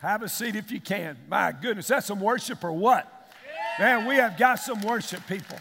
Have 0.00 0.22
a 0.22 0.28
seat 0.28 0.56
if 0.56 0.70
you 0.70 0.80
can. 0.80 1.16
My 1.28 1.52
goodness, 1.52 1.88
that's 1.88 2.06
some 2.06 2.20
worship 2.20 2.64
or 2.64 2.72
what? 2.72 3.32
Man, 3.78 4.06
we 4.06 4.16
have 4.16 4.38
got 4.38 4.56
some 4.56 4.80
worship 4.80 5.26
people. 5.26 5.58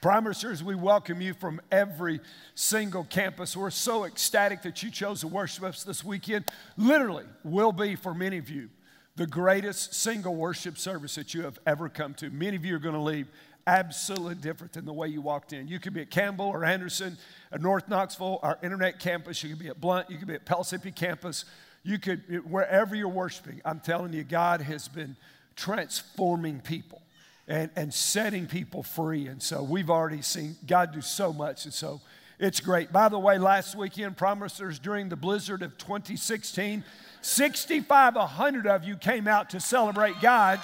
Promisers, 0.00 0.62
we 0.62 0.74
welcome 0.74 1.20
you 1.20 1.34
from 1.34 1.60
every 1.72 2.20
single 2.54 3.04
campus. 3.04 3.56
We're 3.56 3.70
so 3.70 4.04
ecstatic 4.04 4.62
that 4.62 4.82
you 4.82 4.90
chose 4.90 5.22
to 5.22 5.26
worship 5.26 5.64
us 5.64 5.82
this 5.82 6.04
weekend. 6.04 6.44
Literally, 6.76 7.24
will 7.42 7.72
be 7.72 7.96
for 7.96 8.14
many 8.14 8.38
of 8.38 8.48
you 8.48 8.68
the 9.16 9.26
greatest 9.26 9.94
single 9.94 10.36
worship 10.36 10.78
service 10.78 11.16
that 11.16 11.34
you 11.34 11.42
have 11.42 11.58
ever 11.66 11.88
come 11.88 12.14
to. 12.14 12.30
Many 12.30 12.56
of 12.56 12.64
you 12.64 12.76
are 12.76 12.78
going 12.78 12.94
to 12.94 13.00
leave 13.00 13.26
absolutely 13.66 14.36
different 14.36 14.74
than 14.74 14.84
the 14.84 14.92
way 14.92 15.08
you 15.08 15.20
walked 15.20 15.52
in. 15.52 15.66
You 15.66 15.80
could 15.80 15.92
be 15.92 16.02
at 16.02 16.10
Campbell 16.10 16.46
or 16.46 16.64
Anderson, 16.64 17.18
at 17.50 17.60
North 17.60 17.88
Knoxville, 17.88 18.38
our 18.42 18.58
internet 18.62 19.00
campus. 19.00 19.42
You 19.42 19.50
could 19.50 19.58
be 19.58 19.68
at 19.68 19.80
Blount. 19.80 20.08
You 20.08 20.18
could 20.18 20.28
be 20.28 20.34
at 20.34 20.46
Pellissippi 20.46 20.92
campus. 20.92 21.44
You 21.88 21.98
could, 21.98 22.44
wherever 22.44 22.94
you're 22.94 23.08
worshiping, 23.08 23.62
I'm 23.64 23.80
telling 23.80 24.12
you, 24.12 24.22
God 24.22 24.60
has 24.60 24.88
been 24.88 25.16
transforming 25.56 26.60
people 26.60 27.00
and, 27.48 27.70
and 27.76 27.94
setting 27.94 28.46
people 28.46 28.82
free. 28.82 29.26
And 29.26 29.42
so 29.42 29.62
we've 29.62 29.88
already 29.88 30.20
seen 30.20 30.56
God 30.66 30.92
do 30.92 31.00
so 31.00 31.32
much. 31.32 31.64
And 31.64 31.72
so 31.72 32.02
it's 32.38 32.60
great. 32.60 32.92
By 32.92 33.08
the 33.08 33.18
way, 33.18 33.38
last 33.38 33.74
weekend, 33.74 34.18
Promisers, 34.18 34.78
during 34.78 35.08
the 35.08 35.16
blizzard 35.16 35.62
of 35.62 35.78
2016, 35.78 36.84
6,500 37.22 38.66
of 38.66 38.84
you 38.84 38.94
came 38.94 39.26
out 39.26 39.48
to 39.48 39.58
celebrate 39.58 40.20
God. 40.20 40.60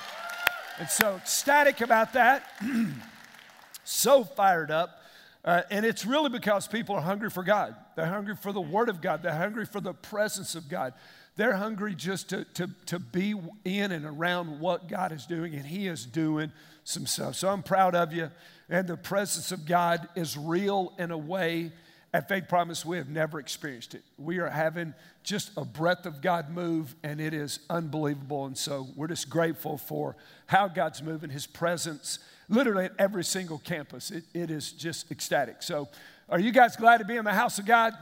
And 0.79 0.91
so 0.91 1.15
ecstatic 1.15 1.81
about 1.81 2.13
that. 2.13 2.45
so 3.85 4.25
fired 4.25 4.71
up. 4.71 5.01
Uh, 5.45 5.63
and 5.71 5.85
it's 5.85 6.07
really 6.07 6.31
because 6.31 6.67
people 6.67 6.95
are 6.95 7.03
hungry 7.03 7.29
for 7.29 7.43
God. 7.43 7.77
They're 7.97 8.07
hungry 8.07 8.35
for 8.35 8.53
the 8.53 8.63
Word 8.63 8.89
of 8.89 9.03
God. 9.03 9.23
They're 9.23 9.35
hungry 9.35 9.67
for 9.67 9.81
the 9.81 9.93
presence 9.93 10.55
of 10.55 10.69
God. 10.69 10.95
They're 11.37 11.57
hungry 11.57 11.95
just 11.95 12.31
to, 12.31 12.45
to, 12.55 12.71
to 12.87 12.99
be 12.99 13.35
in 13.65 13.93
and 13.93 14.07
around 14.07 14.61
what 14.61 14.89
God 14.89 15.13
is 15.13 15.27
doing, 15.27 15.55
and 15.55 15.67
He 15.67 15.87
is 15.87 16.07
doing 16.07 16.51
some 16.85 17.07
stuff. 17.07 17.35
So 17.35 17.49
I'm 17.49 17.63
proud 17.63 17.95
of 17.95 18.13
you. 18.13 18.31
And 18.71 18.89
the 18.89 18.97
presence 18.97 19.53
of 19.53 19.67
God 19.67 20.09
is 20.15 20.39
real 20.39 20.95
in 20.99 21.11
a 21.11 21.19
way 21.19 21.73
at 22.15 22.29
Faith 22.29 22.49
Promise 22.49 22.85
we 22.85 22.97
have 22.97 23.09
never 23.09 23.41
experienced 23.41 23.95
it. 23.95 24.03
We 24.17 24.39
are 24.39 24.49
having 24.49 24.95
just 25.25 25.51
a 25.57 25.65
breath 25.65 26.07
of 26.07 26.23
God 26.23 26.49
move, 26.49 26.95
and 27.03 27.21
it 27.21 27.35
is 27.35 27.59
unbelievable. 27.69 28.47
And 28.47 28.57
so 28.57 28.87
we're 28.95 29.09
just 29.09 29.29
grateful 29.29 29.77
for 29.77 30.17
how 30.47 30.69
God's 30.69 31.03
moving, 31.03 31.29
His 31.29 31.47
presence, 31.47 32.21
literally 32.49 32.87
at 32.87 32.93
every 32.99 33.25
single 33.25 33.59
campus. 33.59 34.11
It, 34.11 34.25
it 34.35 34.51
is 34.51 34.73
just 34.73 35.11
ecstatic. 35.11 35.63
So, 35.63 35.89
are 36.29 36.41
you 36.41 36.53
guys 36.53 36.77
glad 36.77 36.99
to 36.99 37.05
be 37.05 37.17
in 37.17 37.25
the 37.25 37.33
house 37.33 37.59
of 37.59 37.67
God? 37.67 37.93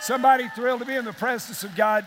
Somebody 0.00 0.48
thrilled 0.54 0.80
to 0.80 0.86
be 0.86 0.94
in 0.94 1.04
the 1.04 1.12
presence 1.12 1.62
of 1.62 1.76
God? 1.76 2.04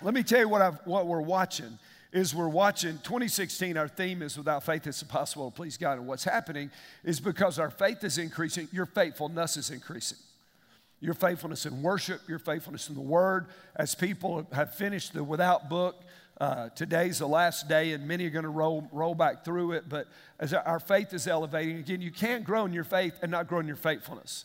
Let 0.00 0.14
me 0.14 0.22
tell 0.22 0.40
you 0.40 0.48
what, 0.48 0.62
I've, 0.62 0.78
what 0.86 1.06
we're 1.06 1.20
watching 1.20 1.78
is 2.12 2.34
we're 2.34 2.48
watching 2.48 2.98
2016 3.04 3.76
our 3.76 3.88
theme 3.88 4.22
is 4.22 4.36
without 4.36 4.62
faith 4.64 4.86
it's 4.86 5.00
impossible 5.00 5.50
to 5.50 5.56
please 5.56 5.78
god 5.78 5.96
and 5.96 6.06
what's 6.06 6.24
happening 6.24 6.70
is 7.04 7.18
because 7.18 7.58
our 7.58 7.70
faith 7.70 8.04
is 8.04 8.18
increasing 8.18 8.68
your 8.70 8.84
faithfulness 8.84 9.56
is 9.56 9.70
increasing 9.70 10.18
your 11.00 11.14
faithfulness 11.14 11.64
in 11.64 11.82
worship 11.82 12.20
your 12.28 12.38
faithfulness 12.38 12.88
in 12.88 12.94
the 12.94 13.00
word 13.00 13.46
as 13.76 13.94
people 13.94 14.46
have 14.52 14.74
finished 14.74 15.14
the 15.14 15.24
without 15.24 15.70
book 15.70 16.02
uh, 16.42 16.68
today's 16.70 17.20
the 17.20 17.26
last 17.26 17.68
day 17.68 17.92
and 17.92 18.08
many 18.08 18.26
are 18.26 18.30
going 18.30 18.42
to 18.42 18.48
roll, 18.48 18.88
roll 18.90 19.14
back 19.14 19.44
through 19.44 19.70
it 19.70 19.88
but 19.88 20.08
as 20.40 20.52
our 20.52 20.80
faith 20.80 21.14
is 21.14 21.28
elevating 21.28 21.78
again 21.78 22.00
you 22.00 22.10
can't 22.10 22.42
grow 22.42 22.64
in 22.64 22.72
your 22.72 22.82
faith 22.82 23.14
and 23.22 23.30
not 23.30 23.46
grow 23.46 23.60
in 23.60 23.66
your 23.68 23.76
faithfulness. 23.76 24.44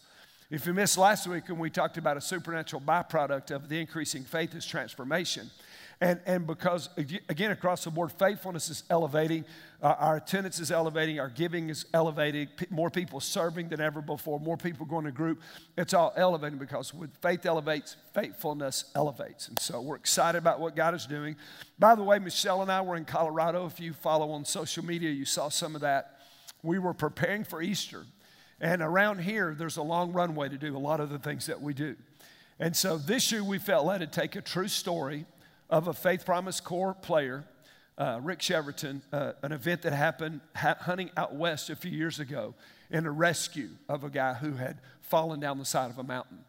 If 0.52 0.68
you 0.68 0.76
missed 0.76 1.00
last 1.00 1.26
week 1.26 1.50
when 1.50 1.58
we 1.58 1.72
talked 1.72 1.98
about 1.98 2.16
a 2.16 2.22
supernatural 2.22 2.84
byproduct 2.84 3.50
of 3.50 3.68
the 3.68 3.80
increasing 3.82 4.24
faith 4.24 4.54
is 4.54 4.64
transformation 4.64 5.50
and, 6.00 6.20
and 6.28 6.46
because, 6.46 6.90
again, 6.96 7.50
across 7.50 7.84
the 7.84 7.90
board, 7.90 8.12
faithfulness 8.12 8.70
is 8.70 8.84
elevating, 8.88 9.46
uh, 9.82 9.96
our 9.98 10.18
attendance 10.18 10.60
is 10.60 10.70
elevating, 10.70 11.20
our 11.20 11.30
giving 11.30 11.72
is 11.72 11.88
elevating, 11.92 12.50
P- 12.56 12.68
more 12.70 12.92
people 12.92 13.20
serving 13.20 13.70
than 13.70 13.82
ever 13.82 14.00
before, 14.00 14.40
more 14.40 14.58
people 14.58 14.86
going 14.86 15.06
to 15.06 15.12
group. 15.12 15.42
It's 15.76 15.96
all 15.96 16.14
elevating 16.16 16.60
because 16.60 16.94
when 16.94 17.10
faith 17.24 17.48
elevates, 17.48 17.96
faithfulness 18.14 18.92
elevates. 18.96 19.48
And 19.48 19.58
so 19.58 19.82
we're 19.82 19.96
excited 19.96 20.38
about 20.38 20.60
what 20.60 20.76
God 20.76 20.94
is 20.94 21.08
doing. 21.08 21.36
By 21.80 21.96
the 21.96 22.04
way, 22.04 22.20
Michelle 22.20 22.62
and 22.62 22.72
I 22.72 22.82
were 22.82 22.96
in 22.96 23.06
Colorado. 23.06 23.66
If 23.66 23.80
you 23.80 23.94
follow 23.94 24.30
on 24.32 24.46
social 24.46 24.86
media, 24.86 25.10
you 25.10 25.26
saw 25.26 25.50
some 25.50 25.74
of 25.74 25.82
that. 25.82 26.20
We 26.62 26.78
were 26.78 26.94
preparing 26.94 27.44
for 27.44 27.60
Easter. 27.60 28.06
And 28.62 28.84
around 28.84 29.22
here, 29.22 29.56
there's 29.58 29.78
a 29.78 29.84
long 29.84 30.14
runway 30.14 30.50
to 30.50 30.58
do 30.58 30.78
a 30.78 30.80
lot 30.80 31.00
of 31.00 31.10
the 31.10 31.20
things 31.20 31.48
that 31.48 31.60
we 31.60 31.74
do. 31.74 31.96
And 32.60 32.76
so 32.76 33.00
this 33.00 33.32
year, 33.32 33.44
we 33.44 33.58
felt 33.58 33.86
led 33.86 34.00
to 34.00 34.08
take 34.08 34.36
a 34.36 34.42
true 34.42 34.68
story 34.68 35.26
of 35.70 35.88
a 35.88 35.94
Faith 35.94 36.26
Promise 36.26 36.62
Core 36.62 36.94
player, 36.94 37.44
uh, 37.98 38.20
Rick 38.22 38.40
Cheverton, 38.40 39.02
uh, 39.12 39.34
an 39.42 39.52
event 39.52 39.82
that 39.82 39.94
happened 39.94 40.42
ha- 40.56 40.78
hunting 40.80 41.10
out 41.18 41.36
west 41.36 41.70
a 41.70 41.76
few 41.76 41.92
years 41.92 42.20
ago 42.20 42.54
in 42.90 43.06
a 43.06 43.12
rescue 43.12 43.70
of 43.90 44.04
a 44.04 44.10
guy 44.10 44.34
who 44.34 44.54
had 44.54 44.80
fallen 45.02 45.40
down 45.40 45.58
the 45.58 45.66
side 45.66 45.90
of 45.90 45.98
a 45.98 46.04
mountain. 46.04 46.40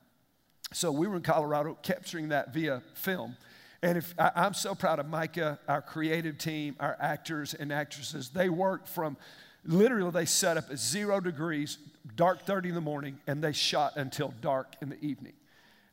So 0.73 0.93
we 0.93 1.07
were 1.07 1.17
in 1.17 1.23
Colorado 1.23 1.77
capturing 1.83 2.29
that 2.29 2.53
via 2.53 2.83
film. 2.95 3.37
And 3.83 3.99
if, 3.99 4.15
I, 4.19 4.33
I'm 4.35 4.55
so 4.55 4.75
proud 4.75 4.99
of 4.99 5.09
Micah, 5.09 5.59
our 5.67 5.81
creative 5.81 6.39
team, 6.39 6.77
our 6.79 6.97
actors 7.01 7.55
and 7.55 7.73
actresses. 7.73 8.29
They 8.29 8.49
worked 8.49 8.89
from 8.89 9.17
literally, 9.65 10.11
they 10.11 10.27
set 10.27 10.57
up 10.57 10.71
at 10.71 10.79
zero 10.79 11.21
degrees, 11.21 11.79
dark 12.17 12.43
30 12.43 12.71
in 12.71 12.75
the 12.75 12.81
morning, 12.81 13.19
and 13.27 13.43
they 13.43 13.53
shot 13.53 13.97
until 13.97 14.35
dark 14.41 14.75
in 14.83 14.91
the 14.91 15.03
evening. 15.05 15.35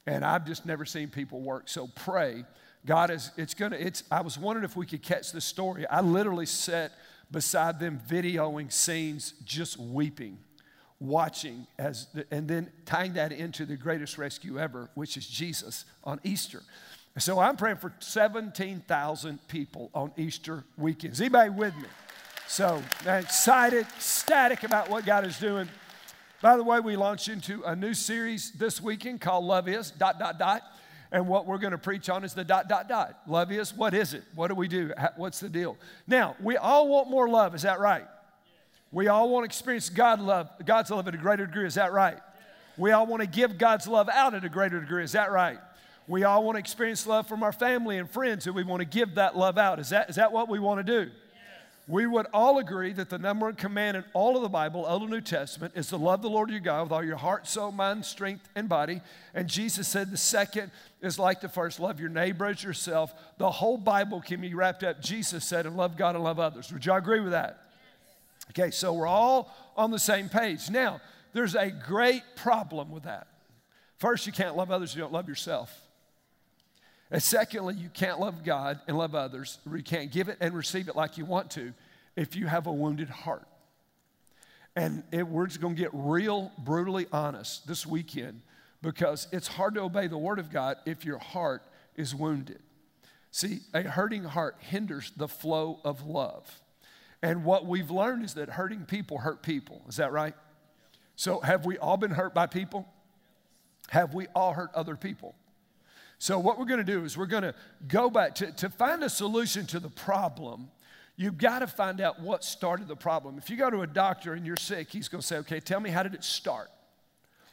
And 0.05 0.23
I've 0.23 0.45
just 0.45 0.65
never 0.65 0.85
seen 0.85 1.09
people 1.09 1.41
work. 1.41 1.69
So 1.69 1.87
pray 1.95 2.45
God 2.85 3.09
is, 3.09 3.31
it's 3.35 3.53
gonna, 3.53 3.77
it's, 3.77 4.03
I 4.11 4.21
was 4.21 4.37
wondering 4.37 4.63
if 4.63 4.75
we 4.75 4.85
could 4.85 5.01
catch 5.01 5.31
the 5.31 5.41
story. 5.41 5.87
I 5.87 6.01
literally 6.01 6.45
sat 6.45 6.91
beside 7.31 7.79
them 7.79 7.99
videoing 8.07 8.71
scenes, 8.71 9.33
just 9.43 9.79
weeping, 9.79 10.37
watching, 10.99 11.65
as 11.79 12.07
the, 12.13 12.25
and 12.29 12.47
then 12.47 12.71
tying 12.85 13.13
that 13.13 13.31
into 13.31 13.65
the 13.65 13.75
greatest 13.75 14.17
rescue 14.17 14.59
ever, 14.59 14.89
which 14.93 15.17
is 15.17 15.27
Jesus 15.27 15.85
on 16.03 16.19
Easter. 16.23 16.61
So 17.17 17.39
I'm 17.39 17.55
praying 17.55 17.77
for 17.77 17.93
17,000 17.99 19.47
people 19.47 19.89
on 19.93 20.11
Easter 20.17 20.65
weekend. 20.77 21.13
Is 21.13 21.21
anybody 21.21 21.49
with 21.49 21.75
me? 21.77 21.87
So 22.47 22.83
excited, 23.05 23.87
ecstatic 23.95 24.63
about 24.63 24.89
what 24.89 25.05
God 25.05 25.25
is 25.25 25.39
doing. 25.39 25.67
By 26.41 26.57
the 26.57 26.63
way, 26.63 26.79
we 26.79 26.95
launched 26.95 27.29
into 27.29 27.63
a 27.63 27.75
new 27.75 27.93
series 27.93 28.51
this 28.51 28.79
weekend 28.81 29.21
called 29.21 29.45
Love 29.45 29.67
Is, 29.67 29.91
dot, 29.91 30.19
dot, 30.19 30.37
dot. 30.37 30.61
And 31.15 31.29
what 31.29 31.45
we're 31.45 31.59
going 31.59 31.71
to 31.71 31.77
preach 31.77 32.09
on 32.09 32.25
is 32.25 32.33
the 32.33 32.43
dot, 32.43 32.67
dot, 32.67 32.89
dot. 32.89 33.21
Love 33.25 33.49
is, 33.49 33.73
what 33.73 33.93
is 33.93 34.13
it? 34.13 34.23
What 34.35 34.49
do 34.49 34.55
we 34.55 34.67
do? 34.67 34.91
What's 35.15 35.39
the 35.39 35.47
deal? 35.47 35.77
Now, 36.05 36.35
we 36.41 36.57
all 36.57 36.89
want 36.89 37.09
more 37.09 37.29
love. 37.29 37.55
Is 37.55 37.61
that 37.61 37.79
right? 37.79 38.03
We 38.91 39.07
all 39.07 39.29
want 39.29 39.43
to 39.43 39.45
experience 39.45 39.89
God 39.89 40.19
love, 40.19 40.49
God's 40.65 40.91
love 40.91 41.07
at 41.07 41.15
a 41.15 41.17
greater 41.17 41.45
degree. 41.45 41.67
Is 41.67 41.75
that 41.75 41.93
right? 41.93 42.17
We 42.75 42.91
all 42.91 43.07
want 43.07 43.21
to 43.21 43.27
give 43.27 43.57
God's 43.57 43.87
love 43.87 44.09
out 44.09 44.33
at 44.33 44.43
a 44.43 44.49
greater 44.49 44.81
degree. 44.81 45.05
Is 45.05 45.13
that 45.13 45.31
right? 45.31 45.57
We 46.05 46.25
all 46.25 46.43
want 46.43 46.57
to 46.57 46.59
experience 46.59 47.07
love 47.07 47.27
from 47.27 47.43
our 47.43 47.53
family 47.53 47.97
and 47.97 48.09
friends, 48.09 48.45
and 48.45 48.53
we 48.53 48.65
want 48.65 48.81
to 48.81 48.85
give 48.85 49.15
that 49.15 49.37
love 49.37 49.57
out. 49.57 49.79
Is 49.79 49.91
that, 49.91 50.09
is 50.09 50.17
that 50.17 50.33
what 50.33 50.49
we 50.49 50.59
want 50.59 50.85
to 50.85 51.05
do? 51.05 51.11
We 51.87 52.07
would 52.07 52.25
all 52.33 52.57
agree 52.57 52.93
that 52.93 53.09
the 53.09 53.19
number 53.19 53.45
one 53.45 53.55
command 53.55 53.95
in 53.95 54.03
all 54.13 54.35
of 54.35 54.41
the 54.41 54.49
Bible, 54.49 54.85
Old 54.87 55.03
and 55.03 55.11
New 55.11 55.21
Testament, 55.21 55.73
is 55.75 55.87
to 55.89 55.97
love 55.97 56.23
the 56.23 56.29
Lord 56.29 56.49
your 56.49 56.59
God 56.59 56.83
with 56.83 56.91
all 56.91 57.03
your 57.03 57.15
heart, 57.15 57.47
soul, 57.47 57.71
mind, 57.71 58.05
strength, 58.05 58.49
and 58.55 58.67
body. 58.67 59.01
And 59.35 59.47
Jesus 59.47 59.87
said 59.87 60.09
the 60.09 60.17
second 60.17 60.71
is 61.01 61.19
like 61.19 61.41
the 61.41 61.49
first 61.49 61.79
love 61.79 61.99
your 61.99 62.09
neighbor 62.09 62.47
as 62.47 62.63
yourself. 62.63 63.13
The 63.37 63.51
whole 63.51 63.77
Bible 63.77 64.19
can 64.19 64.41
be 64.41 64.55
wrapped 64.55 64.83
up, 64.83 64.99
Jesus 64.99 65.45
said, 65.45 65.67
and 65.67 65.77
love 65.77 65.95
God 65.95 66.15
and 66.15 66.23
love 66.23 66.39
others. 66.39 66.73
Would 66.73 66.87
y'all 66.87 66.97
agree 66.97 67.19
with 67.19 67.33
that? 67.33 67.61
Okay, 68.49 68.71
so 68.71 68.91
we're 68.93 69.07
all 69.07 69.55
on 69.77 69.91
the 69.91 69.99
same 69.99 70.27
page. 70.27 70.71
Now, 70.71 71.01
there's 71.33 71.55
a 71.55 71.69
great 71.69 72.23
problem 72.35 72.89
with 72.89 73.03
that. 73.03 73.27
First, 73.97 74.25
you 74.25 74.33
can't 74.33 74.57
love 74.57 74.71
others 74.71 74.91
if 74.91 74.95
you 74.95 75.03
don't 75.03 75.13
love 75.13 75.29
yourself. 75.29 75.81
And 77.11 77.21
secondly, 77.21 77.75
you 77.75 77.89
can't 77.89 78.19
love 78.19 78.43
God 78.43 78.79
and 78.87 78.97
love 78.97 79.13
others, 79.13 79.59
or 79.69 79.77
you 79.77 79.83
can't 79.83 80.11
give 80.11 80.29
it 80.29 80.37
and 80.41 80.55
receive 80.55 80.87
it 80.87 80.95
like 80.95 81.17
you 81.17 81.25
want 81.25 81.51
to 81.51 81.73
if 82.15 82.35
you 82.35 82.47
have 82.47 82.67
a 82.67 82.71
wounded 82.71 83.09
heart. 83.09 83.47
And 84.75 85.03
it, 85.11 85.27
we're 85.27 85.47
just 85.47 85.61
going 85.61 85.75
to 85.75 85.81
get 85.81 85.91
real 85.93 86.51
brutally 86.57 87.07
honest 87.11 87.67
this 87.67 87.85
weekend 87.85 88.41
because 88.81 89.27
it's 89.31 89.47
hard 89.47 89.75
to 89.75 89.81
obey 89.81 90.07
the 90.07 90.17
Word 90.17 90.37
of 90.37 90.51
God 90.51 90.77
if 90.85 91.05
your 91.05 91.17
heart 91.17 91.63
is 91.95 92.13
wounded. 92.13 92.59
See, 93.31 93.59
a 93.73 93.83
hurting 93.83 94.23
heart 94.23 94.57
hinders 94.59 95.11
the 95.15 95.27
flow 95.27 95.79
of 95.83 96.05
love. 96.05 96.61
And 97.21 97.43
what 97.43 97.65
we've 97.65 97.89
learned 97.89 98.23
is 98.23 98.35
that 98.35 98.49
hurting 98.49 98.85
people 98.85 99.19
hurt 99.19 99.41
people. 99.41 99.81
Is 99.87 99.97
that 99.97 100.11
right? 100.11 100.35
So, 101.15 101.39
have 101.39 101.65
we 101.65 101.77
all 101.77 101.97
been 101.97 102.11
hurt 102.11 102.33
by 102.33 102.45
people? 102.45 102.87
Have 103.89 104.13
we 104.13 104.27
all 104.35 104.53
hurt 104.53 104.69
other 104.73 104.95
people? 104.95 105.35
So, 106.17 106.39
what 106.39 106.59
we're 106.59 106.65
going 106.65 106.85
to 106.85 106.91
do 106.91 107.03
is 107.03 107.17
we're 107.17 107.25
going 107.25 107.43
to 107.43 107.55
go 107.87 108.09
back 108.09 108.35
to, 108.35 108.51
to 108.53 108.69
find 108.69 109.03
a 109.03 109.09
solution 109.09 109.65
to 109.67 109.79
the 109.79 109.89
problem. 109.89 110.69
You've 111.17 111.37
got 111.37 111.59
to 111.59 111.67
find 111.67 112.01
out 112.01 112.19
what 112.19 112.43
started 112.43 112.87
the 112.87 112.95
problem. 112.95 113.37
If 113.37 113.49
you 113.49 113.55
go 113.55 113.69
to 113.69 113.81
a 113.81 113.87
doctor 113.87 114.33
and 114.33 114.45
you're 114.45 114.57
sick, 114.57 114.89
he's 114.91 115.07
going 115.07 115.21
to 115.21 115.27
say, 115.27 115.37
Okay, 115.37 115.59
tell 115.59 115.79
me 115.79 115.89
how 115.89 116.03
did 116.03 116.13
it 116.13 116.23
start? 116.23 116.69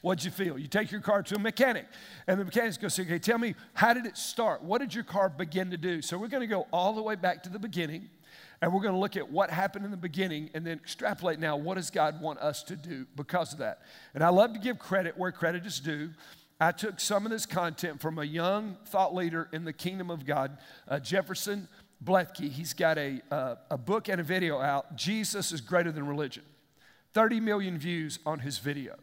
What'd 0.03 0.25
you 0.25 0.33
feel? 0.33 0.59
You 0.59 0.67
take 0.67 0.91
your 0.91 1.01
car 1.01 1.23
to 1.23 1.37
a 1.37 1.39
mechanic, 1.39 1.87
and 2.27 2.39
the 2.39 2.45
mechanic's 2.45 2.77
going 2.77 2.89
to 2.89 2.95
say, 2.95 3.03
okay, 3.03 3.21
tell 3.21 3.39
me, 3.39 3.55
how 3.73 3.95
did 3.95 4.05
it 4.05 4.17
start? 4.17 4.63
What 4.63 4.81
did 4.81 4.93
your 4.93 5.05
car 5.05 5.29
begin 5.29 5.71
to 5.71 5.77
do? 5.77 6.03
So 6.03 6.19
we're 6.19 6.27
going 6.27 6.41
to 6.41 6.49
go 6.49 6.67
all 6.73 6.93
the 6.93 7.03
way 7.03 7.15
back 7.15 7.45
to 7.45 7.49
the 7.49 7.61
beginning, 7.61 8.11
and 8.61 8.75
we're 8.75 8.81
going 8.81 8.95
to 8.95 8.99
look 8.99 9.17
at 9.17 9.31
what 9.31 9.51
happened 9.51 9.85
in 9.85 9.93
the 9.93 9.97
beginning 9.97 10.51
and 10.55 10.67
then 10.67 10.79
extrapolate 10.79 11.39
now, 11.39 11.57
what 11.57 11.77
does 11.77 11.91
God 11.91 12.21
want 12.21 12.41
us 12.41 12.65
to 12.65 12.75
do 12.75 13.07
because 13.15 13.53
of 13.53 13.61
that? 13.61 13.83
And 14.13 14.25
I 14.25 14.31
love 14.31 14.53
to 14.55 14.59
give 14.59 14.81
credit 14.81 15.17
where 15.17 15.31
credit 15.31 15.65
is 15.67 15.79
due. 15.79 16.11
I 16.61 16.73
took 16.73 16.99
some 16.99 17.25
of 17.25 17.31
this 17.31 17.47
content 17.47 18.01
from 18.01 18.19
a 18.19 18.25
young 18.25 18.77
thought 18.87 19.15
leader 19.15 19.49
in 19.53 19.65
the 19.65 19.73
kingdom 19.73 20.11
of 20.11 20.27
God, 20.27 20.59
uh, 20.89 20.99
Jefferson 20.99 21.69
Bethke. 22.03 22.51
He's 22.51 22.75
got 22.75 22.99
a, 22.99 23.21
uh, 23.31 23.57
a 23.71 23.79
book 23.79 24.09
and 24.09 24.21
a 24.21 24.25
video 24.25 24.61
out, 24.61 24.97
Jesus 24.97 25.53
is 25.53 25.61
Greater 25.61 25.93
Than 25.93 26.07
Religion. 26.07 26.45
30 27.15 27.41
million 27.41 27.79
views 27.79 28.19
on 28.25 28.41
his 28.41 28.59
video 28.59 28.97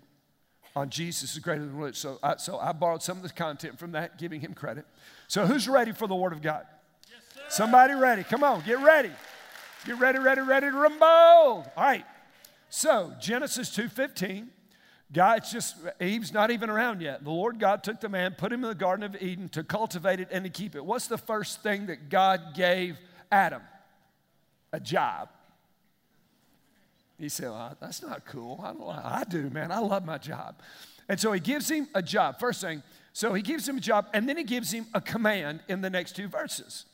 on 0.75 0.89
Jesus 0.89 1.33
is 1.33 1.39
greater 1.39 1.65
than 1.65 1.75
religion. 1.75 1.95
So 1.95 2.19
I, 2.23 2.37
so 2.37 2.57
I 2.57 2.71
borrowed 2.71 3.03
some 3.03 3.17
of 3.17 3.23
the 3.23 3.29
content 3.29 3.77
from 3.77 3.91
that, 3.93 4.17
giving 4.17 4.41
him 4.41 4.53
credit. 4.53 4.85
So 5.27 5.45
who's 5.45 5.67
ready 5.67 5.91
for 5.91 6.07
the 6.07 6.15
Word 6.15 6.33
of 6.33 6.41
God? 6.41 6.65
Yes, 7.09 7.55
Somebody 7.55 7.93
ready? 7.93 8.23
Come 8.23 8.43
on, 8.43 8.63
get 8.65 8.79
ready. 8.79 9.11
Get 9.85 9.99
ready, 9.99 10.19
ready, 10.19 10.41
ready 10.41 10.69
to 10.69 10.77
rumble. 10.77 11.05
All 11.05 11.71
right. 11.77 12.05
So 12.69 13.13
Genesis 13.19 13.69
2:15. 13.75 14.49
God, 15.11 15.39
it's 15.39 15.51
just, 15.51 15.75
Eve's 15.99 16.31
not 16.31 16.51
even 16.51 16.69
around 16.69 17.01
yet. 17.01 17.23
The 17.23 17.31
Lord 17.31 17.59
God 17.59 17.83
took 17.83 17.99
the 17.99 18.09
man, 18.09 18.35
put 18.37 18.53
him 18.53 18.63
in 18.63 18.69
the 18.69 18.75
Garden 18.75 19.03
of 19.03 19.19
Eden 19.19 19.49
to 19.49 19.63
cultivate 19.63 20.19
it 20.19 20.27
and 20.31 20.43
to 20.43 20.51
keep 20.51 20.75
it. 20.75 20.85
What's 20.85 21.07
the 21.07 21.17
first 21.17 21.63
thing 21.63 21.87
that 21.87 22.09
God 22.09 22.53
gave 22.53 22.97
Adam? 23.31 23.63
A 24.71 24.79
job. 24.79 25.29
He 27.17 27.27
said, 27.27 27.49
well, 27.49 27.75
That's 27.81 28.03
not 28.03 28.23
cool. 28.25 28.59
I, 28.63 29.21
I 29.21 29.23
do, 29.23 29.49
man. 29.49 29.71
I 29.71 29.79
love 29.79 30.05
my 30.05 30.19
job. 30.19 30.61
And 31.07 31.19
so 31.19 31.31
he 31.31 31.39
gives 31.39 31.69
him 31.69 31.87
a 31.95 32.03
job. 32.03 32.39
First 32.39 32.61
thing, 32.61 32.83
so 33.13 33.33
he 33.33 33.41
gives 33.41 33.67
him 33.67 33.77
a 33.77 33.81
job, 33.81 34.07
and 34.13 34.29
then 34.29 34.37
he 34.37 34.43
gives 34.43 34.71
him 34.71 34.85
a 34.93 35.01
command 35.01 35.61
in 35.67 35.81
the 35.81 35.89
next 35.89 36.15
two 36.15 36.27
verses. 36.27 36.85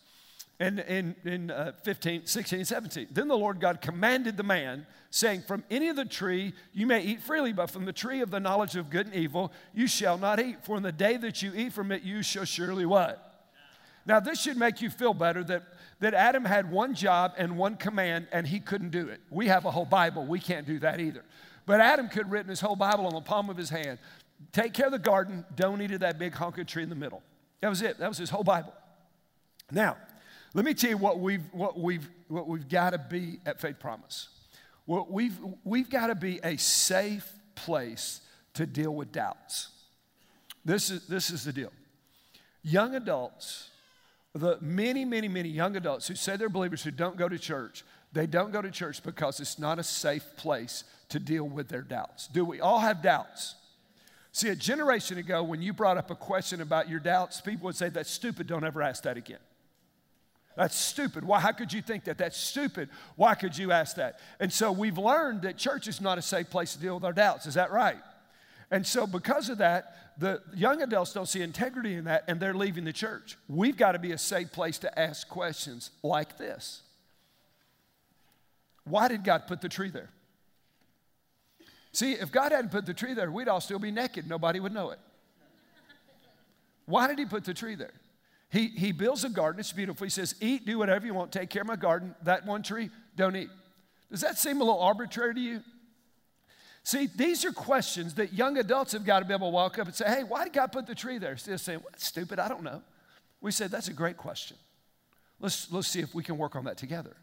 In, 0.57 0.79
in, 0.79 1.15
in 1.25 1.51
uh, 1.51 1.73
15, 1.83 2.27
16, 2.27 2.63
17. 2.63 3.07
Then 3.11 3.27
the 3.27 3.37
Lord 3.37 3.59
God 3.59 3.81
commanded 3.81 4.37
the 4.37 4.43
man, 4.43 4.87
saying, 5.09 5.41
From 5.41 5.65
any 5.69 5.89
of 5.89 5.97
the 5.97 6.05
tree 6.05 6.53
you 6.71 6.87
may 6.87 7.01
eat 7.01 7.21
freely, 7.21 7.51
but 7.51 7.69
from 7.69 7.83
the 7.83 7.91
tree 7.91 8.21
of 8.21 8.31
the 8.31 8.39
knowledge 8.39 8.77
of 8.77 8.89
good 8.89 9.07
and 9.07 9.15
evil 9.15 9.51
you 9.73 9.85
shall 9.85 10.17
not 10.17 10.39
eat. 10.39 10.63
For 10.63 10.77
in 10.77 10.83
the 10.83 10.93
day 10.93 11.17
that 11.17 11.41
you 11.41 11.51
eat 11.53 11.73
from 11.73 11.91
it, 11.91 12.03
you 12.03 12.23
shall 12.23 12.45
surely 12.45 12.85
what? 12.85 13.21
Now, 14.05 14.21
this 14.21 14.39
should 14.39 14.55
make 14.55 14.81
you 14.81 14.89
feel 14.89 15.13
better 15.13 15.43
that 15.43 15.63
that 15.99 16.13
Adam 16.13 16.45
had 16.45 16.69
one 16.69 16.93
job 16.93 17.33
and 17.37 17.57
one 17.57 17.75
command 17.77 18.27
and 18.31 18.45
he 18.45 18.59
couldn't 18.59 18.91
do 18.91 19.07
it. 19.07 19.21
We 19.29 19.47
have 19.47 19.65
a 19.65 19.71
whole 19.71 19.85
Bible, 19.85 20.25
we 20.25 20.39
can't 20.39 20.67
do 20.67 20.79
that 20.79 20.99
either. 20.99 21.23
But 21.65 21.81
Adam 21.81 22.09
could 22.09 22.23
have 22.23 22.31
written 22.31 22.49
his 22.49 22.61
whole 22.61 22.75
Bible 22.75 23.07
on 23.07 23.13
the 23.13 23.21
palm 23.21 23.49
of 23.49 23.57
his 23.57 23.69
hand. 23.69 23.97
Take 24.51 24.73
care 24.73 24.85
of 24.87 24.91
the 24.91 24.99
garden, 24.99 25.45
don't 25.55 25.81
eat 25.81 25.91
of 25.91 26.01
that 26.01 26.19
big 26.19 26.33
hunk 26.33 26.57
of 26.57 26.67
tree 26.67 26.83
in 26.83 26.89
the 26.89 26.95
middle. 26.95 27.23
That 27.61 27.69
was 27.69 27.81
it, 27.81 27.97
that 27.99 28.07
was 28.07 28.17
his 28.17 28.29
whole 28.29 28.43
Bible. 28.43 28.73
Now, 29.71 29.97
let 30.55 30.65
me 30.65 30.73
tell 30.73 30.89
you 30.89 30.97
what 30.97 31.19
we've, 31.19 31.43
what 31.51 31.77
we've, 31.77 32.09
what 32.27 32.47
we've 32.47 32.67
got 32.67 32.91
to 32.91 32.97
be 32.97 33.39
at 33.45 33.61
Faith 33.61 33.77
Promise. 33.77 34.29
What 34.85 35.11
we've, 35.11 35.37
we've 35.63 35.89
got 35.89 36.07
to 36.07 36.15
be 36.15 36.39
a 36.43 36.57
safe 36.57 37.31
place 37.53 38.21
to 38.53 38.65
deal 38.65 38.95
with 38.95 39.11
doubts. 39.11 39.69
This 40.63 40.89
is, 40.89 41.07
this 41.07 41.29
is 41.29 41.43
the 41.43 41.51
deal. 41.51 41.73
Young 42.63 42.95
adults 42.95 43.69
the 44.35 44.57
many, 44.61 45.05
many, 45.05 45.27
many 45.27 45.49
young 45.49 45.75
adults 45.75 46.07
who 46.07 46.15
say 46.15 46.35
they're 46.35 46.49
believers 46.49 46.83
who 46.83 46.91
don't 46.91 47.17
go 47.17 47.29
to 47.29 47.39
church, 47.39 47.83
they 48.11 48.27
don't 48.27 48.51
go 48.51 48.61
to 48.61 48.71
church 48.71 49.01
because 49.03 49.39
it's 49.39 49.57
not 49.57 49.79
a 49.79 49.83
safe 49.83 50.25
place 50.37 50.83
to 51.09 51.19
deal 51.19 51.45
with 51.45 51.67
their 51.69 51.81
doubts. 51.81 52.27
Do 52.27 52.43
we 52.43 52.59
all 52.59 52.79
have 52.79 53.01
doubts? 53.01 53.55
See, 54.31 54.49
a 54.49 54.55
generation 54.55 55.17
ago, 55.17 55.43
when 55.43 55.61
you 55.61 55.71
brought 55.71 55.97
up 55.97 56.11
a 56.11 56.15
question 56.15 56.61
about 56.61 56.89
your 56.89 56.99
doubts, 56.99 57.39
people 57.39 57.65
would 57.65 57.75
say, 57.75 57.89
That's 57.89 58.11
stupid, 58.11 58.47
don't 58.47 58.65
ever 58.65 58.81
ask 58.81 59.03
that 59.03 59.15
again. 59.15 59.39
That's 60.55 60.77
stupid. 60.77 61.25
Why? 61.25 61.39
How 61.39 61.51
could 61.51 61.73
you 61.73 61.81
think 61.81 62.05
that? 62.05 62.17
That's 62.17 62.37
stupid. 62.37 62.89
Why 63.15 63.35
could 63.35 63.57
you 63.57 63.71
ask 63.71 63.97
that? 63.97 64.19
And 64.39 64.51
so 64.51 64.71
we've 64.71 64.97
learned 64.97 65.41
that 65.41 65.57
church 65.57 65.87
is 65.87 65.99
not 65.99 66.17
a 66.17 66.21
safe 66.21 66.49
place 66.49 66.73
to 66.73 66.79
deal 66.79 66.95
with 66.95 67.03
our 67.03 67.13
doubts. 67.13 67.45
Is 67.45 67.55
that 67.55 67.71
right? 67.71 67.97
And 68.71 68.85
so, 68.85 69.05
because 69.05 69.49
of 69.49 69.59
that, 69.59 69.95
the 70.17 70.41
young 70.55 70.81
adults 70.81 71.13
don't 71.13 71.27
see 71.27 71.41
integrity 71.41 71.95
in 71.95 72.05
that 72.05 72.23
and 72.27 72.39
they're 72.39 72.53
leaving 72.53 72.85
the 72.85 72.93
church. 72.93 73.37
We've 73.47 73.75
got 73.75 73.91
to 73.91 73.99
be 73.99 74.11
a 74.13 74.17
safe 74.17 74.51
place 74.51 74.77
to 74.79 74.99
ask 74.99 75.27
questions 75.27 75.91
like 76.03 76.37
this 76.37 76.81
Why 78.85 79.07
did 79.07 79.23
God 79.23 79.47
put 79.47 79.61
the 79.61 79.69
tree 79.69 79.89
there? 79.89 80.09
See, 81.91 82.13
if 82.13 82.31
God 82.31 82.51
hadn't 82.51 82.71
put 82.71 82.85
the 82.85 82.93
tree 82.93 83.13
there, 83.13 83.31
we'd 83.31 83.47
all 83.47 83.61
still 83.61 83.79
be 83.79 83.91
naked. 83.91 84.27
Nobody 84.27 84.59
would 84.59 84.73
know 84.73 84.91
it. 84.91 84.99
Why 86.85 87.07
did 87.07 87.19
He 87.19 87.25
put 87.25 87.45
the 87.45 87.53
tree 87.53 87.75
there? 87.75 87.93
He, 88.55 88.67
he 88.69 88.93
builds 88.93 89.25
a 89.25 89.29
garden. 89.29 89.59
It's 89.59 89.73
beautiful. 89.73 90.05
He 90.05 90.09
says, 90.09 90.33
Eat, 90.39 90.65
do 90.65 90.77
whatever 90.77 91.05
you 91.05 91.13
want, 91.13 91.33
take 91.33 91.49
care 91.49 91.63
of 91.63 91.67
my 91.67 91.75
garden. 91.75 92.15
That 92.23 92.45
one 92.45 92.63
tree, 92.63 92.89
don't 93.17 93.35
eat. 93.35 93.49
Does 94.09 94.21
that 94.21 94.37
seem 94.37 94.61
a 94.61 94.63
little 94.63 94.79
arbitrary 94.79 95.33
to 95.33 95.39
you? 95.41 95.59
See, 96.83 97.09
these 97.13 97.43
are 97.43 97.51
questions 97.51 98.13
that 98.13 98.31
young 98.31 98.57
adults 98.57 98.93
have 98.93 99.03
got 99.03 99.19
to 99.19 99.25
be 99.25 99.33
able 99.33 99.49
to 99.49 99.53
walk 99.53 99.77
up 99.77 99.87
and 99.87 99.95
say, 99.95 100.05
hey, 100.05 100.23
why 100.23 100.45
did 100.45 100.53
God 100.53 100.71
put 100.71 100.87
the 100.87 100.95
tree 100.95 101.17
there? 101.17 101.33
Of 101.33 101.41
saying, 101.41 101.79
well, 101.79 101.89
that's 101.91 102.05
stupid, 102.05 102.39
I 102.39 102.47
don't 102.47 102.63
know. 102.63 102.81
We 103.41 103.51
said, 103.51 103.71
that's 103.71 103.89
a 103.89 103.93
great 103.93 104.15
question. 104.15 104.55
Let's, 105.41 105.69
let's 105.69 105.89
see 105.89 105.99
if 105.99 106.15
we 106.15 106.23
can 106.23 106.37
work 106.37 106.55
on 106.55 106.63
that 106.63 106.77
together. 106.77 107.17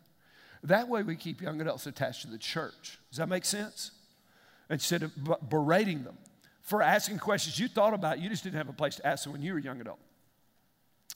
That 0.64 0.87
way 0.87 1.02
we 1.02 1.17
keep 1.17 1.40
young 1.40 1.58
adults 1.62 1.87
attached 1.87 2.23
to 2.23 2.29
the 2.29 2.37
church. 2.37 2.99
Does 3.11 3.17
that 3.17 3.31
make 3.31 3.46
sense? 3.46 3.93
Instead 4.69 5.02
of 5.02 5.12
berating 5.49 6.05
them 6.05 6.19
for 6.61 6.82
asking 6.82 7.20
questions 7.20 7.58
you 7.58 7.69
thought 7.69 7.94
about, 7.94 8.20
you 8.20 8.29
just 8.29 8.44
didn't 8.44 8.58
have 8.58 8.69
a 8.69 8.75
place 8.75 8.96
to 8.96 9.06
ask 9.06 9.25
them 9.25 9.32
when 9.32 9.40
you 9.40 9.55
were 9.55 9.58
a 9.61 9.62
young 9.62 9.81
adult. 9.81 9.99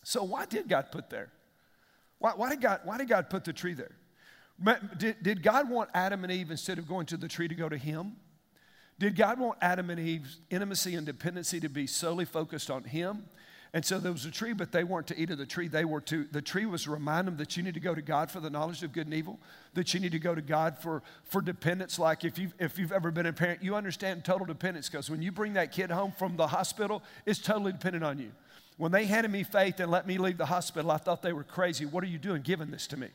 So 0.09 0.23
why 0.23 0.47
did 0.47 0.69
God 0.69 0.93
put 0.93 1.11
there? 1.11 1.33
Why, 2.21 2.31
why, 2.37 2.51
did, 2.51 2.61
God, 2.61 2.83
why 2.85 2.97
did 2.97 3.09
God 3.09 3.29
put 3.29 3.45
the 3.45 3.53
tree 3.53 3.75
there? 3.75 3.91
Did, 4.97 5.21
did 5.21 5.43
God 5.43 5.69
want 5.69 5.91
Adam 5.95 6.23
and 6.23 6.33
Eve, 6.33 6.53
instead 6.53 6.79
of 6.79 6.87
going 6.87 7.07
to 7.07 7.17
the 7.17 7.27
tree, 7.27 7.49
to 7.49 7.57
go 7.57 7.69
to 7.69 7.77
Him? 7.77 8.13
Did 9.01 9.17
God 9.17 9.41
want 9.41 9.59
Adam 9.61 9.91
and 9.91 9.99
Eve's 9.99 10.39
intimacy 10.49 10.95
and 10.95 11.05
dependency 11.05 11.59
to 11.59 11.69
be 11.69 11.89
solely 11.89 12.25
focused 12.25 12.71
on 12.71 12.85
Him? 12.85 13.25
And 13.75 13.85
so 13.85 13.99
there 13.99 14.13
was 14.13 14.25
a 14.25 14.31
tree, 14.31 14.53
but 14.53 14.71
they 14.71 14.85
weren't 14.85 15.09
to 15.09 15.21
eat 15.21 15.31
of 15.31 15.39
the 15.39 15.45
tree. 15.45 15.67
They 15.67 15.85
were 15.85 16.01
to, 16.03 16.23
the 16.31 16.41
tree 16.41 16.67
was 16.67 16.85
to 16.85 16.93
remind 16.93 17.27
them 17.27 17.37
that 17.39 17.57
you 17.57 17.65
need 17.65 17.75
to 17.75 17.81
go 17.81 17.93
to 17.93 18.01
God 18.01 18.31
for 18.31 18.39
the 18.39 18.49
knowledge 18.49 18.85
of 18.85 18.93
good 18.93 19.09
and 19.09 19.15
evil, 19.15 19.41
that 19.75 19.93
you 19.93 19.99
need 19.99 20.13
to 20.13 20.21
go 20.21 20.37
to 20.37 20.41
God 20.41 20.79
for, 20.79 21.03
for 21.25 21.43
dependence. 21.43 21.99
Like 21.99 22.25
if 22.25 22.39
you've, 22.39 22.55
if 22.61 22.79
you've 22.79 22.93
ever 22.93 23.11
been 23.11 23.27
a 23.27 23.33
parent, 23.33 23.61
you 23.61 23.75
understand 23.75 24.25
total 24.25 24.47
dependence 24.47 24.89
because 24.89 25.11
when 25.11 25.21
you 25.21 25.33
bring 25.33 25.55
that 25.55 25.73
kid 25.73 25.91
home 25.91 26.13
from 26.17 26.37
the 26.37 26.47
hospital, 26.47 27.03
it's 27.27 27.41
totally 27.41 27.73
dependent 27.73 28.05
on 28.05 28.21
you. 28.21 28.31
When 28.77 28.93
they 28.93 29.07
handed 29.07 29.31
me 29.31 29.43
Faith 29.43 29.81
and 29.81 29.91
let 29.91 30.07
me 30.07 30.19
leave 30.19 30.37
the 30.37 30.47
hospital, 30.47 30.91
I 30.91 30.99
thought 30.99 31.23
they 31.23 31.33
were 31.33 31.45
crazy. 31.45 31.87
What 31.87 32.05
are 32.05 32.09
you 32.09 32.19
doing 32.19 32.43
giving 32.43 32.71
this 32.71 32.87
to 32.89 32.97
me? 32.97 33.09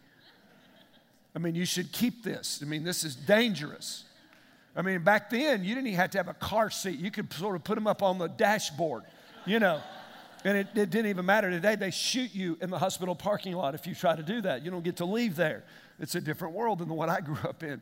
I 1.36 1.40
mean, 1.40 1.56
you 1.56 1.66
should 1.66 1.92
keep 1.92 2.24
this. 2.24 2.60
I 2.62 2.66
mean, 2.66 2.84
this 2.84 3.04
is 3.04 3.16
dangerous. 3.16 4.06
I 4.76 4.82
mean, 4.82 5.04
back 5.04 5.30
then, 5.30 5.64
you 5.64 5.76
didn't 5.76 5.88
even 5.88 6.00
have 6.00 6.12
to 6.12 6.18
have 6.18 6.28
a 6.28 6.34
car 6.34 6.70
seat. 6.70 7.00
You 7.00 7.12
could 7.12 7.32
sort 7.34 7.56
of 7.56 7.64
put 7.64 7.76
them 7.76 7.88
up 7.88 8.02
on 8.02 8.18
the 8.18 8.28
dashboard, 8.28 9.04
you 9.46 9.60
know. 9.60 9.82
And 10.44 10.58
it, 10.58 10.68
it, 10.74 10.90
didn't 10.90 11.08
even 11.08 11.26
matter. 11.26 11.52
Today, 11.52 11.76
they 11.76 11.92
shoot 11.92 12.34
you 12.34 12.58
in 12.62 12.72
the 12.72 12.80
hospital 12.80 13.14
parking 13.14 13.54
lot 13.54 13.76
if 13.76 13.86
you 13.86 13.94
try 13.94 14.16
to 14.16 14.24
do 14.24 14.42
that. 14.42 14.66
You 14.66 14.72
don't 14.72 14.84
get 14.84 14.98
to 14.98 15.06
leave 15.06 15.36
there. 15.36 15.64
It's 16.00 16.16
a 16.16 16.22
different 16.22 16.56
world 16.56 16.80
than 16.80 16.88
the 16.88 16.96
one 16.96 17.10
I 17.10 17.22
grew 17.22 17.38
up 17.44 17.62
in. 17.62 17.82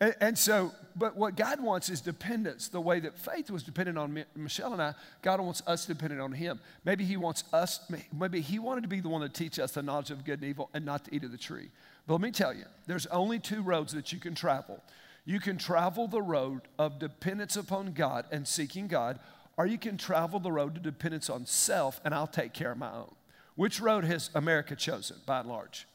And, 0.00 0.14
and 0.20 0.38
so, 0.38 0.72
but 0.94 1.16
what 1.16 1.36
God 1.36 1.60
wants 1.60 1.88
is 1.88 2.00
dependence. 2.00 2.68
The 2.68 2.80
way 2.80 3.00
that 3.00 3.18
Faith 3.18 3.50
was 3.50 3.62
dependent 3.62 3.98
on 3.98 4.24
Michelle 4.36 4.72
and 4.72 4.82
I, 4.82 4.94
God 5.22 5.40
wants 5.40 5.62
us 5.66 5.86
dependent 5.86 6.20
on 6.20 6.32
Him. 6.32 6.60
Maybe 6.84 7.04
He 7.04 7.16
wants 7.16 7.44
us, 7.52 7.80
maybe 8.16 8.40
He 8.40 8.58
wanted 8.58 8.82
to 8.82 8.88
be 8.88 9.00
the 9.00 9.08
one 9.08 9.20
to 9.22 9.28
teach 9.28 9.58
us 9.58 9.72
the 9.72 9.82
knowledge 9.82 10.10
of 10.10 10.24
good 10.24 10.40
and 10.40 10.48
evil 10.48 10.70
and 10.74 10.84
not 10.84 11.04
to 11.06 11.14
eat 11.14 11.24
of 11.24 11.32
the 11.32 11.38
tree. 11.38 11.68
But 12.06 12.14
let 12.14 12.22
me 12.22 12.30
tell 12.30 12.54
you, 12.54 12.64
there's 12.86 13.06
only 13.06 13.38
two 13.38 13.62
roads 13.62 13.92
that 13.92 14.12
you 14.12 14.18
can 14.18 14.34
travel 14.34 14.82
you 15.28 15.40
can 15.40 15.58
travel 15.58 16.08
the 16.08 16.22
road 16.22 16.62
of 16.78 16.98
dependence 16.98 17.54
upon 17.54 17.92
God 17.92 18.24
and 18.32 18.48
seeking 18.48 18.86
God, 18.86 19.18
or 19.58 19.66
you 19.66 19.76
can 19.76 19.98
travel 19.98 20.40
the 20.40 20.50
road 20.50 20.74
to 20.74 20.80
dependence 20.80 21.28
on 21.28 21.44
self 21.44 22.00
and 22.02 22.14
I'll 22.14 22.26
take 22.26 22.54
care 22.54 22.72
of 22.72 22.78
my 22.78 22.90
own. 22.90 23.14
Which 23.54 23.78
road 23.78 24.04
has 24.04 24.30
America 24.34 24.74
chosen 24.74 25.18
by 25.26 25.40
and 25.40 25.48
large? 25.50 25.86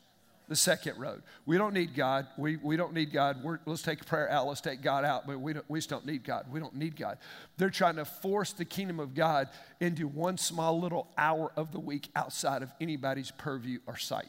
The 0.54 0.58
second 0.58 1.00
road. 1.00 1.24
We 1.48 1.58
don't 1.58 1.74
need 1.74 1.96
God. 1.96 2.28
We, 2.38 2.58
we 2.58 2.78
don't 2.78 2.94
need 2.94 3.12
God. 3.12 3.44
We're, 3.44 3.58
let's 3.66 3.82
take 3.82 4.06
prayer 4.06 4.30
out. 4.30 4.46
Let's 4.46 4.62
take 4.62 4.84
God 4.84 5.04
out. 5.04 5.26
But 5.26 5.40
we, 5.40 5.54
don't, 5.54 5.66
we 5.68 5.80
just 5.80 5.90
don't 5.90 6.06
need 6.06 6.24
God. 6.24 6.46
We 6.52 6.60
don't 6.60 6.76
need 6.76 6.96
God. 6.96 7.18
They're 7.58 7.72
trying 7.72 7.96
to 7.96 8.06
force 8.06 8.54
the 8.54 8.64
kingdom 8.64 9.00
of 9.00 9.16
God 9.16 9.50
into 9.80 10.08
one 10.08 10.38
small 10.38 10.80
little 10.80 11.08
hour 11.18 11.52
of 11.58 11.72
the 11.72 11.80
week 11.80 12.08
outside 12.16 12.62
of 12.62 12.72
anybody's 12.80 13.32
purview 13.32 13.80
or 13.88 13.98
sight. 13.98 14.28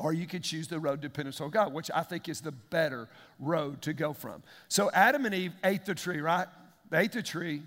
Or 0.00 0.12
you 0.12 0.26
could 0.26 0.42
choose 0.42 0.66
the 0.66 0.80
road 0.80 1.00
dependence 1.00 1.40
on 1.40 1.50
God, 1.50 1.72
which 1.72 1.92
I 1.94 2.02
think 2.02 2.28
is 2.28 2.40
the 2.40 2.50
better 2.50 3.08
road 3.38 3.82
to 3.82 3.92
go 3.92 4.14
from. 4.14 4.42
So 4.66 4.90
Adam 4.92 5.26
and 5.26 5.34
Eve 5.36 5.52
ate 5.62 5.84
the 5.84 5.94
tree, 5.94 6.20
right? 6.20 6.48
They 6.90 7.02
ate 7.02 7.12
the 7.12 7.22
tree 7.22 7.62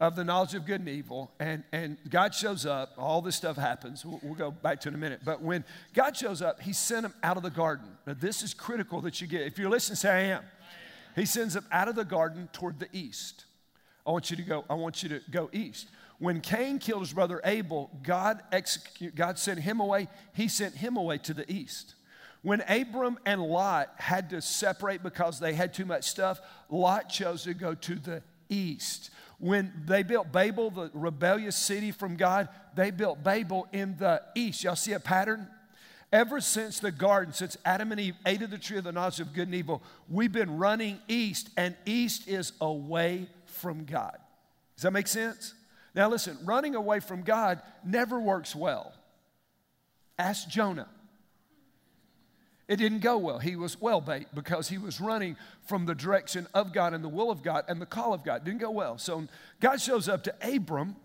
of 0.00 0.14
the 0.14 0.24
knowledge 0.24 0.54
of 0.54 0.64
good 0.64 0.80
and 0.80 0.88
evil, 0.88 1.32
and, 1.40 1.64
and 1.72 1.96
God 2.08 2.34
shows 2.34 2.64
up. 2.64 2.92
All 2.96 3.20
this 3.20 3.34
stuff 3.34 3.56
happens. 3.56 4.04
We'll, 4.04 4.20
we'll 4.22 4.34
go 4.34 4.50
back 4.50 4.80
to 4.82 4.88
in 4.88 4.94
a 4.94 4.98
minute. 4.98 5.22
But 5.24 5.42
when 5.42 5.64
God 5.92 6.16
shows 6.16 6.40
up, 6.40 6.60
He 6.60 6.72
sent 6.72 7.02
them 7.02 7.14
out 7.22 7.36
of 7.36 7.42
the 7.42 7.50
garden. 7.50 7.88
Now, 8.06 8.14
this 8.18 8.42
is 8.42 8.54
critical 8.54 9.00
that 9.02 9.20
you 9.20 9.26
get. 9.26 9.42
If 9.42 9.58
you're 9.58 9.70
listening, 9.70 9.96
say, 9.96 10.10
I 10.10 10.20
am. 10.36 10.42
He 11.16 11.26
sends 11.26 11.54
them 11.54 11.66
out 11.72 11.88
of 11.88 11.96
the 11.96 12.04
garden 12.04 12.48
toward 12.52 12.78
the 12.78 12.88
east. 12.92 13.44
I 14.06 14.12
want 14.12 14.30
you 14.30 14.36
to 14.36 14.42
go, 14.42 14.64
I 14.70 14.74
want 14.74 15.02
you 15.02 15.08
to 15.08 15.20
go 15.30 15.50
east. 15.52 15.88
When 16.20 16.40
Cain 16.40 16.78
killed 16.78 17.02
his 17.02 17.12
brother 17.12 17.40
Abel, 17.44 17.90
God, 18.02 18.40
execute, 18.52 19.14
God 19.14 19.38
sent 19.38 19.60
him 19.60 19.80
away. 19.80 20.08
He 20.32 20.48
sent 20.48 20.74
him 20.74 20.96
away 20.96 21.18
to 21.18 21.34
the 21.34 21.50
east. 21.50 21.94
When 22.42 22.62
Abram 22.68 23.18
and 23.26 23.42
Lot 23.42 23.90
had 23.96 24.30
to 24.30 24.40
separate 24.40 25.02
because 25.02 25.40
they 25.40 25.54
had 25.54 25.74
too 25.74 25.84
much 25.84 26.04
stuff, 26.04 26.40
Lot 26.70 27.08
chose 27.08 27.44
to 27.44 27.54
go 27.54 27.74
to 27.74 27.94
the 27.96 28.22
east. 28.48 29.10
When 29.38 29.72
they 29.86 30.02
built 30.02 30.32
Babel, 30.32 30.70
the 30.70 30.90
rebellious 30.92 31.56
city 31.56 31.92
from 31.92 32.16
God, 32.16 32.48
they 32.74 32.90
built 32.90 33.22
Babel 33.22 33.68
in 33.72 33.96
the 33.96 34.22
east. 34.34 34.64
Y'all 34.64 34.74
see 34.74 34.92
a 34.92 35.00
pattern? 35.00 35.48
Ever 36.12 36.40
since 36.40 36.80
the 36.80 36.90
garden, 36.90 37.34
since 37.34 37.56
Adam 37.64 37.92
and 37.92 38.00
Eve 38.00 38.16
ate 38.26 38.42
of 38.42 38.50
the 38.50 38.58
tree 38.58 38.78
of 38.78 38.84
the 38.84 38.92
knowledge 38.92 39.20
of 39.20 39.34
good 39.34 39.46
and 39.48 39.54
evil, 39.54 39.82
we've 40.08 40.32
been 40.32 40.56
running 40.56 40.98
east, 41.06 41.50
and 41.56 41.76
east 41.84 42.26
is 42.26 42.52
away 42.60 43.28
from 43.44 43.84
God. 43.84 44.16
Does 44.74 44.82
that 44.82 44.92
make 44.92 45.06
sense? 45.06 45.54
Now, 45.94 46.08
listen, 46.08 46.38
running 46.44 46.74
away 46.74 47.00
from 47.00 47.22
God 47.22 47.60
never 47.84 48.18
works 48.18 48.56
well. 48.56 48.92
Ask 50.18 50.48
Jonah. 50.48 50.88
It 52.68 52.76
didn't 52.76 53.00
go 53.00 53.16
well. 53.16 53.38
He 53.38 53.56
was 53.56 53.80
well 53.80 54.00
bait 54.00 54.26
because 54.34 54.68
he 54.68 54.76
was 54.76 55.00
running 55.00 55.36
from 55.66 55.86
the 55.86 55.94
direction 55.94 56.46
of 56.52 56.72
God 56.72 56.92
and 56.92 57.02
the 57.02 57.08
will 57.08 57.30
of 57.30 57.42
God 57.42 57.64
and 57.66 57.80
the 57.80 57.86
call 57.86 58.12
of 58.12 58.22
God. 58.22 58.42
It 58.42 58.44
didn't 58.44 58.60
go 58.60 58.70
well. 58.70 58.98
So 58.98 59.26
God 59.58 59.80
shows 59.80 60.08
up 60.08 60.22
to 60.24 60.34
Abram, 60.42 60.96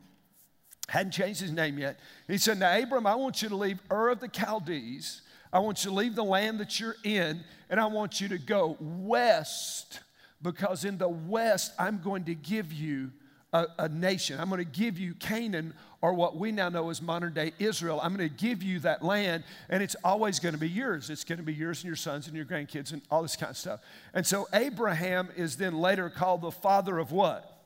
hadn't 0.89 1.11
changed 1.13 1.39
his 1.39 1.53
name 1.53 1.79
yet. 1.79 1.99
He 2.27 2.37
said, 2.37 2.59
Now, 2.59 2.77
Abram, 2.77 3.07
I 3.07 3.15
want 3.15 3.41
you 3.41 3.47
to 3.49 3.55
leave 3.55 3.79
Ur 3.89 4.09
of 4.09 4.19
the 4.19 4.27
Chaldees. 4.27 5.21
I 5.53 5.59
want 5.59 5.85
you 5.85 5.91
to 5.91 5.95
leave 5.95 6.15
the 6.15 6.23
land 6.23 6.59
that 6.59 6.79
you're 6.79 6.97
in, 7.03 7.43
and 7.69 7.79
I 7.79 7.85
want 7.85 8.19
you 8.19 8.27
to 8.29 8.37
go 8.37 8.75
west 8.79 10.01
because 10.41 10.83
in 10.83 10.97
the 10.97 11.07
west, 11.07 11.73
I'm 11.79 12.01
going 12.03 12.25
to 12.25 12.35
give 12.35 12.73
you 12.73 13.11
a, 13.53 13.67
a 13.79 13.89
nation. 13.89 14.39
I'm 14.39 14.49
going 14.49 14.63
to 14.63 14.65
give 14.65 14.99
you 14.99 15.13
Canaan, 15.15 15.73
or 16.03 16.13
what 16.13 16.35
we 16.35 16.51
now 16.51 16.67
know 16.67 16.89
as 16.89 17.01
modern 17.01 17.33
day 17.33 17.53
Israel. 17.59 17.97
I'm 18.03 18.13
going 18.13 18.29
to 18.29 18.35
give 18.35 18.61
you 18.61 18.79
that 18.79 19.03
land, 19.03 19.45
and 19.69 19.81
it's 19.81 19.95
always 20.03 20.37
going 20.37 20.53
to 20.53 20.59
be 20.59 20.67
yours. 20.67 21.09
It's 21.09 21.23
going 21.23 21.37
to 21.37 21.45
be 21.45 21.53
yours 21.53 21.79
and 21.79 21.85
your 21.85 21.95
sons 21.95 22.27
and 22.27 22.35
your 22.35 22.43
grandkids 22.43 22.91
and 22.91 23.01
all 23.09 23.21
this 23.21 23.37
kind 23.37 23.49
of 23.51 23.55
stuff. 23.55 23.79
And 24.13 24.27
so 24.27 24.45
Abraham 24.51 25.29
is 25.37 25.55
then 25.55 25.79
later 25.79 26.09
called 26.09 26.41
the 26.41 26.51
father 26.51 26.99
of 26.99 27.13
what? 27.13 27.63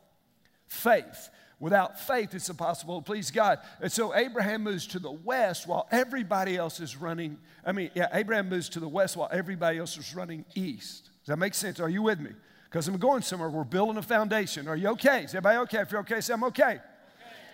Faith. 0.67 1.29
Without 1.59 1.99
faith, 1.99 2.35
it's 2.35 2.47
impossible 2.47 3.01
to 3.01 3.03
please 3.03 3.31
God. 3.31 3.57
And 3.81 3.91
so 3.91 4.13
Abraham 4.13 4.61
moves 4.61 4.85
to 4.87 4.99
the 4.99 5.11
west 5.11 5.67
while 5.67 5.87
everybody 5.91 6.57
else 6.57 6.79
is 6.79 6.95
running. 6.95 7.39
I 7.65 7.71
mean, 7.71 7.89
yeah, 7.95 8.09
Abraham 8.13 8.49
moves 8.49 8.69
to 8.69 8.79
the 8.79 8.87
west 8.87 9.17
while 9.17 9.29
everybody 9.31 9.79
else 9.79 9.97
is 9.97 10.13
running 10.13 10.45
east. 10.53 11.05
Does 11.05 11.29
that 11.29 11.37
make 11.37 11.55
sense? 11.55 11.79
Are 11.79 11.89
you 11.89 12.03
with 12.03 12.19
me? 12.19 12.31
because 12.69 12.87
I'm 12.87 12.97
going 12.97 13.21
somewhere. 13.21 13.49
We're 13.49 13.63
building 13.63 13.97
a 13.97 14.01
foundation. 14.01 14.67
Are 14.67 14.75
you 14.75 14.89
okay? 14.89 15.23
Is 15.23 15.33
everybody 15.33 15.57
okay? 15.59 15.79
If 15.79 15.91
you're 15.91 16.01
okay, 16.01 16.19
say 16.19 16.33
I'm 16.33 16.43
okay. 16.43 16.63
okay. 16.63 16.79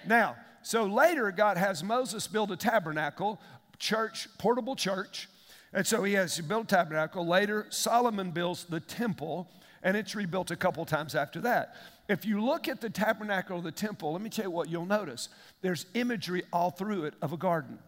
Now, 0.07 0.35
so 0.63 0.86
later, 0.86 1.32
God 1.32 1.58
has 1.58 1.84
Moses 1.84 2.27
build 2.27 2.51
a 2.51 2.55
tabernacle, 2.55 3.39
church, 3.77 4.27
portable 4.38 4.75
church. 4.75 5.29
And 5.74 5.86
so 5.86 6.03
he 6.03 6.13
has 6.13 6.36
to 6.36 6.43
build 6.43 6.65
a 6.65 6.67
tabernacle. 6.67 7.27
Later, 7.27 7.65
Solomon 7.70 8.32
builds 8.32 8.65
the 8.65 8.79
temple, 8.79 9.50
and 9.82 9.98
it's 9.98 10.15
rebuilt 10.15 10.51
a 10.51 10.55
couple 10.55 10.86
times 10.86 11.15
after 11.15 11.41
that. 11.41 11.75
If 12.08 12.25
you 12.25 12.41
look 12.41 12.67
at 12.67 12.79
the 12.79 12.89
tabernacle 12.89 13.58
of 13.58 13.63
the 13.63 13.72
temple, 13.72 14.13
let 14.13 14.22
me 14.22 14.29
tell 14.29 14.46
you 14.46 14.51
what 14.51 14.70
you'll 14.70 14.86
notice. 14.86 15.29
There's 15.62 15.86
imagery 15.93 16.43
all 16.51 16.72
through 16.72 17.05
it 17.05 17.15
of 17.22 17.34
a 17.34 17.38
garden. 17.38 17.79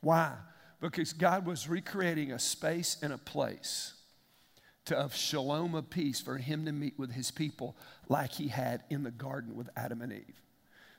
Why? 0.00 0.34
Because 0.80 1.12
God 1.12 1.46
was 1.46 1.68
recreating 1.68 2.32
a 2.32 2.38
space 2.38 2.96
and 3.02 3.12
a 3.12 3.18
place 3.18 3.94
to, 4.86 4.96
of 4.96 5.14
shalom 5.14 5.74
of 5.74 5.90
peace 5.90 6.20
for 6.20 6.38
him 6.38 6.64
to 6.66 6.72
meet 6.72 6.98
with 6.98 7.12
his 7.12 7.30
people 7.30 7.76
like 8.08 8.32
he 8.32 8.48
had 8.48 8.82
in 8.90 9.02
the 9.02 9.10
garden 9.10 9.54
with 9.56 9.68
Adam 9.76 10.02
and 10.02 10.12
Eve. 10.12 10.42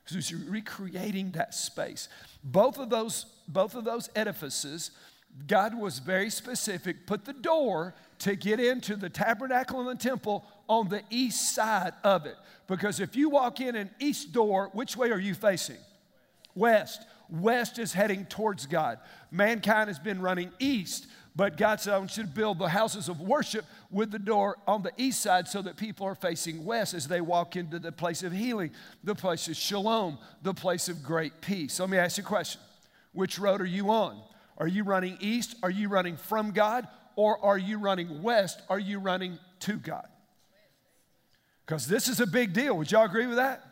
So 0.06 0.16
he's 0.16 0.34
recreating 0.34 1.32
that 1.32 1.54
space. 1.54 2.10
Both 2.44 2.78
of 2.78 2.90
those, 2.90 3.26
both 3.48 3.76
of 3.76 3.86
those 3.86 4.10
edifices, 4.16 4.92
God 5.48 5.78
was 5.78 6.00
very 6.00 6.30
specific, 6.30 7.08
put 7.08 7.26
the 7.26 7.34
door 7.34 7.96
to 8.20 8.36
get 8.36 8.60
into 8.60 8.96
the 8.96 9.10
tabernacle 9.10 9.80
and 9.80 9.90
the 9.90 10.02
temple 10.02 10.46
on 10.68 10.90
the 10.90 11.02
east 11.10 11.56
side 11.56 11.94
of 12.04 12.26
it. 12.26 12.36
Because 12.68 13.00
if 13.00 13.16
you 13.16 13.30
walk 13.30 13.60
in 13.60 13.76
an 13.76 13.90
east 14.00 14.32
door, 14.32 14.70
which 14.74 14.96
way 14.96 15.12
are 15.12 15.20
you 15.20 15.34
facing? 15.34 15.78
West. 16.56 17.06
West 17.30 17.80
is 17.80 17.94
heading 17.94 18.26
towards 18.26 18.66
God. 18.66 19.00
Mankind 19.32 19.88
has 19.88 20.00
been 20.00 20.22
running 20.22 20.52
east. 20.60 21.08
But 21.36 21.58
God 21.58 21.80
said, 21.80 21.94
I 21.94 21.98
want 21.98 22.16
you 22.16 22.24
to 22.24 22.30
build 22.30 22.60
the 22.60 22.70
houses 22.70 23.10
of 23.10 23.20
worship 23.20 23.66
with 23.90 24.12
the 24.12 24.20
door 24.20 24.58
on 24.68 24.84
the 24.84 24.92
east 24.98 25.22
side 25.22 25.48
so 25.48 25.64
that 25.64 25.78
people 25.78 26.06
are 26.06 26.14
facing 26.14 26.64
west 26.64 26.94
as 26.94 27.08
they 27.08 27.22
walk 27.22 27.56
into 27.56 27.80
the 27.80 27.92
place 27.92 28.22
of 28.22 28.32
healing, 28.32 28.72
the 29.04 29.16
place 29.16 29.48
of 29.48 29.56
shalom, 29.56 30.20
the 30.44 30.54
place 30.54 30.90
of 30.90 31.02
great 31.02 31.42
peace. 31.42 31.80
Let 31.80 31.90
me 31.90 31.98
ask 31.98 32.18
you 32.18 32.24
a 32.24 32.28
question 32.28 32.62
Which 33.14 33.40
road 33.40 33.62
are 33.62 33.66
you 33.66 33.90
on? 33.90 34.22
Are 34.60 34.68
you 34.68 34.84
running 34.84 35.18
east? 35.20 35.56
Are 35.64 35.72
you 35.72 35.90
running 35.90 36.18
from 36.18 36.52
God? 36.52 36.88
Or 37.16 37.44
are 37.44 37.58
you 37.58 37.80
running 37.80 38.22
west? 38.22 38.62
Are 38.70 38.80
you 38.80 39.00
running 39.00 39.40
to 39.62 39.74
God? 39.74 40.08
Because 41.66 41.88
this 41.88 42.08
is 42.08 42.20
a 42.20 42.28
big 42.28 42.54
deal. 42.54 42.78
Would 42.78 42.92
y'all 42.92 43.06
agree 43.06 43.26
with 43.26 43.38
that? 43.38 43.66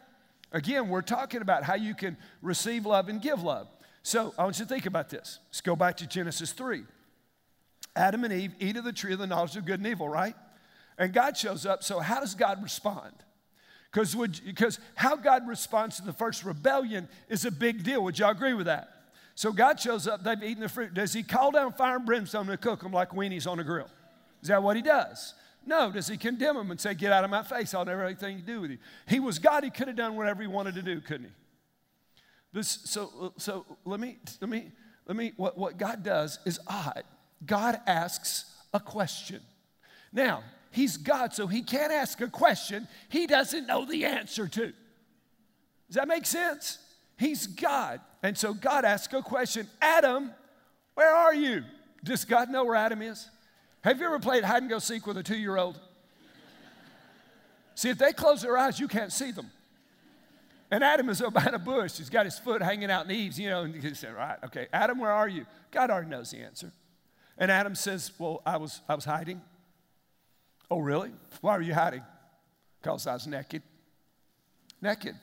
Again, 0.51 0.89
we're 0.89 1.01
talking 1.01 1.41
about 1.41 1.63
how 1.63 1.75
you 1.75 1.93
can 1.93 2.17
receive 2.41 2.85
love 2.85 3.07
and 3.07 3.21
give 3.21 3.43
love. 3.43 3.67
So 4.03 4.33
I 4.37 4.43
want 4.43 4.57
you 4.57 4.65
to 4.65 4.69
think 4.69 4.85
about 4.85 5.09
this. 5.09 5.39
Let's 5.49 5.61
go 5.61 5.75
back 5.75 5.97
to 5.97 6.07
Genesis 6.07 6.51
3. 6.51 6.83
Adam 7.95 8.23
and 8.23 8.33
Eve 8.33 8.53
eat 8.59 8.77
of 8.77 8.83
the 8.83 8.93
tree 8.93 9.13
of 9.13 9.19
the 9.19 9.27
knowledge 9.27 9.55
of 9.55 9.65
good 9.65 9.79
and 9.79 9.87
evil, 9.87 10.07
right? 10.07 10.35
And 10.97 11.13
God 11.13 11.35
shows 11.35 11.65
up. 11.65 11.83
So, 11.83 11.99
how 11.99 12.19
does 12.19 12.35
God 12.35 12.61
respond? 12.61 13.13
Because 13.91 14.79
how 14.95 15.15
God 15.15 15.47
responds 15.47 15.97
to 15.97 16.03
the 16.03 16.13
first 16.13 16.45
rebellion 16.45 17.09
is 17.27 17.43
a 17.43 17.51
big 17.51 17.83
deal. 17.83 18.03
Would 18.03 18.19
y'all 18.19 18.31
agree 18.31 18.53
with 18.53 18.67
that? 18.67 18.89
So, 19.35 19.51
God 19.51 19.79
shows 19.79 20.07
up, 20.07 20.23
they've 20.23 20.41
eaten 20.43 20.61
the 20.61 20.69
fruit. 20.69 20.93
Does 20.93 21.11
He 21.13 21.23
call 21.23 21.51
down 21.51 21.73
fire 21.73 21.97
and 21.97 22.05
brimstone 22.05 22.47
to 22.47 22.57
cook 22.57 22.81
them 22.81 22.93
like 22.93 23.11
weenies 23.11 23.49
on 23.49 23.59
a 23.59 23.63
grill? 23.63 23.89
Is 24.41 24.47
that 24.47 24.63
what 24.63 24.75
He 24.75 24.81
does? 24.81 25.33
No. 25.65 25.91
Does 25.91 26.07
He 26.07 26.17
condemn 26.17 26.55
them 26.55 26.71
and 26.71 26.79
say, 26.79 26.93
Get 26.93 27.11
out 27.11 27.23
of 27.23 27.29
my 27.29 27.43
face, 27.43 27.73
I'll 27.73 27.85
never 27.85 28.01
have 28.01 28.09
anything 28.09 28.39
to 28.39 28.45
do 28.45 28.61
with 28.61 28.71
you? 28.71 28.77
He 29.07 29.19
was 29.19 29.39
God, 29.39 29.63
He 29.63 29.69
could 29.69 29.87
have 29.87 29.97
done 29.97 30.15
whatever 30.15 30.41
He 30.41 30.47
wanted 30.47 30.75
to 30.75 30.81
do, 30.81 31.01
couldn't 31.01 31.25
He? 31.25 31.31
This, 32.53 32.67
so, 32.67 33.33
so 33.37 33.65
let 33.85 33.99
me, 33.99 34.17
let 34.41 34.49
me, 34.49 34.71
let 35.07 35.15
me, 35.15 35.33
what, 35.37 35.57
what 35.57 35.77
God 35.77 36.03
does 36.03 36.39
is 36.45 36.59
odd. 36.67 37.03
God 37.45 37.79
asks 37.87 38.45
a 38.73 38.79
question. 38.79 39.41
Now, 40.11 40.43
He's 40.71 40.95
God, 40.97 41.33
so 41.33 41.47
He 41.47 41.61
can't 41.63 41.91
ask 41.91 42.21
a 42.21 42.27
question 42.27 42.87
He 43.09 43.27
doesn't 43.27 43.67
know 43.67 43.85
the 43.85 44.05
answer 44.05 44.47
to. 44.47 44.73
Does 45.87 45.95
that 45.95 46.07
make 46.07 46.25
sense? 46.25 46.77
He's 47.17 47.47
God. 47.47 47.99
And 48.23 48.37
so 48.37 48.53
God 48.53 48.85
asks 48.85 49.13
a 49.13 49.21
question 49.21 49.67
Adam, 49.81 50.31
where 50.93 51.13
are 51.13 51.33
you? 51.33 51.63
Does 52.03 52.25
God 52.25 52.49
know 52.49 52.63
where 52.63 52.75
Adam 52.75 53.01
is? 53.01 53.29
Have 53.83 53.99
you 53.99 54.05
ever 54.05 54.19
played 54.19 54.43
hide 54.43 54.61
and 54.61 54.69
go 54.69 54.79
seek 54.79 55.05
with 55.05 55.17
a 55.17 55.23
two 55.23 55.37
year 55.37 55.57
old? 55.57 55.79
See, 57.75 57.89
if 57.89 57.97
they 57.97 58.13
close 58.13 58.41
their 58.41 58.57
eyes, 58.57 58.79
you 58.79 58.87
can't 58.87 59.11
see 59.11 59.31
them. 59.31 59.49
And 60.69 60.83
Adam 60.83 61.09
is 61.09 61.21
up 61.21 61.33
behind 61.33 61.55
a 61.55 61.59
bush. 61.59 61.97
He's 61.97 62.09
got 62.09 62.25
his 62.25 62.39
foot 62.39 62.61
hanging 62.61 62.89
out 62.89 63.05
in 63.05 63.11
Eve's, 63.11 63.39
you 63.39 63.49
know, 63.49 63.63
and 63.63 63.75
he 63.75 63.93
said, 63.93 64.13
Right, 64.13 64.37
okay, 64.45 64.67
Adam, 64.71 64.99
where 64.99 65.11
are 65.11 65.27
you? 65.27 65.45
God 65.71 65.89
already 65.89 66.09
knows 66.09 66.31
the 66.31 66.39
answer. 66.39 66.71
And 67.41 67.49
Adam 67.49 67.73
says, 67.73 68.11
Well, 68.19 68.43
I 68.45 68.57
was, 68.57 68.81
I 68.87 68.93
was 68.93 69.03
hiding. 69.03 69.41
Oh, 70.69 70.79
really? 70.79 71.11
Why 71.41 71.57
were 71.57 71.63
you 71.63 71.73
hiding? 71.73 72.03
Because 72.79 73.07
I 73.07 73.13
was 73.13 73.25
naked. 73.25 73.63
Naked. 74.79 75.15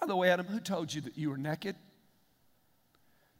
By 0.00 0.08
the 0.08 0.16
way, 0.16 0.30
Adam, 0.30 0.46
who 0.46 0.58
told 0.58 0.92
you 0.92 1.00
that 1.02 1.16
you 1.16 1.30
were 1.30 1.38
naked? 1.38 1.76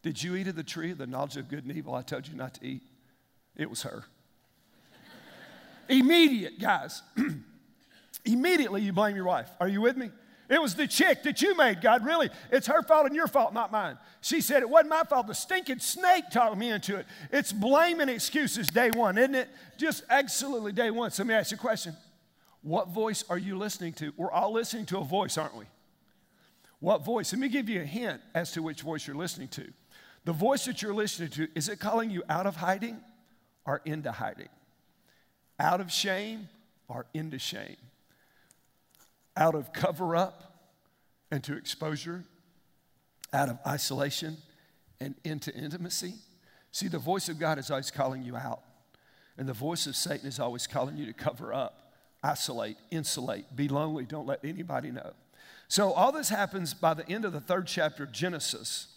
Did 0.03 0.23
you 0.23 0.37
eat 0.37 0.47
of 0.47 0.55
the 0.55 0.63
tree 0.63 0.93
of 0.93 0.99
the 0.99 1.07
knowledge 1.07 1.37
of 1.37 1.49
good 1.49 1.65
and 1.65 1.77
evil 1.77 1.97
I 1.97 2.03
told 2.03 2.29
you 2.29 2.37
not 2.37 2.55
to 2.55 2.67
eat? 2.67 2.83
It 3.57 3.69
was 3.69 3.83
her. 3.83 4.05
Immediate, 5.89 6.61
guys. 6.61 7.03
Immediately 8.25 8.83
you 8.83 8.93
blame 8.93 9.17
your 9.17 9.25
wife. 9.25 9.51
Are 9.59 9.69
you 9.69 9.81
with 9.81 9.97
me? 9.97 10.11
It 10.49 10.61
was 10.61 10.75
the 10.75 10.87
chick 10.87 11.23
that 11.23 11.41
you 11.41 11.57
made, 11.57 11.81
God, 11.81 12.05
really. 12.05 12.29
It's 12.51 12.67
her 12.67 12.83
fault 12.83 13.07
and 13.07 13.17
your 13.17 13.27
fault, 13.27 13.55
not 13.55 13.73
mine. 13.73 13.97
She 14.21 14.41
said, 14.41 14.63
It 14.63 14.69
wasn't 14.69 14.91
my 14.91 15.05
fault. 15.05 15.27
The 15.27 15.35
stinking 15.35 15.79
snake 15.79 16.25
talked 16.31 16.59
me 16.59 16.71
into 16.71 16.97
it. 16.97 17.07
It's 17.33 17.53
blaming 17.53 18.11
excuses 18.11 18.69
day 18.69 18.91
one, 18.91 19.17
isn't 19.17 19.35
it? 19.35 19.49
Just 19.79 20.05
absolutely 20.11 20.73
day 20.73 20.91
one. 20.91 21.11
So 21.11 21.23
let 21.23 21.29
me 21.29 21.35
ask 21.35 21.51
you 21.51 21.57
a 21.57 21.61
question 21.61 21.97
What 22.63 22.89
voice 22.89 23.25
are 23.31 23.39
you 23.39 23.57
listening 23.57 23.95
to? 23.95 24.13
We're 24.17 24.31
all 24.31 24.53
listening 24.53 24.85
to 24.87 24.99
a 24.99 25.05
voice, 25.05 25.39
aren't 25.39 25.57
we? 25.57 25.65
What 26.81 27.03
voice? 27.05 27.33
Let 27.33 27.41
me 27.41 27.49
give 27.49 27.71
you 27.71 27.81
a 27.81 27.87
hint 27.87 28.21
as 28.35 28.53
to 28.53 28.63
which 28.63 28.83
voice 28.83 29.07
you're 29.07 29.17
listening 29.17 29.49
to. 29.49 29.73
The 30.27 30.33
voice 30.33 30.67
that 30.67 30.83
you're 30.83 30.95
listening 30.95 31.31
to, 31.31 31.49
is 31.55 31.71
it 31.71 31.81
calling 31.81 32.11
you 32.11 32.23
out 32.29 32.47
of 32.47 32.57
hiding 32.57 33.01
or 33.65 33.81
into 33.87 34.13
hiding? 34.13 34.49
Out 35.59 35.81
of 35.81 35.91
shame 35.91 36.49
or 36.89 37.07
into 37.15 37.39
shame? 37.39 37.77
Out 39.37 39.55
of 39.55 39.73
cover 39.73 40.15
up 40.17 40.55
and 41.31 41.43
to 41.45 41.57
exposure, 41.57 42.25
out 43.33 43.49
of 43.49 43.59
isolation 43.67 44.37
and 45.01 45.15
into 45.25 45.53
intimacy. 45.55 46.15
See, 46.73 46.89
the 46.89 46.99
voice 46.99 47.29
of 47.29 47.39
God 47.39 47.59
is 47.59 47.71
always 47.71 47.91
calling 47.91 48.23
you 48.23 48.37
out, 48.37 48.63
and 49.37 49.49
the 49.49 49.53
voice 49.53 49.87
of 49.87 49.97
Satan 49.97 50.27
is 50.27 50.41
always 50.41 50.67
calling 50.67 50.97
you 50.97 51.07
to 51.07 51.13
cover 51.13 51.53
up, 51.53 51.93
isolate, 52.23 52.77
insulate, 52.91 53.55
be 53.55 53.69
lonely, 53.69 54.05
don't 54.05 54.27
let 54.27 54.45
anybody 54.45 54.91
know. 54.91 55.13
So, 55.69 55.93
all 55.93 56.13
this 56.13 56.29
happens 56.29 56.75
by 56.75 56.95
the 56.95 57.09
end 57.09 57.25
of 57.25 57.33
the 57.33 57.41
third 57.41 57.67
chapter 57.67 58.05
of 58.05 58.13
Genesis, 58.13 58.89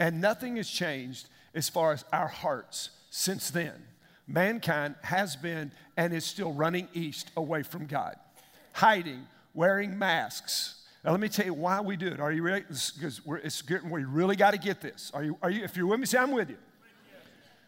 and 0.00 0.20
nothing 0.20 0.56
has 0.56 0.68
changed 0.68 1.28
as 1.54 1.68
far 1.68 1.92
as 1.92 2.04
our 2.12 2.28
hearts 2.28 2.90
since 3.10 3.50
then. 3.50 3.74
Mankind 4.26 4.94
has 5.02 5.36
been 5.36 5.70
and 5.96 6.12
is 6.12 6.24
still 6.24 6.52
running 6.52 6.88
east 6.94 7.30
away 7.36 7.62
from 7.62 7.86
God, 7.86 8.16
hiding, 8.72 9.26
wearing 9.54 9.98
masks. 9.98 10.82
Now, 11.04 11.12
let 11.12 11.20
me 11.20 11.28
tell 11.28 11.46
you 11.46 11.54
why 11.54 11.80
we 11.80 11.96
do 11.96 12.08
it. 12.08 12.20
Are 12.20 12.32
you 12.32 12.42
ready? 12.42 12.64
Because 12.66 13.20
it's 13.42 13.62
we 13.84 14.04
really 14.04 14.36
got 14.36 14.52
to 14.52 14.58
get 14.58 14.80
this. 14.80 15.10
Are 15.14 15.22
you, 15.22 15.38
are 15.42 15.50
you, 15.50 15.62
if 15.62 15.76
you're 15.76 15.86
with 15.86 16.00
me, 16.00 16.06
say, 16.06 16.18
I'm 16.18 16.32
with 16.32 16.50
you. 16.50 16.56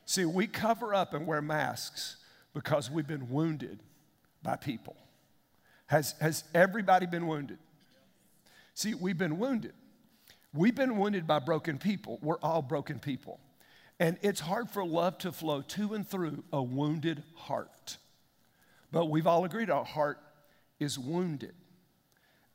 See, 0.07 0.25
we 0.25 0.47
cover 0.47 0.95
up 0.95 1.15
and 1.15 1.27
wear 1.27 1.43
masks 1.43 2.17
because 2.55 2.91
we've 2.91 3.07
been 3.07 3.29
wounded 3.29 3.81
by 4.43 4.57
people. 4.57 4.97
Has, 5.87 6.15
has 6.21 6.45
everybody 6.55 7.07
been 7.07 7.27
wounded? 7.27 7.59
See, 8.75 8.95
we've 8.95 9.19
been 9.19 9.39
wounded. 9.39 9.73
We've 10.55 10.75
been 10.75 10.97
wounded 10.97 11.27
by 11.27 11.41
broken 11.41 11.79
people. 11.79 12.19
We're 12.23 12.39
all 12.39 12.63
broken 12.63 12.99
people. 12.99 13.41
And 13.99 14.17
it's 14.23 14.41
hard 14.41 14.71
for 14.71 14.85
love 14.85 15.19
to 15.19 15.33
flow 15.33 15.63
to 15.63 15.95
and 15.95 16.09
through 16.09 16.45
a 16.53 16.63
wounded 16.63 17.23
heart. 17.35 17.99
But 18.93 19.07
we've 19.07 19.27
all 19.27 19.45
agreed 19.45 19.71
our 19.71 19.85
heart 19.85 20.19
is 20.79 20.99
wounded. 20.99 21.55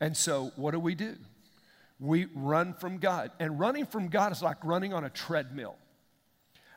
And 0.02 0.16
so, 0.16 0.50
what 0.56 0.72
do 0.72 0.80
we 0.80 0.96
do? 0.96 1.14
We 2.00 2.26
run 2.34 2.74
from 2.74 2.98
God. 2.98 3.30
And 3.38 3.60
running 3.60 3.86
from 3.86 4.08
God 4.08 4.32
is 4.32 4.42
like 4.42 4.56
running 4.64 4.92
on 4.92 5.04
a 5.04 5.08
treadmill. 5.08 5.76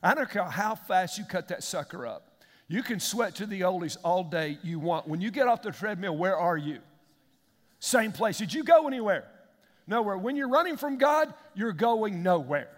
I 0.03 0.13
don't 0.13 0.29
care 0.29 0.44
how 0.44 0.75
fast 0.75 1.17
you 1.17 1.25
cut 1.25 1.48
that 1.48 1.63
sucker 1.63 2.05
up. 2.05 2.44
You 2.67 2.84
can 2.84 3.00
sweat 3.00 3.34
to 3.36 3.48
the 3.48 3.62
oldies 3.62 3.98
all 4.03 4.24
day 4.24 4.60
you 4.62 4.77
want. 4.77 5.08
When 5.08 5.22
you 5.22 5.32
get 5.32 5.48
off 5.48 5.63
the 5.63 5.72
treadmill, 5.72 6.15
where 6.15 6.38
are 6.38 6.55
you? 6.55 6.82
Same 7.79 8.12
place. 8.12 8.38
Did 8.38 8.53
you 8.53 8.63
go 8.63 8.88
anywhere? 8.88 9.25
Nowhere. 9.88 10.20
When 10.20 10.36
you're 10.36 10.48
running 10.48 10.77
from 10.77 11.00
God, 11.00 11.34
you're 11.55 11.74
going 11.74 12.22
nowhere. 12.22 12.70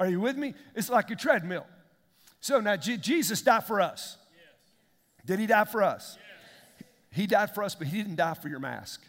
Are 0.00 0.08
you 0.08 0.18
with 0.18 0.38
me? 0.38 0.54
It's 0.74 0.88
like 0.88 1.10
a 1.10 1.14
treadmill. 1.14 1.66
So 2.40 2.58
now 2.60 2.76
J- 2.76 2.96
Jesus 2.96 3.42
died 3.42 3.66
for 3.66 3.82
us. 3.82 4.16
Yes. 4.32 5.26
Did 5.26 5.40
he 5.40 5.46
die 5.46 5.66
for 5.66 5.82
us? 5.82 6.16
Yes. 6.18 6.88
He 7.10 7.26
died 7.26 7.54
for 7.54 7.62
us, 7.62 7.74
but 7.74 7.86
he 7.86 7.98
didn't 7.98 8.16
die 8.16 8.32
for 8.32 8.48
your 8.48 8.58
mask. 8.58 9.02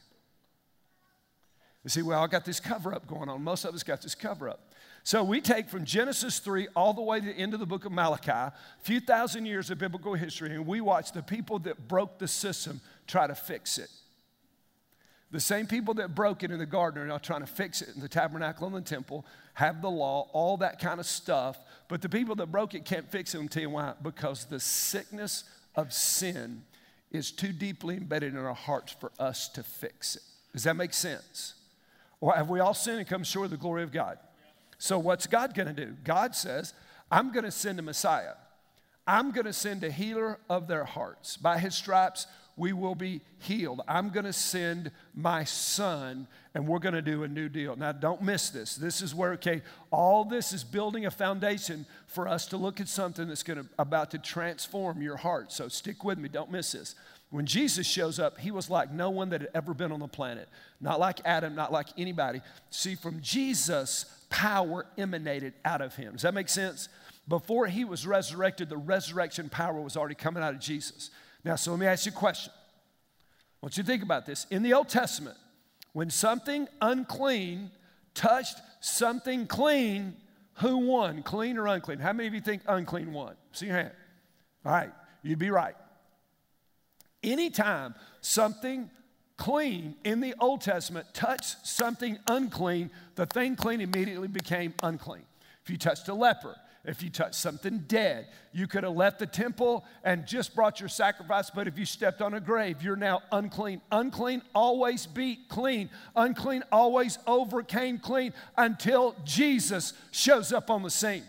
You 1.83 1.89
see, 1.89 2.01
well, 2.01 2.23
I 2.23 2.27
got 2.27 2.45
this 2.45 2.59
cover 2.59 2.93
up 2.93 3.07
going 3.07 3.29
on. 3.29 3.43
Most 3.43 3.65
of 3.65 3.75
us 3.75 3.83
got 3.83 4.01
this 4.01 4.15
cover 4.15 4.49
up. 4.49 4.71
So 5.03 5.21
we 5.21 5.41
take 5.41 5.67
from 5.67 5.83
Genesis 5.83 6.39
3 6.39 6.69
all 6.77 6.93
the 6.93 7.01
way 7.01 7.19
to 7.19 7.25
the 7.25 7.33
end 7.33 7.53
of 7.53 7.59
the 7.59 7.65
book 7.65 7.83
of 7.83 7.91
Malachi, 7.91 8.31
a 8.31 8.53
few 8.79 9.01
thousand 9.01 9.45
years 9.45 9.69
of 9.69 9.77
biblical 9.77 10.13
history, 10.13 10.51
and 10.55 10.65
we 10.65 10.79
watch 10.79 11.11
the 11.11 11.21
people 11.21 11.59
that 11.59 11.89
broke 11.89 12.19
the 12.19 12.27
system 12.27 12.79
try 13.05 13.27
to 13.27 13.35
fix 13.35 13.77
it. 13.77 13.89
The 15.31 15.41
same 15.41 15.67
people 15.67 15.95
that 15.95 16.15
broke 16.15 16.43
it 16.43 16.51
in 16.51 16.59
the 16.59 16.65
garden 16.65 17.01
are 17.01 17.07
now 17.07 17.17
trying 17.17 17.41
to 17.41 17.47
fix 17.47 17.81
it 17.81 17.89
in 17.95 17.99
the 17.99 18.07
tabernacle 18.07 18.67
and 18.67 18.75
the 18.75 18.81
temple, 18.81 19.25
have 19.55 19.81
the 19.81 19.89
law, 19.89 20.29
all 20.31 20.57
that 20.57 20.79
kind 20.79 20.99
of 20.99 21.05
stuff. 21.05 21.57
But 21.89 22.01
the 22.01 22.07
people 22.07 22.35
that 22.35 22.51
broke 22.51 22.75
it 22.75 22.85
can't 22.85 23.09
fix 23.09 23.33
it. 23.33 23.41
I'll 23.41 23.47
tell 23.47 23.63
you 23.63 23.71
why. 23.71 23.93
Because 24.01 24.45
the 24.45 24.59
sickness 24.59 25.43
of 25.75 25.91
sin 25.91 26.61
is 27.11 27.31
too 27.31 27.51
deeply 27.51 27.97
embedded 27.97 28.33
in 28.33 28.39
our 28.39 28.53
hearts 28.53 28.95
for 28.99 29.11
us 29.19 29.49
to 29.49 29.63
fix 29.63 30.15
it. 30.15 30.21
Does 30.53 30.63
that 30.63 30.75
make 30.75 30.93
sense? 30.93 31.55
Have 32.31 32.49
we 32.49 32.59
all 32.59 32.73
sinned 32.73 32.99
and 32.99 33.07
come 33.07 33.23
short 33.23 33.45
of 33.45 33.51
the 33.51 33.57
glory 33.57 33.83
of 33.83 33.91
God? 33.91 34.17
So, 34.77 34.99
what's 34.99 35.27
God 35.27 35.53
going 35.53 35.73
to 35.73 35.85
do? 35.85 35.95
God 36.03 36.35
says, 36.35 36.73
I'm 37.11 37.31
going 37.31 37.45
to 37.45 37.51
send 37.51 37.79
a 37.79 37.81
Messiah. 37.81 38.33
I'm 39.05 39.31
going 39.31 39.45
to 39.45 39.53
send 39.53 39.83
a 39.83 39.91
healer 39.91 40.39
of 40.49 40.67
their 40.67 40.85
hearts. 40.85 41.37
By 41.37 41.59
his 41.59 41.75
stripes, 41.75 42.27
we 42.55 42.71
will 42.71 42.95
be 42.95 43.21
healed. 43.39 43.81
I'm 43.87 44.09
going 44.09 44.25
to 44.25 44.33
send 44.33 44.91
my 45.15 45.43
son 45.43 46.27
and 46.53 46.67
we're 46.67 46.79
going 46.79 46.93
to 46.93 47.01
do 47.01 47.23
a 47.23 47.27
new 47.27 47.49
deal. 47.49 47.75
Now, 47.75 47.91
don't 47.91 48.21
miss 48.21 48.49
this. 48.51 48.75
This 48.75 49.01
is 49.01 49.15
where, 49.15 49.33
okay, 49.33 49.61
all 49.91 50.23
this 50.23 50.53
is 50.53 50.63
building 50.63 51.05
a 51.05 51.11
foundation 51.11 51.85
for 52.05 52.27
us 52.27 52.45
to 52.47 52.57
look 52.57 52.79
at 52.79 52.87
something 52.87 53.27
that's 53.27 53.43
going 53.43 53.63
to, 53.63 53.69
about 53.79 54.11
to 54.11 54.19
transform 54.19 55.01
your 55.01 55.17
heart. 55.17 55.51
So 55.51 55.67
stick 55.67 56.03
with 56.03 56.19
me. 56.19 56.29
Don't 56.29 56.51
miss 56.51 56.73
this. 56.73 56.95
When 57.33 57.47
Jesus 57.47 57.87
shows 57.87 58.19
up, 58.19 58.37
he 58.37 58.51
was 58.51 58.69
like 58.69 58.91
no 58.91 59.09
one 59.09 59.29
that 59.29 59.41
had 59.41 59.49
ever 59.55 59.73
been 59.73 59.91
on 59.91 59.99
the 59.99 60.07
planet. 60.07 60.47
Not 60.79 60.99
like 60.99 61.19
Adam, 61.25 61.55
not 61.55 61.71
like 61.71 61.87
anybody. 61.97 62.41
See, 62.69 62.93
from 62.93 63.21
Jesus, 63.21 64.05
power 64.29 64.85
emanated 64.99 65.55
out 65.65 65.81
of 65.81 65.95
him. 65.95 66.13
Does 66.13 66.21
that 66.21 66.35
make 66.35 66.47
sense? 66.47 66.89
Before 67.27 67.65
he 67.65 67.85
was 67.85 68.05
resurrected, 68.05 68.69
the 68.69 68.77
resurrection 68.77 69.49
power 69.49 69.81
was 69.81 69.97
already 69.97 70.13
coming 70.13 70.43
out 70.43 70.53
of 70.53 70.59
Jesus. 70.59 71.09
Now, 71.43 71.55
so 71.55 71.71
let 71.71 71.79
me 71.79 71.87
ask 71.87 72.05
you 72.05 72.11
a 72.11 72.15
question. 72.15 72.53
I 72.55 73.65
want 73.65 73.77
you 73.77 73.83
to 73.83 73.87
think 73.87 74.03
about 74.03 74.27
this. 74.27 74.45
In 74.51 74.61
the 74.61 74.75
Old 74.75 74.89
Testament, 74.89 75.37
when 75.93 76.11
something 76.11 76.67
unclean 76.83 77.71
touched 78.13 78.57
something 78.79 79.47
clean, 79.47 80.17
who 80.57 80.77
won? 80.77 81.23
Clean 81.23 81.57
or 81.57 81.65
unclean? 81.65 81.97
How 81.97 82.13
many 82.13 82.27
of 82.27 82.35
you 82.35 82.41
think 82.41 82.61
unclean 82.67 83.11
won? 83.11 83.33
See 83.53 83.65
your 83.65 83.75
hand. 83.75 83.91
All 84.63 84.71
right, 84.71 84.91
you'd 85.23 85.39
be 85.39 85.49
right. 85.49 85.73
Anytime 87.23 87.95
something 88.21 88.89
clean 89.37 89.95
in 90.03 90.19
the 90.19 90.35
Old 90.39 90.61
Testament 90.61 91.07
touched 91.13 91.65
something 91.65 92.17
unclean, 92.27 92.91
the 93.15 93.25
thing 93.25 93.55
clean 93.55 93.81
immediately 93.81 94.27
became 94.27 94.73
unclean. 94.83 95.23
If 95.63 95.69
you 95.69 95.77
touched 95.77 96.07
a 96.09 96.13
leper, 96.13 96.55
if 96.85 97.01
you 97.01 97.09
touched 97.09 97.35
something 97.35 97.85
dead, 97.87 98.27
you 98.51 98.67
could 98.67 98.83
have 98.83 98.95
left 98.95 99.19
the 99.19 99.25
temple 99.25 99.85
and 100.03 100.27
just 100.27 100.53
brought 100.53 100.81
your 100.81 100.89
sacrifice, 100.89 101.49
but 101.49 101.65
if 101.65 101.79
you 101.79 101.85
stepped 101.85 102.21
on 102.21 102.33
a 102.33 102.41
grave, 102.41 102.83
you're 102.83 102.97
now 102.97 103.21
unclean. 103.31 103.81
Unclean 103.91 104.41
always 104.53 105.05
beat 105.05 105.47
clean. 105.47 105.89
Unclean 106.15 106.61
always 106.73 107.19
overcame 107.25 107.99
clean 107.99 108.33
until 108.57 109.15
Jesus 109.23 109.93
shows 110.11 110.51
up 110.51 110.69
on 110.69 110.83
the 110.83 110.89
scene. 110.89 111.23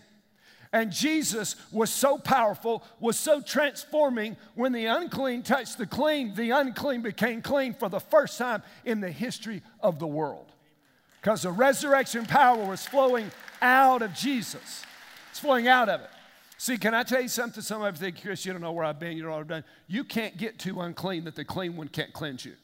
And 0.75 0.91
Jesus 0.91 1.55
was 1.71 1.89
so 1.89 2.19
powerful, 2.19 2.83
was 2.99 3.17
so 3.17 3.41
transforming. 3.41 4.37
When 4.57 4.73
the 4.73 4.87
unclean 4.87 5.45
touched 5.45 5.79
the 5.79 5.87
clean, 5.87 6.35
the 6.35 6.51
unclean 6.51 7.01
became 7.01 7.43
clean 7.43 7.75
for 7.75 7.89
the 7.89 8.01
first 8.01 8.39
time 8.39 8.61
in 8.85 9.01
the 9.01 9.09
history 9.09 9.63
of 9.81 10.01
the 10.01 10.07
world. 10.09 10.47
Because 11.21 11.43
the 11.43 11.53
resurrection 11.53 12.27
power 12.27 12.67
was 12.67 12.85
flowing 12.85 13.31
out 13.63 14.03
of 14.03 14.15
Jesus, 14.15 14.83
it's 15.31 15.39
flowing 15.39 15.69
out 15.69 15.89
of 15.89 16.01
it. 16.01 16.11
See, 16.59 16.77
can 16.77 16.93
I 16.93 17.05
tell 17.05 17.21
you 17.21 17.29
something? 17.29 17.63
Some 17.63 17.81
of 17.81 17.95
you 17.95 18.01
think, 18.01 18.21
Chris, 18.21 18.45
you 18.45 18.53
don't 18.53 18.61
know 18.61 18.73
where 18.73 18.85
I've 18.85 18.99
been, 18.99 19.17
you 19.17 19.23
don't 19.23 19.31
know 19.31 19.37
what 19.37 19.43
I've 19.43 19.49
done. 19.49 19.65
You 19.87 20.03
can't 20.03 20.37
get 20.37 20.59
too 20.59 20.81
unclean 20.81 21.23
that 21.27 21.37
the 21.37 21.45
clean 21.45 21.77
one 21.77 21.87
can't 21.87 22.13
cleanse 22.13 22.45
you. 22.45 22.55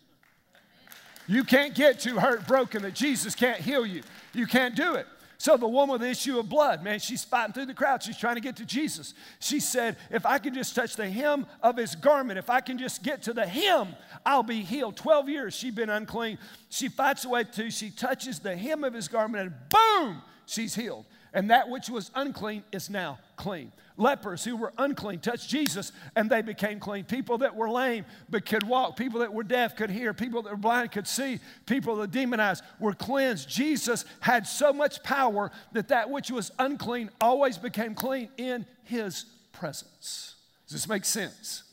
You 1.28 1.44
can't 1.44 1.76
get 1.76 2.00
too 2.00 2.18
hurt, 2.18 2.48
broken 2.48 2.82
that 2.82 2.94
Jesus 2.94 3.36
can't 3.36 3.60
heal 3.60 3.86
you. 3.86 4.02
You 4.32 4.48
can't 4.48 4.74
do 4.74 4.96
it. 4.96 5.06
So 5.40 5.56
the 5.56 5.66
woman 5.66 5.94
with 5.94 6.02
the 6.02 6.10
issue 6.10 6.38
of 6.38 6.50
blood, 6.50 6.84
man, 6.84 6.98
she's 6.98 7.24
fighting 7.24 7.54
through 7.54 7.64
the 7.64 7.72
crowd. 7.72 8.02
She's 8.02 8.18
trying 8.18 8.34
to 8.34 8.42
get 8.42 8.56
to 8.56 8.66
Jesus. 8.66 9.14
She 9.38 9.58
said, 9.58 9.96
If 10.10 10.26
I 10.26 10.36
can 10.36 10.52
just 10.52 10.74
touch 10.74 10.96
the 10.96 11.08
hem 11.08 11.46
of 11.62 11.78
his 11.78 11.94
garment, 11.94 12.38
if 12.38 12.50
I 12.50 12.60
can 12.60 12.76
just 12.76 13.02
get 13.02 13.22
to 13.22 13.32
the 13.32 13.46
hem, 13.46 13.96
I'll 14.26 14.42
be 14.42 14.60
healed. 14.60 14.96
12 14.96 15.30
years 15.30 15.54
she'd 15.54 15.74
been 15.74 15.88
unclean. 15.88 16.36
She 16.68 16.90
fights 16.90 17.24
away 17.24 17.44
to, 17.44 17.70
she 17.70 17.88
touches 17.88 18.38
the 18.38 18.54
hem 18.54 18.84
of 18.84 18.92
his 18.92 19.08
garment, 19.08 19.46
and 19.46 19.54
boom, 19.70 20.20
she's 20.44 20.74
healed. 20.74 21.06
And 21.32 21.50
that 21.50 21.70
which 21.70 21.88
was 21.88 22.10
unclean 22.14 22.62
is 22.70 22.90
now 22.90 23.18
clean 23.40 23.72
lepers 24.00 24.42
who 24.44 24.56
were 24.56 24.72
unclean 24.78 25.20
touched 25.20 25.48
Jesus 25.48 25.92
and 26.16 26.28
they 26.28 26.42
became 26.42 26.80
clean. 26.80 27.04
People 27.04 27.38
that 27.38 27.54
were 27.54 27.70
lame 27.70 28.04
but 28.28 28.46
could 28.46 28.66
walk, 28.66 28.96
people 28.96 29.20
that 29.20 29.32
were 29.32 29.44
deaf 29.44 29.76
could 29.76 29.90
hear, 29.90 30.12
people 30.14 30.42
that 30.42 30.50
were 30.50 30.56
blind 30.56 30.90
could 30.90 31.06
see, 31.06 31.38
people 31.66 31.94
that 31.94 32.00
were 32.00 32.06
demonized 32.06 32.64
were 32.80 32.94
cleansed. 32.94 33.48
Jesus 33.48 34.04
had 34.20 34.46
so 34.46 34.72
much 34.72 35.02
power 35.02 35.50
that 35.72 35.88
that 35.88 36.10
which 36.10 36.30
was 36.30 36.50
unclean 36.58 37.10
always 37.20 37.58
became 37.58 37.94
clean 37.94 38.28
in 38.38 38.66
his 38.84 39.26
presence. 39.52 40.36
Does 40.66 40.72
this 40.72 40.88
make 40.88 41.04
sense? 41.04 41.64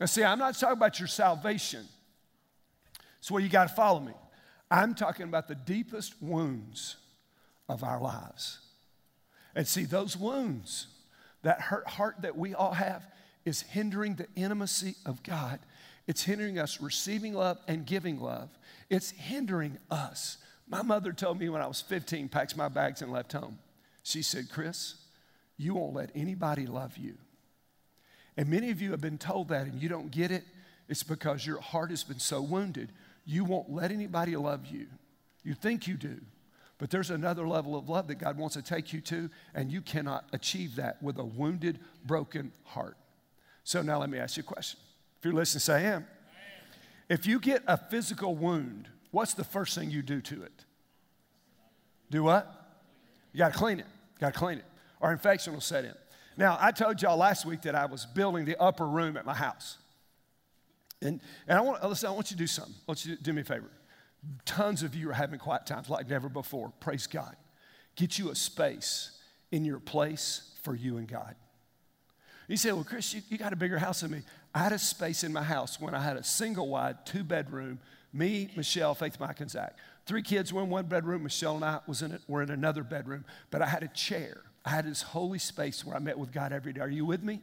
Now, 0.00 0.06
see, 0.06 0.24
I'm 0.24 0.38
not 0.38 0.54
talking 0.54 0.76
about 0.76 0.98
your 0.98 1.08
salvation. 1.08 1.84
That's 3.18 3.30
where 3.30 3.42
you 3.42 3.48
got 3.48 3.68
to 3.68 3.74
follow 3.74 4.00
me. 4.00 4.12
I'm 4.70 4.94
talking 4.94 5.24
about 5.24 5.48
the 5.48 5.54
deepest 5.54 6.20
wounds 6.20 6.96
of 7.68 7.84
our 7.84 8.00
lives. 8.00 8.58
And 9.54 9.66
see, 9.66 9.84
those 9.84 10.16
wounds 10.16 10.88
that 11.44 11.60
hurt 11.60 11.88
heart 11.88 12.16
that 12.22 12.36
we 12.36 12.54
all 12.54 12.72
have 12.72 13.06
is 13.44 13.62
hindering 13.62 14.16
the 14.16 14.26
intimacy 14.34 14.96
of 15.06 15.22
God. 15.22 15.60
It's 16.06 16.22
hindering 16.22 16.58
us 16.58 16.80
receiving 16.80 17.34
love 17.34 17.58
and 17.68 17.86
giving 17.86 18.20
love. 18.20 18.50
It's 18.90 19.10
hindering 19.10 19.78
us. 19.90 20.38
My 20.66 20.82
mother 20.82 21.12
told 21.12 21.38
me 21.38 21.48
when 21.48 21.62
I 21.62 21.66
was 21.66 21.80
15, 21.80 22.28
packed 22.28 22.56
my 22.56 22.68
bags 22.68 23.02
and 23.02 23.12
left 23.12 23.32
home. 23.32 23.58
She 24.02 24.22
said, 24.22 24.50
Chris, 24.50 24.96
you 25.56 25.74
won't 25.74 25.94
let 25.94 26.10
anybody 26.14 26.66
love 26.66 26.96
you. 26.96 27.14
And 28.36 28.48
many 28.48 28.70
of 28.70 28.82
you 28.82 28.90
have 28.90 29.00
been 29.00 29.18
told 29.18 29.48
that 29.48 29.66
and 29.66 29.80
you 29.80 29.88
don't 29.88 30.10
get 30.10 30.30
it. 30.30 30.44
It's 30.88 31.02
because 31.02 31.46
your 31.46 31.60
heart 31.60 31.90
has 31.90 32.04
been 32.04 32.18
so 32.18 32.42
wounded. 32.42 32.90
You 33.24 33.44
won't 33.44 33.70
let 33.70 33.92
anybody 33.92 34.36
love 34.36 34.66
you. 34.66 34.86
You 35.42 35.54
think 35.54 35.86
you 35.86 35.96
do, 35.96 36.20
but 36.84 36.90
there's 36.90 37.08
another 37.08 37.48
level 37.48 37.78
of 37.78 37.88
love 37.88 38.08
that 38.08 38.16
God 38.16 38.36
wants 38.36 38.56
to 38.56 38.62
take 38.62 38.92
you 38.92 39.00
to, 39.00 39.30
and 39.54 39.72
you 39.72 39.80
cannot 39.80 40.26
achieve 40.34 40.76
that 40.76 41.02
with 41.02 41.16
a 41.18 41.24
wounded, 41.24 41.78
broken 42.04 42.52
heart. 42.62 42.98
So 43.62 43.80
now 43.80 43.98
let 44.00 44.10
me 44.10 44.18
ask 44.18 44.36
you 44.36 44.42
a 44.42 44.44
question. 44.44 44.78
If 45.18 45.24
you're 45.24 45.32
listening, 45.32 45.60
say 45.60 45.76
I 45.76 45.94
am. 45.94 46.06
If 47.08 47.26
you 47.26 47.40
get 47.40 47.62
a 47.66 47.78
physical 47.78 48.36
wound, 48.36 48.88
what's 49.12 49.32
the 49.32 49.44
first 49.44 49.74
thing 49.74 49.90
you 49.90 50.02
do 50.02 50.20
to 50.20 50.42
it? 50.42 50.66
Do 52.10 52.22
what? 52.22 52.52
You 53.32 53.38
got 53.38 53.54
to 53.54 53.58
clean 53.58 53.80
it. 53.80 53.86
Got 54.20 54.34
to 54.34 54.38
clean 54.38 54.58
it, 54.58 54.66
or 55.00 55.10
infection 55.10 55.54
will 55.54 55.62
set 55.62 55.86
in. 55.86 55.94
Now, 56.36 56.58
I 56.60 56.70
told 56.70 57.00
y'all 57.00 57.16
last 57.16 57.46
week 57.46 57.62
that 57.62 57.74
I 57.74 57.86
was 57.86 58.04
building 58.04 58.44
the 58.44 58.60
upper 58.60 58.86
room 58.86 59.16
at 59.16 59.24
my 59.24 59.32
house. 59.32 59.78
And, 61.00 61.18
and 61.48 61.56
I 61.56 61.62
want, 61.62 61.82
listen, 61.82 62.10
I 62.10 62.12
want 62.12 62.30
you 62.30 62.36
to 62.36 62.42
do 62.42 62.46
something. 62.46 62.74
I 62.76 62.84
want 62.86 63.06
you 63.06 63.16
to 63.16 63.22
do 63.22 63.32
me 63.32 63.40
a 63.40 63.44
favor. 63.44 63.70
Tons 64.44 64.82
of 64.82 64.94
you 64.94 65.10
are 65.10 65.14
having 65.14 65.38
quiet 65.38 65.66
times 65.66 65.88
like 65.88 66.08
never 66.08 66.28
before. 66.28 66.72
Praise 66.80 67.06
God. 67.06 67.36
Get 67.96 68.18
you 68.18 68.30
a 68.30 68.34
space 68.34 69.12
in 69.52 69.64
your 69.64 69.78
place 69.78 70.52
for 70.62 70.74
you 70.74 70.96
and 70.96 71.06
God. 71.06 71.34
You 72.48 72.56
say, 72.56 72.72
well, 72.72 72.84
Chris, 72.84 73.14
you, 73.14 73.22
you 73.28 73.38
got 73.38 73.52
a 73.52 73.56
bigger 73.56 73.78
house 73.78 74.00
than 74.00 74.10
me. 74.10 74.22
I 74.54 74.58
had 74.58 74.72
a 74.72 74.78
space 74.78 75.24
in 75.24 75.32
my 75.32 75.42
house 75.42 75.80
when 75.80 75.94
I 75.94 76.02
had 76.02 76.16
a 76.16 76.22
single 76.22 76.68
wide, 76.68 77.06
two 77.06 77.24
bedroom, 77.24 77.78
me, 78.12 78.50
Michelle, 78.56 78.94
Faith, 78.94 79.18
Mike, 79.18 79.40
and 79.40 79.50
Zach. 79.50 79.76
Three 80.06 80.22
kids 80.22 80.52
were 80.52 80.62
in 80.62 80.70
one 80.70 80.86
bedroom. 80.86 81.22
Michelle 81.22 81.56
and 81.56 81.64
I 81.64 81.80
was 81.86 82.02
in 82.02 82.12
it, 82.12 82.20
were 82.28 82.42
in 82.42 82.50
another 82.50 82.84
bedroom. 82.84 83.24
But 83.50 83.62
I 83.62 83.66
had 83.66 83.82
a 83.82 83.88
chair. 83.88 84.42
I 84.64 84.70
had 84.70 84.86
this 84.86 85.02
holy 85.02 85.38
space 85.38 85.84
where 85.84 85.96
I 85.96 85.98
met 85.98 86.18
with 86.18 86.32
God 86.32 86.52
every 86.52 86.72
day. 86.72 86.80
Are 86.80 86.88
you 86.88 87.04
with 87.04 87.22
me? 87.22 87.40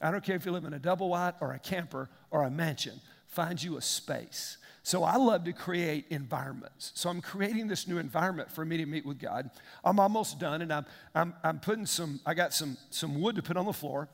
I 0.00 0.10
don't 0.10 0.24
care 0.24 0.36
if 0.36 0.46
you 0.46 0.52
live 0.52 0.64
in 0.64 0.72
a 0.72 0.78
double 0.78 1.08
wide 1.08 1.34
or 1.40 1.52
a 1.52 1.58
camper 1.58 2.08
or 2.30 2.44
a 2.44 2.50
mansion. 2.50 3.00
Find 3.26 3.62
you 3.62 3.76
a 3.76 3.82
space. 3.82 4.58
So 4.88 5.04
I 5.04 5.16
love 5.16 5.44
to 5.44 5.52
create 5.52 6.06
environments. 6.08 6.92
So 6.94 7.10
I'm 7.10 7.20
creating 7.20 7.68
this 7.68 7.86
new 7.86 7.98
environment 7.98 8.50
for 8.50 8.64
me 8.64 8.78
to 8.78 8.86
meet 8.86 9.04
with 9.04 9.18
God. 9.18 9.50
I'm 9.84 10.00
almost 10.00 10.40
done, 10.40 10.62
and 10.62 10.72
I'm, 10.72 10.86
I'm, 11.14 11.34
I'm 11.44 11.60
putting 11.60 11.84
some, 11.84 12.20
I 12.24 12.32
got 12.32 12.54
some, 12.54 12.78
some 12.88 13.20
wood 13.20 13.36
to 13.36 13.42
put 13.42 13.58
on 13.58 13.66
the 13.66 13.74
floor, 13.74 14.08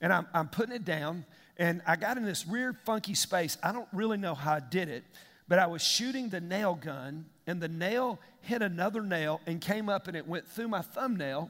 and 0.00 0.12
I'm, 0.12 0.26
I'm 0.34 0.48
putting 0.48 0.74
it 0.74 0.84
down, 0.84 1.24
and 1.56 1.82
I 1.86 1.94
got 1.94 2.16
in 2.16 2.24
this 2.24 2.44
weird, 2.44 2.78
funky 2.84 3.14
space. 3.14 3.58
I 3.62 3.70
don't 3.70 3.86
really 3.92 4.16
know 4.16 4.34
how 4.34 4.54
I 4.54 4.58
did 4.58 4.88
it, 4.88 5.04
but 5.46 5.60
I 5.60 5.68
was 5.68 5.82
shooting 5.82 6.30
the 6.30 6.40
nail 6.40 6.74
gun, 6.74 7.26
and 7.46 7.60
the 7.60 7.68
nail 7.68 8.18
hit 8.40 8.60
another 8.60 9.02
nail 9.02 9.40
and 9.46 9.60
came 9.60 9.88
up, 9.88 10.08
and 10.08 10.16
it 10.16 10.26
went 10.26 10.48
through 10.48 10.66
my 10.66 10.82
thumbnail, 10.82 11.48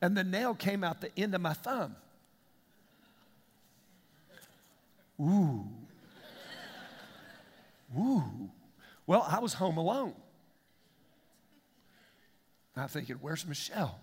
and 0.00 0.16
the 0.16 0.22
nail 0.22 0.54
came 0.54 0.84
out 0.84 1.00
the 1.00 1.10
end 1.18 1.34
of 1.34 1.40
my 1.40 1.54
thumb. 1.54 1.96
Ooh. 5.20 5.66
Well, 9.08 9.26
I 9.26 9.38
was 9.38 9.54
home 9.54 9.78
alone. 9.78 10.12
I'm 12.76 12.88
thinking, 12.88 13.16
where's 13.22 13.46
Michelle? 13.46 13.98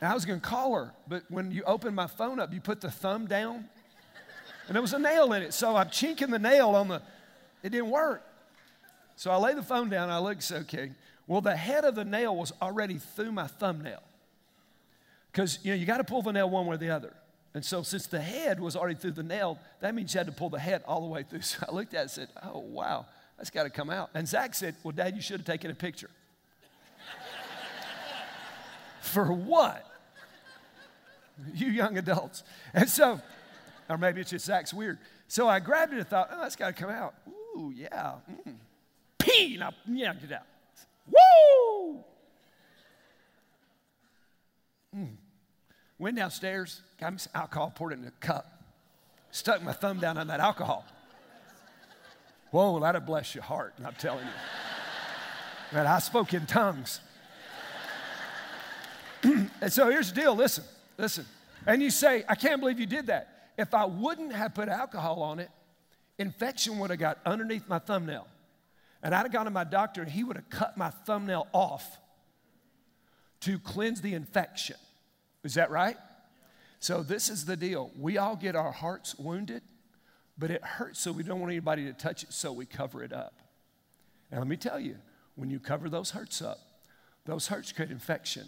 And 0.00 0.08
I 0.08 0.14
was 0.14 0.24
going 0.24 0.40
to 0.40 0.46
call 0.46 0.74
her, 0.76 0.94
but 1.08 1.24
when 1.28 1.50
you 1.50 1.64
open 1.64 1.96
my 1.96 2.06
phone 2.06 2.38
up, 2.38 2.54
you 2.54 2.60
put 2.60 2.80
the 2.80 2.92
thumb 2.92 3.26
down, 3.26 3.68
and 4.68 4.74
there 4.74 4.80
was 4.80 4.92
a 4.92 5.00
nail 5.00 5.32
in 5.32 5.42
it. 5.42 5.52
So 5.52 5.74
I'm 5.74 5.90
chinking 5.90 6.30
the 6.30 6.38
nail 6.38 6.70
on 6.70 6.86
the, 6.86 7.02
it 7.64 7.70
didn't 7.70 7.90
work. 7.90 8.22
So 9.16 9.32
I 9.32 9.36
lay 9.36 9.52
the 9.52 9.64
phone 9.64 9.88
down, 9.90 10.10
I 10.10 10.20
look, 10.20 10.38
okay. 10.50 10.92
Well, 11.26 11.40
the 11.40 11.56
head 11.56 11.84
of 11.84 11.96
the 11.96 12.04
nail 12.04 12.36
was 12.36 12.52
already 12.62 12.98
through 12.98 13.32
my 13.32 13.48
thumbnail. 13.48 14.02
Because, 15.32 15.58
you 15.64 15.72
know, 15.72 15.76
you 15.76 15.86
got 15.86 15.98
to 15.98 16.04
pull 16.04 16.22
the 16.22 16.32
nail 16.32 16.48
one 16.48 16.66
way 16.66 16.76
or 16.76 16.78
the 16.78 16.90
other. 16.90 17.12
And 17.58 17.64
so, 17.64 17.82
since 17.82 18.06
the 18.06 18.20
head 18.20 18.60
was 18.60 18.76
already 18.76 18.94
through 18.94 19.10
the 19.10 19.24
nail, 19.24 19.58
that 19.80 19.92
means 19.92 20.14
you 20.14 20.18
had 20.18 20.28
to 20.28 20.32
pull 20.32 20.48
the 20.48 20.60
head 20.60 20.84
all 20.86 21.00
the 21.00 21.08
way 21.08 21.24
through. 21.24 21.40
So 21.42 21.66
I 21.68 21.74
looked 21.74 21.92
at 21.92 21.98
it 21.98 22.02
and 22.02 22.10
said, 22.12 22.28
Oh, 22.40 22.60
wow, 22.60 23.06
that's 23.36 23.50
got 23.50 23.64
to 23.64 23.70
come 23.70 23.90
out. 23.90 24.10
And 24.14 24.28
Zach 24.28 24.54
said, 24.54 24.76
Well, 24.84 24.92
Dad, 24.92 25.16
you 25.16 25.20
should 25.20 25.40
have 25.40 25.44
taken 25.44 25.68
a 25.68 25.74
picture. 25.74 26.08
For 29.00 29.32
what? 29.32 29.84
You 31.52 31.66
young 31.66 31.98
adults. 31.98 32.44
And 32.72 32.88
so, 32.88 33.20
or 33.90 33.98
maybe 33.98 34.20
it's 34.20 34.30
just 34.30 34.46
Zach's 34.46 34.72
weird. 34.72 35.00
So 35.26 35.48
I 35.48 35.58
grabbed 35.58 35.92
it 35.94 35.98
and 35.98 36.06
thought, 36.06 36.28
Oh, 36.30 36.40
that's 36.40 36.54
got 36.54 36.76
to 36.76 36.80
come 36.80 36.90
out. 36.90 37.14
Ooh, 37.56 37.72
yeah. 37.74 38.18
Mm. 38.46 38.54
Pee! 39.18 39.56
And 39.56 39.64
I 39.64 39.72
yanked 39.84 40.22
it 40.22 40.30
out. 40.30 40.46
Woo! 41.10 42.04
Mm. 44.96 45.16
Went 45.98 46.16
downstairs, 46.16 46.80
got 47.00 47.12
me 47.12 47.18
some 47.18 47.32
alcohol, 47.34 47.72
poured 47.74 47.92
it 47.92 47.98
in 47.98 48.06
a 48.06 48.10
cup, 48.12 48.62
stuck 49.30 49.62
my 49.62 49.72
thumb 49.72 49.98
down 49.98 50.16
on 50.16 50.28
that 50.28 50.40
alcohol. 50.40 50.84
Whoa, 52.50 52.78
that'll 52.80 53.00
bless 53.00 53.34
your 53.34 53.44
heart, 53.44 53.74
I'm 53.84 53.94
telling 53.94 54.24
you. 54.24 54.32
Man, 55.72 55.86
I 55.86 55.98
spoke 55.98 56.32
in 56.32 56.46
tongues. 56.46 57.00
and 59.22 59.72
so 59.72 59.90
here's 59.90 60.12
the 60.12 60.20
deal 60.20 60.34
listen, 60.34 60.64
listen. 60.96 61.26
And 61.66 61.82
you 61.82 61.90
say, 61.90 62.24
I 62.28 62.34
can't 62.34 62.60
believe 62.60 62.78
you 62.78 62.86
did 62.86 63.08
that. 63.08 63.50
If 63.58 63.74
I 63.74 63.84
wouldn't 63.84 64.32
have 64.32 64.54
put 64.54 64.68
alcohol 64.68 65.22
on 65.22 65.40
it, 65.40 65.50
infection 66.16 66.78
would 66.78 66.90
have 66.90 66.98
got 66.98 67.18
underneath 67.26 67.68
my 67.68 67.78
thumbnail. 67.80 68.26
And 69.02 69.14
I'd 69.14 69.22
have 69.22 69.32
gone 69.32 69.44
to 69.44 69.50
my 69.50 69.64
doctor 69.64 70.00
and 70.00 70.10
he 70.10 70.24
would 70.24 70.36
have 70.36 70.48
cut 70.48 70.76
my 70.76 70.90
thumbnail 70.90 71.48
off 71.52 71.98
to 73.40 73.58
cleanse 73.58 74.00
the 74.00 74.14
infection. 74.14 74.76
Is 75.48 75.54
that 75.54 75.70
right? 75.70 75.96
So, 76.78 77.02
this 77.02 77.30
is 77.30 77.46
the 77.46 77.56
deal. 77.56 77.90
We 77.98 78.18
all 78.18 78.36
get 78.36 78.54
our 78.54 78.70
hearts 78.70 79.14
wounded, 79.18 79.62
but 80.36 80.50
it 80.50 80.62
hurts, 80.62 81.00
so 81.00 81.10
we 81.10 81.22
don't 81.22 81.40
want 81.40 81.50
anybody 81.50 81.86
to 81.86 81.94
touch 81.94 82.22
it, 82.22 82.34
so 82.34 82.52
we 82.52 82.66
cover 82.66 83.02
it 83.02 83.14
up. 83.14 83.32
And 84.30 84.40
let 84.40 84.46
me 84.46 84.58
tell 84.58 84.78
you, 84.78 84.96
when 85.36 85.48
you 85.48 85.58
cover 85.58 85.88
those 85.88 86.10
hurts 86.10 86.42
up, 86.42 86.58
those 87.24 87.46
hurts 87.46 87.72
create 87.72 87.90
infection, 87.90 88.44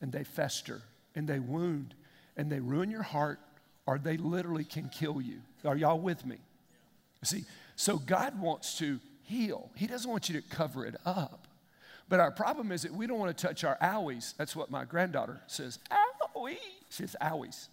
and 0.00 0.12
they 0.12 0.22
fester, 0.22 0.82
and 1.16 1.26
they 1.26 1.40
wound, 1.40 1.96
and 2.36 2.48
they 2.48 2.60
ruin 2.60 2.92
your 2.92 3.02
heart, 3.02 3.40
or 3.84 3.98
they 3.98 4.16
literally 4.16 4.62
can 4.62 4.88
kill 4.88 5.20
you. 5.20 5.40
Are 5.64 5.76
y'all 5.76 5.98
with 5.98 6.24
me? 6.24 6.36
See, 7.24 7.42
so 7.74 7.98
God 7.98 8.40
wants 8.40 8.78
to 8.78 9.00
heal, 9.24 9.68
He 9.74 9.88
doesn't 9.88 10.08
want 10.08 10.28
you 10.28 10.40
to 10.40 10.48
cover 10.48 10.86
it 10.86 10.94
up. 11.04 11.48
But 12.08 12.20
our 12.20 12.30
problem 12.30 12.70
is 12.70 12.82
that 12.82 12.94
we 12.94 13.08
don't 13.08 13.18
want 13.18 13.36
to 13.36 13.46
touch 13.46 13.64
our 13.64 13.76
owies. 13.82 14.36
That's 14.36 14.54
what 14.54 14.70
my 14.70 14.84
granddaughter 14.84 15.40
says. 15.48 15.80
Owie. 16.36 16.58
She 16.90 17.02
says 17.02 17.16
owies. 17.20 17.68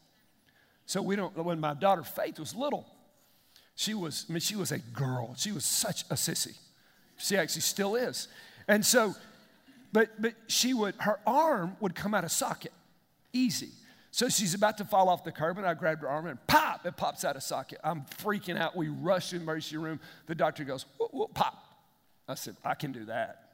So 0.86 1.02
we 1.02 1.16
don't, 1.16 1.36
when 1.38 1.60
my 1.60 1.74
daughter 1.74 2.04
Faith 2.04 2.40
was 2.40 2.56
little, 2.56 2.86
she 3.76 3.94
was, 3.94 4.26
I 4.30 4.34
mean, 4.34 4.42
she 4.42 4.56
was 4.56 4.72
a 4.72 4.80
girl. 4.80 5.34
She 5.38 5.52
was 5.52 5.66
such 5.66 6.04
a 6.10 6.16
sissy. 6.16 6.56
She 7.18 7.38
actually 7.38 7.62
still 7.62 7.96
is. 7.96 8.28
And 8.68 8.86
so, 8.86 9.16
but, 9.92 10.10
but 10.22 10.34
she 10.48 10.74
would, 10.74 10.96
her 11.00 11.20
arm 11.26 11.78
would 11.80 11.96
come 11.96 12.14
out 12.14 12.24
of 12.24 12.32
socket, 12.32 12.74
easy. 13.32 13.70
So 14.12 14.30
she's 14.30 14.54
about 14.54 14.78
to 14.78 14.86
fall 14.86 15.10
off 15.10 15.24
the 15.24 15.32
curb, 15.32 15.58
and 15.58 15.66
I 15.66 15.74
grabbed 15.74 16.02
her 16.02 16.10
arm 16.10 16.28
and 16.28 16.46
pop, 16.46 16.86
it 16.86 16.96
pops 16.96 17.26
out 17.26 17.36
of 17.36 17.42
socket. 17.42 17.80
I'm 17.84 18.06
freaking 18.22 18.60
out. 18.60 18.76
We 18.76 18.90
rush 18.90 19.30
to 19.30 19.38
the 19.38 19.42
emergency 19.42 19.78
room. 19.78 20.00
The 20.28 20.36
doctor 20.36 20.64
goes, 20.64 20.86
whoop, 21.00 21.14
whoop, 21.14 21.34
pop. 21.34 21.64
I 22.28 22.36
said, 22.36 22.56
I 22.64 22.76
can 22.76 22.92
do 22.92 23.06
that. 23.06 23.54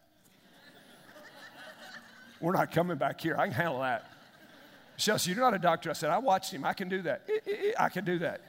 We're 2.42 2.52
not 2.52 2.72
coming 2.72 2.98
back 2.98 3.22
here. 3.22 3.38
I 3.38 3.46
can 3.46 3.54
handle 3.54 3.80
that. 3.80 4.06
Said, 5.18 5.36
You're 5.36 5.44
not 5.44 5.54
a 5.54 5.60
doctor. 5.60 5.90
I 5.90 5.94
said, 5.94 6.10
I 6.10 6.18
watched 6.18 6.54
him. 6.54 6.66
I 6.66 6.74
can 6.74 6.90
do 6.90 7.02
that. 7.04 7.24
Eh, 7.30 7.40
eh, 7.48 7.52
eh, 7.52 7.72
I 7.80 7.90
can 7.90 8.06
do 8.06 8.20
that. 8.20 8.42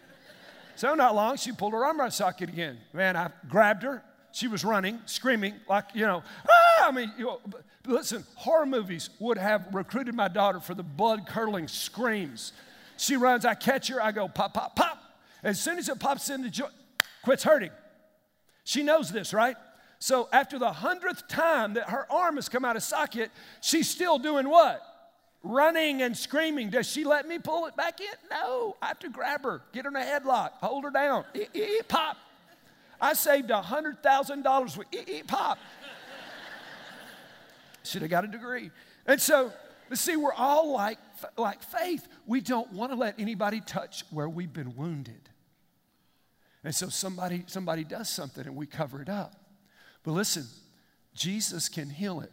So, 0.76 0.94
not 0.94 1.14
long, 1.14 1.36
she 1.36 1.52
pulled 1.52 1.72
her 1.72 1.84
arm 1.84 2.00
out 2.00 2.08
of 2.08 2.14
socket 2.14 2.48
again. 2.48 2.78
Man, 2.92 3.16
I 3.16 3.30
grabbed 3.48 3.82
her. 3.82 4.02
She 4.32 4.48
was 4.48 4.64
running, 4.64 5.00
screaming, 5.06 5.54
like, 5.68 5.86
you 5.92 6.06
know, 6.06 6.22
ah! 6.48 6.88
I 6.88 6.92
mean, 6.92 7.12
you 7.18 7.24
know, 7.24 7.40
listen, 7.84 8.24
horror 8.36 8.66
movies 8.66 9.10
would 9.18 9.38
have 9.38 9.66
recruited 9.74 10.14
my 10.14 10.28
daughter 10.28 10.60
for 10.60 10.74
the 10.74 10.84
blood 10.84 11.26
curdling 11.26 11.66
screams. 11.66 12.52
She 12.96 13.16
runs, 13.16 13.44
I 13.44 13.54
catch 13.54 13.88
her, 13.88 14.00
I 14.00 14.12
go, 14.12 14.28
pop, 14.28 14.54
pop, 14.54 14.76
pop. 14.76 14.98
As 15.42 15.60
soon 15.60 15.78
as 15.78 15.88
it 15.88 15.98
pops 15.98 16.30
in 16.30 16.42
the 16.42 16.50
joint, 16.50 16.72
quits 17.22 17.42
hurting. 17.42 17.70
She 18.64 18.82
knows 18.82 19.10
this, 19.10 19.34
right? 19.34 19.56
So 19.98 20.28
after 20.32 20.58
the 20.58 20.72
hundredth 20.72 21.26
time 21.28 21.74
that 21.74 21.90
her 21.90 22.10
arm 22.10 22.36
has 22.36 22.48
come 22.48 22.64
out 22.64 22.76
of 22.76 22.82
socket, 22.82 23.30
she's 23.60 23.88
still 23.88 24.18
doing 24.18 24.48
what? 24.48 24.82
Running 25.42 26.02
and 26.02 26.16
screaming. 26.16 26.70
Does 26.70 26.90
she 26.90 27.04
let 27.04 27.26
me 27.26 27.38
pull 27.38 27.66
it 27.66 27.76
back 27.76 28.00
in? 28.00 28.06
No. 28.30 28.76
I 28.82 28.88
have 28.88 28.98
to 29.00 29.08
grab 29.08 29.42
her, 29.44 29.62
get 29.72 29.84
her 29.84 29.90
in 29.90 29.96
a 29.96 30.00
headlock, 30.00 30.52
hold 30.60 30.84
her 30.84 30.90
down. 30.90 31.24
Eat, 31.34 31.88
pop. 31.88 32.16
I 33.00 33.14
saved 33.14 33.48
$100,000 33.48 34.76
with 34.76 34.86
eat, 34.92 35.26
pop. 35.26 35.58
Should 37.82 38.02
have 38.02 38.10
got 38.10 38.24
a 38.24 38.28
degree. 38.28 38.70
And 39.06 39.18
so, 39.18 39.50
see, 39.94 40.16
we're 40.16 40.34
all 40.34 40.72
like, 40.72 40.98
like 41.38 41.62
Faith. 41.62 42.06
We 42.26 42.42
don't 42.42 42.70
want 42.72 42.92
to 42.92 42.96
let 42.96 43.18
anybody 43.18 43.62
touch 43.62 44.04
where 44.10 44.28
we've 44.28 44.52
been 44.52 44.76
wounded. 44.76 45.30
And 46.62 46.74
so 46.74 46.90
somebody, 46.90 47.44
somebody 47.46 47.84
does 47.84 48.10
something 48.10 48.46
and 48.46 48.54
we 48.54 48.66
cover 48.66 49.00
it 49.00 49.08
up. 49.08 49.34
But 50.02 50.12
listen, 50.12 50.44
Jesus 51.14 51.70
can 51.70 51.88
heal 51.88 52.20
it 52.20 52.32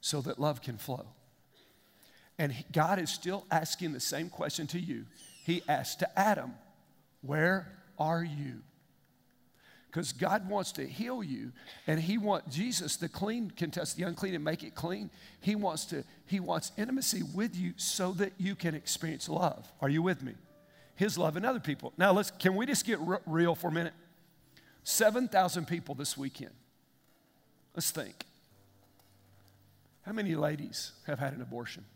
so 0.00 0.20
that 0.22 0.38
love 0.38 0.62
can 0.62 0.76
flow. 0.76 1.08
And 2.40 2.54
God 2.72 2.98
is 2.98 3.10
still 3.10 3.44
asking 3.50 3.92
the 3.92 4.00
same 4.00 4.30
question 4.30 4.66
to 4.68 4.80
you. 4.80 5.04
He 5.44 5.62
asked 5.68 5.98
to 5.98 6.18
Adam, 6.18 6.54
Where 7.20 7.70
are 7.98 8.24
you? 8.24 8.62
Because 9.90 10.12
God 10.12 10.48
wants 10.48 10.72
to 10.72 10.86
heal 10.86 11.22
you, 11.22 11.52
and 11.86 12.00
He 12.00 12.16
wants 12.16 12.54
Jesus, 12.54 12.96
the 12.96 13.10
clean, 13.10 13.50
can 13.50 13.70
touch 13.70 13.94
the 13.94 14.04
unclean 14.04 14.34
and 14.34 14.42
make 14.42 14.62
it 14.62 14.74
clean. 14.74 15.10
He 15.40 15.54
wants 15.54 15.84
to, 15.86 16.02
He 16.24 16.40
wants 16.40 16.72
intimacy 16.78 17.22
with 17.22 17.54
you 17.54 17.74
so 17.76 18.12
that 18.12 18.32
you 18.38 18.54
can 18.54 18.74
experience 18.74 19.28
love. 19.28 19.70
Are 19.82 19.90
you 19.90 20.00
with 20.00 20.22
me? 20.22 20.32
his 21.00 21.16
love 21.16 21.38
in 21.38 21.46
other 21.46 21.60
people. 21.60 21.94
Now, 21.96 22.12
let's, 22.12 22.30
can 22.30 22.54
we 22.54 22.66
just 22.66 22.84
get 22.84 23.00
r- 23.00 23.22
real 23.24 23.54
for 23.54 23.68
a 23.68 23.72
minute? 23.72 23.94
7,000 24.84 25.66
people 25.66 25.94
this 25.94 26.14
weekend. 26.14 26.50
Let's 27.74 27.90
think. 27.90 28.26
How 30.02 30.12
many 30.12 30.34
ladies 30.34 30.92
have 31.06 31.18
had 31.18 31.32
an 31.32 31.40
abortion? 31.40 31.86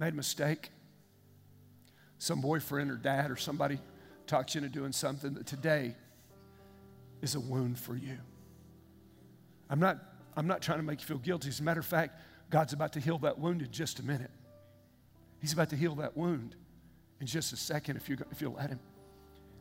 Made 0.00 0.14
a 0.14 0.16
mistake? 0.16 0.70
Some 2.16 2.40
boyfriend 2.40 2.90
or 2.90 2.96
dad 2.96 3.30
or 3.30 3.36
somebody 3.36 3.78
talked 4.26 4.54
you 4.54 4.62
into 4.62 4.70
doing 4.72 4.92
something 4.92 5.34
that 5.34 5.46
today 5.46 5.94
is 7.20 7.34
a 7.34 7.40
wound 7.40 7.78
for 7.78 7.94
you. 7.94 8.16
I'm 9.68 9.78
not, 9.78 9.98
I'm 10.36 10.46
not 10.46 10.62
trying 10.62 10.78
to 10.78 10.82
make 10.82 11.00
you 11.00 11.06
feel 11.06 11.18
guilty. 11.18 11.50
As 11.50 11.60
a 11.60 11.62
matter 11.62 11.80
of 11.80 11.86
fact, 11.86 12.18
God's 12.48 12.72
about 12.72 12.94
to 12.94 13.00
heal 13.00 13.18
that 13.18 13.38
wound 13.38 13.60
in 13.60 13.70
just 13.70 13.98
a 14.00 14.02
minute. 14.02 14.30
He's 15.38 15.52
about 15.52 15.68
to 15.70 15.76
heal 15.76 15.94
that 15.96 16.16
wound 16.16 16.56
in 17.20 17.26
just 17.26 17.52
a 17.52 17.56
second 17.56 17.98
if, 17.98 18.08
you 18.08 18.16
if 18.30 18.40
you'll 18.40 18.54
let 18.54 18.70
Him. 18.70 18.80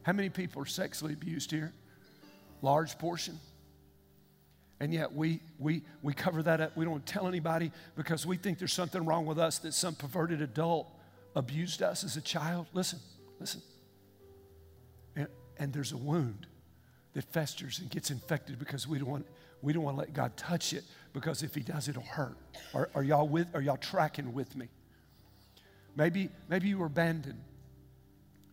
How 0.04 0.14
many 0.14 0.30
people 0.30 0.62
are 0.62 0.66
sexually 0.66 1.14
abused 1.14 1.52
here? 1.52 1.74
Large 2.62 2.98
portion. 2.98 3.38
And 4.80 4.94
yet 4.94 5.14
we, 5.14 5.42
we, 5.58 5.82
we 6.02 6.14
cover 6.14 6.42
that 6.44 6.62
up. 6.62 6.78
We 6.78 6.86
don't 6.86 7.06
tell 7.06 7.28
anybody 7.28 7.72
because 7.96 8.26
we 8.26 8.38
think 8.38 8.60
there's 8.60 8.74
something 8.74 9.04
wrong 9.06 9.26
with 9.26 9.38
us 9.38 9.60
that 9.60 9.74
some 9.74 9.96
perverted 9.96 10.42
adult 10.42 10.88
abused 11.36 11.82
us 11.82 12.04
as 12.04 12.16
a 12.16 12.22
child. 12.22 12.68
Listen, 12.74 13.00
listen. 13.40 13.62
And, 15.16 15.28
and 15.58 15.74
there's 15.74 15.92
a 15.92 15.98
wound 15.98 16.48
that 17.14 17.26
festers 17.26 17.80
and 17.80 17.90
gets 17.90 18.10
infected 18.10 18.58
because 18.58 18.88
we 18.88 19.00
don't 19.00 19.10
want, 19.10 19.28
we 19.62 19.74
don't 19.74 19.84
want 19.84 19.98
to 19.98 20.00
let 20.00 20.14
God 20.14 20.38
touch 20.38 20.72
it 20.72 20.84
because 21.12 21.44
if 21.44 21.56
He 21.56 21.62
does, 21.62 21.90
it'll 21.90 22.02
hurt. 22.02 22.38
Are, 22.74 22.90
are 22.96 23.04
y'all 23.04 23.28
with? 23.28 23.54
Are 23.56 23.62
y'all 23.62 23.78
tracking 23.78 24.34
with 24.34 24.56
me? 24.56 24.70
Maybe, 25.96 26.30
maybe 26.48 26.70
you 26.70 26.78
were 26.78 26.86
abandoned. 26.86 27.42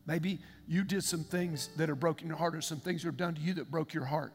Maybe 0.07 0.41
you 0.67 0.83
did 0.83 1.05
some 1.05 1.23
things 1.23 1.69
that 1.77 1.89
have 1.89 2.01
broken 2.01 2.27
your 2.29 2.37
heart, 2.37 2.57
or 2.57 2.61
some 2.61 2.81
things 2.81 3.05
have 3.05 3.17
done 3.17 3.35
to 3.35 3.41
you 3.41 3.55
that 3.55 3.71
broke 3.71 3.95
your 3.95 4.05
heart. 4.05 4.33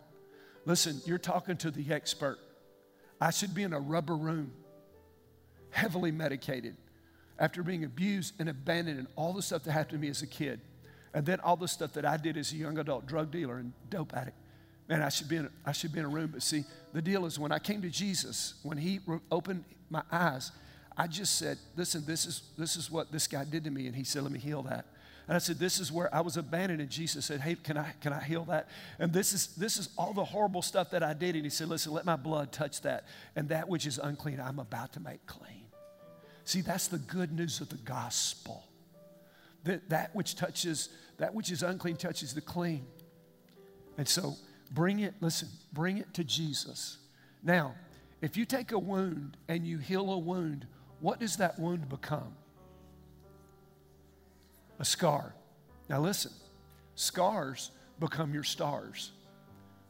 Listen, 0.66 1.02
you're 1.06 1.18
talking 1.18 1.58
to 1.58 1.72
the 1.72 1.94
expert. 1.94 2.38
I 3.20 3.32
should 3.32 3.54
be 3.54 3.64
in 3.64 3.74
a 3.74 3.80
rubber 3.80 4.16
room, 4.16 4.52
heavily 5.72 6.12
medicated, 6.12 6.76
after 7.40 7.64
being 7.64 7.84
abused 7.84 8.36
and 8.40 8.50
abandoned 8.50 9.00
and 9.00 9.08
all 9.16 9.34
the 9.34 9.42
stuff 9.42 9.64
that 9.64 9.72
happened 9.72 9.98
to 9.98 9.98
me 9.98 10.10
as 10.10 10.22
a 10.22 10.28
kid. 10.28 10.62
And 11.14 11.26
then 11.26 11.40
all 11.42 11.58
the 11.58 11.68
stuff 11.68 11.94
that 11.94 12.06
I 12.06 12.18
did 12.18 12.38
as 12.38 12.54
a 12.54 12.56
young 12.56 12.78
adult, 12.78 13.06
drug 13.06 13.32
dealer 13.32 13.58
and 13.58 13.74
dope 13.90 14.16
addict. 14.16 14.38
Man, 14.88 15.02
I 15.02 15.10
should 15.10 15.28
be 15.28 15.38
in, 15.38 15.50
I 15.66 15.72
should 15.72 15.92
be 15.92 16.00
in 16.00 16.06
a 16.06 16.10
room. 16.10 16.30
But 16.34 16.42
see, 16.42 16.64
the 16.94 17.02
deal 17.02 17.26
is 17.26 17.38
when 17.38 17.52
I 17.52 17.60
came 17.60 17.82
to 17.82 17.90
Jesus, 17.90 18.56
when 18.64 18.78
he 18.78 19.00
opened 19.30 19.66
my 19.90 20.04
eyes, 20.12 20.52
I 20.96 21.08
just 21.08 21.38
said, 21.38 21.58
listen, 21.76 22.04
this 22.06 22.26
is, 22.26 22.44
this 22.58 22.76
is 22.76 22.92
what 22.92 23.12
this 23.12 23.28
guy 23.28 23.44
did 23.44 23.64
to 23.66 23.72
me. 23.72 23.88
And 23.88 23.96
he 23.96 24.04
said, 24.04 24.24
let 24.24 24.32
me 24.32 24.40
heal 24.40 24.62
that. 24.64 24.86
And 25.28 25.36
I 25.36 25.40
said, 25.40 25.60
This 25.60 25.80
is 25.80 25.92
where 25.92 26.14
I 26.14 26.22
was 26.22 26.38
abandoned. 26.38 26.82
And 26.82 26.90
Jesus 26.90 27.26
said, 27.26 27.42
Hey, 27.42 27.56
can 27.56 27.78
I, 27.78 27.94
can 28.02 28.14
I 28.14 28.22
heal 28.22 28.46
that? 28.46 28.70
And 29.00 29.14
this 29.14 29.34
is, 29.34 29.48
this 29.56 29.78
is 29.78 29.90
all 29.98 30.14
the 30.14 30.26
horrible 30.26 30.62
stuff 30.62 30.92
that 30.92 31.04
I 31.04 31.14
did. 31.14 31.36
And 31.36 31.44
he 31.44 31.50
said, 31.50 31.68
Listen, 31.68 31.94
let 31.94 32.06
my 32.06 32.16
blood 32.16 32.52
touch 32.52 32.82
that. 32.82 33.06
And 33.36 33.50
that 33.50 33.70
which 33.70 33.86
is 33.86 33.98
unclean, 33.98 34.40
I'm 34.40 34.60
about 34.60 34.94
to 34.94 35.00
make 35.00 35.26
clean. 35.26 35.66
See, 36.44 36.62
that's 36.62 36.88
the 36.88 36.98
good 36.98 37.32
news 37.32 37.62
of 37.62 37.70
the 37.70 37.78
gospel. 37.78 38.64
That, 39.64 39.90
that 39.90 40.16
which 40.16 40.36
touches, 40.36 40.90
that 41.18 41.34
which 41.34 41.52
is 41.52 41.62
unclean 41.64 41.98
touches 41.98 42.34
the 42.34 42.42
clean. 42.42 42.86
And 43.98 44.08
so 44.08 44.36
bring 44.72 45.00
it, 45.00 45.14
listen, 45.22 45.50
bring 45.72 45.98
it 45.98 46.14
to 46.16 46.24
Jesus. 46.24 46.98
Now, 47.44 47.76
if 48.22 48.38
you 48.38 48.46
take 48.46 48.72
a 48.72 48.80
wound 48.80 49.38
and 49.48 49.66
you 49.66 49.78
heal 49.78 50.12
a 50.12 50.18
wound, 50.18 50.66
what 51.00 51.20
does 51.20 51.38
that 51.38 51.60
wound 51.60 51.90
become? 51.90 52.34
A 54.82 54.86
scar. 54.86 55.36
Now, 55.88 56.02
listen, 56.02 56.32
scars 56.96 57.70
become 58.00 58.34
your 58.34 58.44
stars 58.44 59.12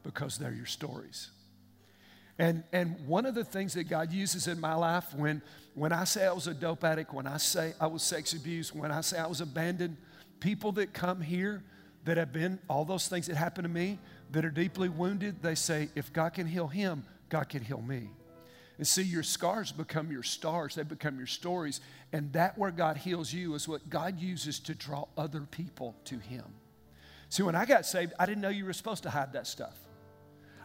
because 0.03 0.37
they're 0.37 0.53
your 0.53 0.65
stories. 0.65 1.29
And, 2.37 2.63
and 2.73 3.07
one 3.07 3.25
of 3.25 3.33
the 3.33 3.45
things 3.45 3.73
that 3.75 3.85
God 3.85 4.11
uses 4.11 4.47
in 4.47 4.59
my 4.59 4.73
life 4.73 5.13
when, 5.15 5.41
when 5.75 5.93
I 5.93 6.03
say 6.03 6.25
I 6.25 6.33
was 6.33 6.47
a 6.47 6.53
dope 6.53 6.83
addict, 6.83 7.13
when 7.13 7.25
I 7.25 7.37
say 7.37 7.73
I 7.79 7.87
was 7.87 8.03
sex 8.03 8.33
abused, 8.33 8.77
when 8.77 8.91
I 8.91 8.99
say 8.99 9.17
I 9.17 9.27
was 9.27 9.39
abandoned, 9.39 9.95
people 10.41 10.73
that 10.73 10.91
come 10.91 11.21
here 11.21 11.63
that 12.03 12.17
have 12.17 12.33
been 12.33 12.59
all 12.67 12.83
those 12.83 13.07
things 13.07 13.27
that 13.27 13.37
happened 13.37 13.65
to 13.65 13.73
me 13.73 13.97
that 14.31 14.43
are 14.43 14.49
deeply 14.49 14.89
wounded, 14.89 15.41
they 15.41 15.55
say, 15.55 15.87
if 15.95 16.11
God 16.11 16.33
can 16.33 16.47
heal 16.47 16.67
him, 16.67 17.05
God 17.29 17.47
can 17.47 17.61
heal 17.61 17.81
me. 17.81 18.09
And 18.81 18.87
see, 18.87 19.03
your 19.03 19.21
scars 19.21 19.71
become 19.71 20.11
your 20.11 20.23
stars, 20.23 20.73
they 20.73 20.81
become 20.81 21.19
your 21.19 21.27
stories. 21.27 21.81
And 22.11 22.33
that 22.33 22.57
where 22.57 22.71
God 22.71 22.97
heals 22.97 23.31
you 23.31 23.53
is 23.53 23.67
what 23.67 23.87
God 23.91 24.19
uses 24.19 24.59
to 24.61 24.73
draw 24.73 25.05
other 25.15 25.41
people 25.41 25.95
to 26.05 26.17
Him. 26.17 26.45
See, 27.29 27.43
when 27.43 27.53
I 27.53 27.65
got 27.65 27.85
saved, 27.85 28.13
I 28.17 28.25
didn't 28.25 28.41
know 28.41 28.49
you 28.49 28.65
were 28.65 28.73
supposed 28.73 29.03
to 29.03 29.11
hide 29.11 29.33
that 29.33 29.45
stuff. 29.45 29.77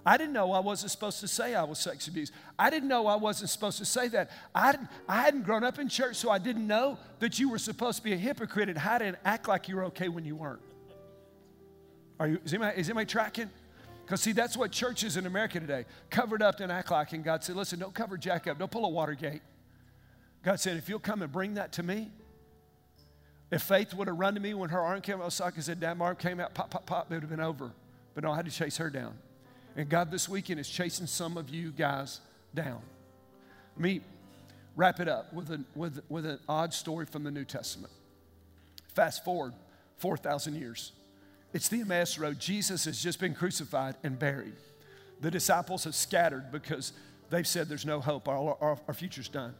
I 0.07 0.17
didn't 0.17 0.33
know 0.33 0.53
I 0.53 0.61
wasn't 0.61 0.93
supposed 0.93 1.21
to 1.21 1.29
say 1.29 1.55
I 1.55 1.65
was 1.65 1.79
sex 1.79 2.09
abused. 2.09 2.33
I 2.59 2.71
didn't 2.71 2.89
know 2.89 3.07
I 3.07 3.17
wasn't 3.17 3.51
supposed 3.51 3.77
to 3.81 3.85
say 3.85 4.09
that. 4.09 4.31
I, 4.55 4.65
hadn't, 4.65 4.89
I 5.07 5.21
hadn't 5.21 5.43
grown 5.43 5.63
up 5.63 5.79
in 5.79 5.91
church, 5.91 6.17
so 6.17 6.31
I 6.31 6.39
didn't 6.39 6.67
know 6.67 6.97
that 7.19 7.39
you 7.39 7.51
were 7.51 7.59
supposed 7.59 7.99
to 7.99 8.03
be 8.03 8.15
a 8.15 8.17
hypocrite 8.17 8.71
and 8.71 8.79
hide 8.79 9.03
and 9.03 9.19
act 9.27 9.47
like 9.47 9.69
you 9.69 9.77
were 9.77 9.85
okay 9.85 10.09
when 10.09 10.25
you 10.25 10.37
weren't. 10.37 10.63
Are 12.19 12.29
you, 12.29 12.41
is, 12.43 12.55
anybody, 12.55 12.81
is 12.81 12.89
anybody 12.89 13.05
tracking? 13.05 13.51
Because, 14.07 14.21
see, 14.21 14.31
that's 14.31 14.57
what 14.57 14.71
churches 14.71 15.17
in 15.17 15.27
America 15.27 15.59
today 15.59 15.85
covered 16.11 16.41
up 16.41 16.61
and 16.61 16.71
act 16.71 16.93
like. 16.93 17.13
And 17.13 17.25
God 17.25 17.43
said, 17.43 17.57
listen, 17.57 17.81
don't 17.81 17.93
cover 17.93 18.17
Jack 18.17 18.47
up. 18.47 18.57
Don't 18.57 18.71
pull 18.71 18.85
a 18.85 18.89
Watergate. 18.89 19.43
God 20.45 20.61
said, 20.61 20.77
if 20.77 20.89
you'll 20.89 21.01
come 21.01 21.23
and 21.23 21.33
bring 21.33 21.55
that 21.55 21.73
to 21.73 21.83
me, 21.83 22.09
if 23.51 23.63
Faith 23.63 23.93
would 23.95 24.07
have 24.07 24.17
run 24.17 24.35
to 24.35 24.41
me 24.41 24.55
when 24.55 24.71
her 24.71 24.79
arm 24.79 25.01
came 25.01 25.21
out, 25.21 25.33
socket 25.33 25.65
said, 25.65 25.81
Dad, 25.81 26.01
arm 26.01 26.15
came 26.15 26.39
out, 26.39 26.55
pop, 26.55 26.71
pop, 26.71 26.87
pop, 26.87 27.11
it 27.11 27.15
would 27.15 27.25
have 27.25 27.31
been 27.31 27.41
over. 27.41 27.73
But 28.15 28.23
no, 28.23 28.31
I 28.31 28.37
had 28.37 28.45
to 28.45 28.53
chase 28.53 28.77
her 28.77 28.91
down. 28.91 29.19
And 29.75 29.89
God 29.89 30.13
this 30.13 30.29
weekend 30.29 30.61
is 30.61 30.69
chasing 30.69 31.09
some 31.09 31.37
of 31.37 31.51
you 31.51 31.73
guys 31.73 32.21
down. 32.55 32.81
Let 33.75 33.83
me 33.83 34.03
wrap 34.77 35.01
it 35.01 35.09
up 35.09 35.33
with, 35.33 35.51
a, 35.51 35.61
with, 35.75 36.01
with 36.09 36.27
an 36.27 36.39
odd 36.49 36.73
story 36.73 37.07
from 37.07 37.25
the 37.25 37.33
New 37.33 37.45
Testament. 37.45 37.93
Fast 38.95 39.25
forward 39.25 39.53
4,000 39.99 40.55
years. 40.55 40.93
It's 41.57 41.69
the 41.69 41.81
Emmaus 41.81 42.19
Road. 42.19 42.39
Jesus 42.39 42.85
has 42.85 43.03
just 43.03 43.19
been 43.19 43.35
crucified 43.35 43.95
and 44.03 44.19
buried. 44.19 44.53
The 45.23 45.31
disciples 45.31 45.85
have 45.85 45.95
scattered 45.95 46.53
because 46.53 46.93
they've 47.31 47.47
said 47.47 47.71
there's 47.71 47.87
no 47.87 47.99
hope, 47.99 48.29
our, 48.29 48.59
our, 48.61 48.79
our 48.87 48.93
future's 48.93 49.31
done. 49.31 49.55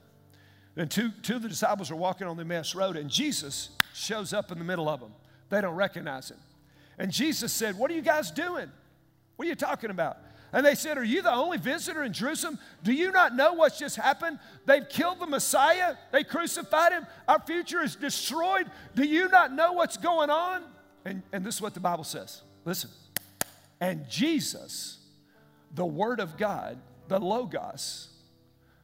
And 0.77 0.91
two, 0.91 1.11
two 1.23 1.37
of 1.37 1.43
the 1.43 1.49
disciples 1.49 1.91
are 1.91 1.97
walking 1.97 2.27
on 2.27 2.37
the 2.37 2.43
Emmaus 2.43 2.75
Road, 2.75 2.99
and 2.99 3.09
Jesus 3.09 3.71
shows 3.95 4.35
up 4.35 4.53
in 4.53 4.59
the 4.59 4.65
middle 4.65 4.91
of 4.91 5.01
them. 5.01 5.15
They 5.49 5.63
don't 5.63 5.75
recognize 5.75 6.31
him. 6.31 6.37
And 6.99 7.11
Jesus 7.11 7.51
said, 7.51 7.79
What 7.79 7.91
are 7.91 7.95
you 7.95 8.03
guys 8.03 8.31
doing? 8.31 8.71
What 9.37 9.47
are 9.47 9.49
you 9.49 9.55
talking 9.55 9.89
about? 9.89 10.19
And 10.53 10.67
they 10.67 10.75
said, 10.75 10.99
Are 10.99 11.05
you 11.05 11.23
the 11.23 11.33
only 11.33 11.57
visitor 11.57 12.03
in 12.03 12.13
Jerusalem? 12.13 12.59
Do 12.83 12.93
you 12.93 13.11
not 13.11 13.35
know 13.35 13.55
what's 13.55 13.79
just 13.79 13.97
happened? 13.97 14.39
They've 14.67 14.87
killed 14.87 15.19
the 15.19 15.27
Messiah, 15.27 15.97
they 16.13 16.25
crucified 16.25 16.93
him, 16.93 17.07
our 17.27 17.41
future 17.41 17.83
is 17.83 17.97
destroyed. 17.97 18.71
Do 18.95 19.03
you 19.03 19.31
not 19.31 19.51
know 19.51 19.73
what's 19.73 19.97
going 19.97 20.29
on? 20.29 20.63
And, 21.07 21.23
and 21.33 21.45
this 21.45 21.55
is 21.55 21.63
what 21.63 21.73
the 21.73 21.81
Bible 21.81 22.03
says. 22.03 22.43
Listen. 22.65 22.91
And 23.81 24.09
Jesus, 24.11 24.99
the 25.73 25.87
Word 25.87 26.19
of 26.19 26.37
God, 26.37 26.79
the 27.07 27.21
Logos, 27.21 28.09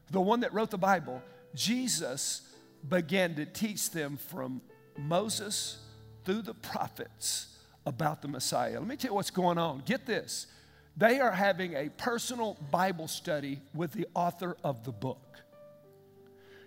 the 0.09 0.21
one 0.21 0.39
that 0.39 0.53
wrote 0.53 0.71
the 0.71 0.77
Bible, 0.77 1.21
Jesus 1.53 2.41
began 2.87 3.35
to 3.35 3.45
teach 3.45 3.91
them 3.91 4.15
from 4.15 4.61
Moses 4.97 5.79
through 6.23 6.43
the 6.43 6.53
prophets 6.53 7.57
about 7.85 8.21
the 8.21 8.29
Messiah. 8.29 8.79
Let 8.79 8.87
me 8.87 8.95
tell 8.95 9.11
you 9.11 9.15
what's 9.15 9.29
going 9.29 9.57
on. 9.57 9.83
Get 9.85 10.05
this. 10.05 10.47
They 10.95 11.19
are 11.19 11.31
having 11.31 11.73
a 11.73 11.89
personal 11.89 12.55
Bible 12.71 13.09
study 13.09 13.59
with 13.73 13.91
the 13.91 14.07
author 14.15 14.55
of 14.63 14.85
the 14.85 14.93
book. 14.93 15.39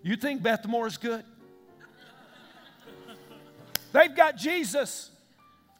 You 0.02 0.16
think 0.16 0.42
Beth 0.42 0.66
Moore 0.66 0.86
is 0.86 0.98
good? 0.98 1.24
They've 3.92 4.14
got 4.14 4.36
Jesus. 4.36 5.12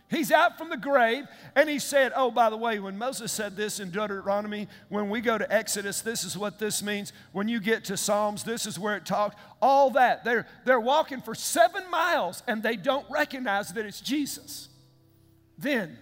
He's 0.08 0.30
out 0.30 0.56
from 0.56 0.68
the 0.68 0.76
grave, 0.76 1.24
and 1.56 1.68
he 1.68 1.80
said, 1.80 2.12
Oh, 2.14 2.30
by 2.30 2.48
the 2.48 2.56
way, 2.56 2.78
when 2.78 2.96
Moses 2.96 3.32
said 3.32 3.56
this 3.56 3.80
in 3.80 3.90
Deuteronomy, 3.90 4.68
when 4.88 5.10
we 5.10 5.20
go 5.20 5.36
to 5.36 5.52
Exodus, 5.52 6.00
this 6.00 6.22
is 6.22 6.38
what 6.38 6.60
this 6.60 6.80
means. 6.80 7.12
When 7.32 7.48
you 7.48 7.58
get 7.58 7.84
to 7.86 7.96
Psalms, 7.96 8.44
this 8.44 8.66
is 8.66 8.78
where 8.78 8.96
it 8.96 9.04
talks. 9.04 9.34
All 9.60 9.90
that. 9.90 10.22
They're, 10.22 10.46
they're 10.64 10.78
walking 10.78 11.20
for 11.20 11.34
seven 11.34 11.90
miles, 11.90 12.44
and 12.46 12.62
they 12.62 12.76
don't 12.76 13.06
recognize 13.10 13.70
that 13.70 13.84
it's 13.84 14.00
Jesus. 14.00 14.68
Then 15.58 15.98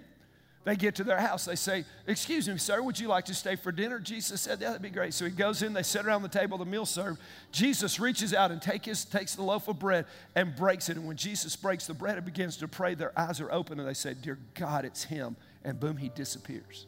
they 0.64 0.76
get 0.76 0.94
to 0.96 1.04
their 1.04 1.20
house. 1.20 1.44
They 1.44 1.56
say, 1.56 1.84
Excuse 2.06 2.48
me, 2.48 2.56
sir, 2.56 2.82
would 2.82 2.98
you 2.98 3.08
like 3.08 3.26
to 3.26 3.34
stay 3.34 3.54
for 3.54 3.70
dinner? 3.70 3.98
Jesus 3.98 4.40
said, 4.40 4.60
Yeah, 4.60 4.68
that'd 4.68 4.82
be 4.82 4.90
great. 4.90 5.12
So 5.12 5.26
he 5.26 5.30
goes 5.30 5.62
in, 5.62 5.74
they 5.74 5.82
sit 5.82 6.06
around 6.06 6.22
the 6.22 6.28
table, 6.28 6.56
the 6.56 6.64
meal 6.64 6.86
served. 6.86 7.20
Jesus 7.52 8.00
reaches 8.00 8.32
out 8.32 8.50
and 8.50 8.60
take 8.60 8.86
his, 8.86 9.04
takes 9.04 9.34
the 9.34 9.42
loaf 9.42 9.68
of 9.68 9.78
bread 9.78 10.06
and 10.34 10.56
breaks 10.56 10.88
it. 10.88 10.96
And 10.96 11.06
when 11.06 11.18
Jesus 11.18 11.54
breaks 11.54 11.86
the 11.86 11.94
bread 11.94 12.16
and 12.16 12.24
begins 12.24 12.56
to 12.58 12.68
pray, 12.68 12.94
their 12.94 13.18
eyes 13.18 13.40
are 13.40 13.52
open 13.52 13.78
and 13.78 13.86
they 13.86 13.94
say, 13.94 14.14
Dear 14.14 14.38
God, 14.54 14.86
it's 14.86 15.04
him. 15.04 15.36
And 15.64 15.78
boom, 15.78 15.98
he 15.98 16.08
disappears. 16.08 16.86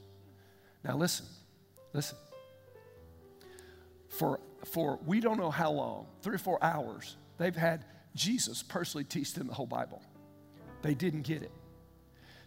Now 0.82 0.96
listen, 0.96 1.26
listen. 1.92 2.16
For, 4.08 4.40
for 4.64 4.98
we 5.04 5.20
don't 5.20 5.36
know 5.36 5.50
how 5.50 5.70
long, 5.70 6.06
three 6.22 6.36
or 6.36 6.38
four 6.38 6.62
hours, 6.64 7.16
they've 7.36 7.54
had 7.54 7.84
Jesus 8.14 8.62
personally 8.62 9.04
teach 9.04 9.34
them 9.34 9.48
the 9.48 9.54
whole 9.54 9.66
Bible. 9.66 10.00
they 10.80 10.94
didn't 10.94 11.22
get 11.22 11.42
it. 11.42 11.50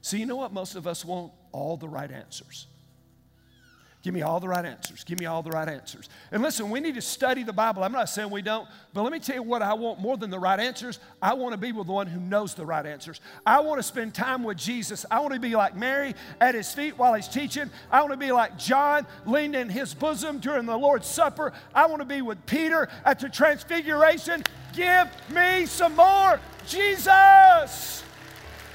So, 0.02 0.18
you 0.18 0.26
know 0.26 0.38
what 0.38 0.54
most 0.54 0.76
of 0.76 0.88
us 0.88 1.04
want? 1.04 1.32
All 1.52 1.78
the 1.78 1.90
right 1.90 2.12
answers. 2.12 2.68
Give 4.02 4.14
me 4.14 4.22
all 4.22 4.40
the 4.40 4.48
right 4.48 4.64
answers. 4.64 5.04
Give 5.04 5.20
me 5.20 5.26
all 5.26 5.44
the 5.44 5.50
right 5.50 5.68
answers. 5.68 6.08
And 6.32 6.42
listen, 6.42 6.70
we 6.70 6.80
need 6.80 6.96
to 6.96 7.02
study 7.02 7.44
the 7.44 7.52
Bible. 7.52 7.84
I'm 7.84 7.92
not 7.92 8.08
saying 8.08 8.30
we 8.30 8.42
don't, 8.42 8.66
but 8.94 9.04
let 9.04 9.12
me 9.12 9.20
tell 9.20 9.36
you 9.36 9.44
what 9.44 9.62
I 9.62 9.74
want 9.74 10.00
more 10.00 10.16
than 10.16 10.30
the 10.30 10.40
right 10.40 10.58
answers. 10.58 11.00
I 11.22 11.34
want 11.34 11.52
to 11.52 11.58
be 11.58 11.74
with 11.74 11.88
the 11.88 11.92
one 11.92 12.08
who 12.08 12.22
knows 12.22 12.54
the 12.54 12.66
right 12.66 12.86
answers. 12.86 13.20
I 13.46 13.60
want 13.60 13.80
to 13.80 13.84
spend 13.84 14.14
time 14.14 14.44
with 14.44 14.58
Jesus. 14.58 15.06
I 15.12 15.20
want 15.20 15.34
to 15.34 15.40
be 15.40 15.54
like 15.54 15.76
Mary 15.76 16.16
at 16.40 16.56
his 16.56 16.74
feet 16.74 16.98
while 16.98 17.14
he's 17.14 17.28
teaching. 17.28 17.70
I 17.92 18.00
want 18.00 18.14
to 18.14 18.18
be 18.18 18.32
like 18.32 18.58
John 18.58 19.06
leaned 19.26 19.56
in 19.58 19.68
his 19.68 19.94
bosom 19.94 20.40
during 20.40 20.66
the 20.66 20.78
Lord's 20.78 21.08
Supper. 21.08 21.52
I 21.76 21.86
want 21.88 22.00
to 22.00 22.06
be 22.06 22.22
with 22.22 22.46
Peter 22.46 22.88
at 23.04 23.20
the 23.20 23.28
Transfiguration. 23.28 24.44
Give 24.72 25.10
me 25.30 25.66
some 25.66 25.98
more 25.98 26.40
Jesus. 26.66 28.04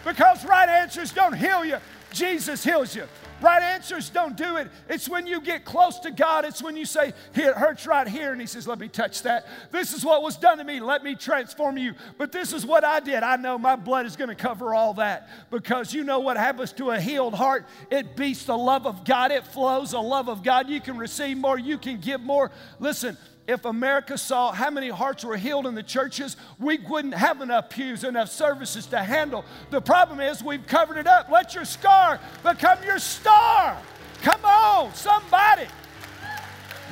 Because 0.05 0.45
right 0.45 0.69
answers 0.69 1.13
don't 1.13 1.33
heal 1.33 1.65
you, 1.65 1.79
Jesus 2.13 2.63
heals 2.63 2.95
you. 2.95 3.05
Right 3.41 3.63
answers 3.63 4.09
don't 4.09 4.37
do 4.37 4.57
it. 4.57 4.69
It's 4.89 5.09
when 5.09 5.27
you 5.27 5.41
get 5.41 5.65
close 5.65 5.99
to 6.01 6.11
God, 6.11 6.45
it's 6.45 6.63
when 6.63 6.77
you 6.77 6.87
say, 6.87 7.13
It 7.35 7.55
hurts 7.55 7.87
right 7.87 8.07
here. 8.07 8.33
And 8.33 8.41
He 8.41 8.47
says, 8.47 8.67
Let 8.67 8.79
me 8.79 8.89
touch 8.89 9.23
that. 9.23 9.47
This 9.71 9.93
is 9.93 10.05
what 10.05 10.23
was 10.23 10.37
done 10.37 10.59
to 10.59 10.65
me. 10.65 10.81
Let 10.81 11.03
me 11.03 11.15
transform 11.15 11.77
you. 11.77 11.95
But 12.17 12.33
this 12.33 12.53
is 12.53 12.65
what 12.65 12.85
I 12.85 13.01
did. 13.01 13.23
I 13.23 13.37
know 13.37 13.59
my 13.59 13.77
blood 13.77 14.07
is 14.07 14.17
going 14.17 14.29
to 14.31 14.35
cover 14.35 14.75
all 14.75 14.95
that 14.95 15.29
because 15.51 15.93
you 15.93 16.05
know 16.05 16.21
what 16.21 16.37
happens 16.37 16.73
to 16.75 16.93
a 16.93 17.01
healed 17.01 17.35
heart? 17.35 17.67
It 17.91 18.17
beats 18.17 18.45
the 18.45 18.57
love 18.57 18.87
of 18.87 19.05
God, 19.05 19.31
it 19.31 19.45
flows 19.47 19.91
the 19.91 20.01
love 20.01 20.29
of 20.29 20.43
God. 20.43 20.69
You 20.69 20.81
can 20.81 20.97
receive 20.97 21.37
more, 21.37 21.59
you 21.59 21.77
can 21.77 22.01
give 22.01 22.21
more. 22.21 22.51
Listen, 22.79 23.19
if 23.47 23.65
America 23.65 24.17
saw 24.17 24.53
how 24.53 24.71
many 24.71 24.89
hearts 24.89 25.25
were 25.25 25.37
healed 25.37 25.67
in 25.67 25.75
the 25.75 25.83
churches, 25.83 26.37
we 26.59 26.79
wouldn't 26.79 27.15
have 27.15 27.43
enough 27.43 27.69
pews, 27.69 28.03
enough 28.03 28.31
services 28.31 28.87
to 28.87 28.99
handle. 28.99 29.45
The 29.71 29.81
problem 29.81 30.21
is 30.21 30.43
we've 30.43 30.67
covered 30.67 30.97
it 30.97 31.07
up. 31.07 31.29
Let 31.31 31.55
your 31.55 31.67
scar 31.67 32.21
become 32.43 32.83
your 32.85 32.99
star. 32.99 33.77
Come 34.23 34.45
on, 34.45 34.95
somebody. 34.95 35.67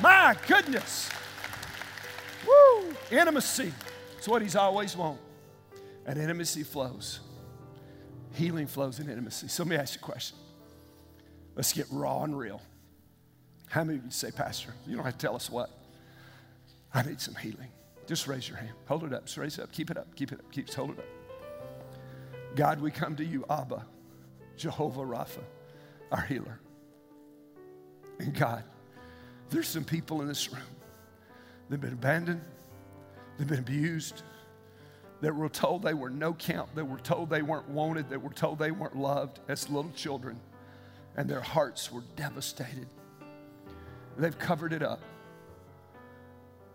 My 0.01 0.35
goodness. 0.47 1.09
Woo! 2.47 2.93
Intimacy. 3.09 3.73
It's 4.17 4.27
what 4.27 4.41
he's 4.41 4.55
always 4.55 4.95
wanted. 4.95 5.21
And 6.05 6.19
intimacy 6.19 6.63
flows. 6.63 7.19
Healing 8.33 8.67
flows 8.67 8.99
in 8.99 9.09
intimacy. 9.09 9.47
So 9.47 9.63
let 9.63 9.69
me 9.69 9.75
ask 9.75 9.95
you 9.95 10.01
a 10.03 10.05
question. 10.05 10.37
Let's 11.55 11.73
get 11.73 11.87
raw 11.91 12.23
and 12.23 12.37
real. 12.37 12.61
How 13.69 13.83
many 13.83 13.97
of 13.97 14.05
you 14.05 14.11
say, 14.11 14.29
Pastor, 14.29 14.73
you 14.85 14.95
don't 14.95 15.05
have 15.05 15.17
to 15.17 15.19
tell 15.19 15.35
us 15.35 15.49
what? 15.49 15.69
I 16.93 17.01
need 17.01 17.19
some 17.19 17.35
healing. 17.35 17.69
Just 18.05 18.27
raise 18.27 18.47
your 18.47 18.57
hand. 18.57 18.73
Hold 18.87 19.03
it 19.03 19.13
up. 19.13 19.25
Just 19.25 19.37
raise 19.37 19.57
it 19.57 19.63
up. 19.63 19.71
Keep 19.71 19.91
it 19.91 19.97
up. 19.97 20.13
Keep 20.15 20.33
it 20.33 20.39
up. 20.39 20.51
Keep 20.51 20.73
hold 20.73 20.91
it 20.91 20.99
up. 20.99 21.05
God, 22.55 22.81
we 22.81 22.91
come 22.91 23.15
to 23.15 23.25
you, 23.25 23.45
Abba, 23.49 23.85
Jehovah 24.57 25.01
Rapha, 25.01 25.41
our 26.11 26.21
healer. 26.21 26.59
And 28.19 28.33
God, 28.33 28.63
there's 29.49 29.67
some 29.67 29.83
people 29.83 30.21
in 30.21 30.27
this 30.27 30.51
room. 30.51 30.61
They've 31.69 31.81
been 31.81 31.93
abandoned. 31.93 32.41
They've 33.37 33.47
been 33.47 33.59
abused. 33.59 34.21
That 35.21 35.33
were 35.33 35.49
told 35.49 35.83
they 35.83 35.93
were 35.93 36.09
no 36.09 36.33
count. 36.33 36.75
That 36.75 36.85
were 36.85 36.99
told 36.99 37.29
they 37.29 37.41
weren't 37.41 37.69
wanted. 37.69 38.09
That 38.09 38.21
were 38.21 38.33
told 38.33 38.59
they 38.59 38.71
weren't 38.71 38.97
loved 38.97 39.39
as 39.47 39.69
little 39.69 39.91
children. 39.91 40.39
And 41.15 41.29
their 41.29 41.41
hearts 41.41 41.91
were 41.91 42.03
devastated. 42.15 42.87
They've 44.17 44.37
covered 44.37 44.73
it 44.73 44.83
up 44.83 44.99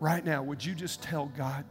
right 0.01 0.25
now, 0.25 0.43
would 0.43 0.65
you 0.65 0.75
just 0.75 1.03
tell 1.03 1.27
God? 1.37 1.65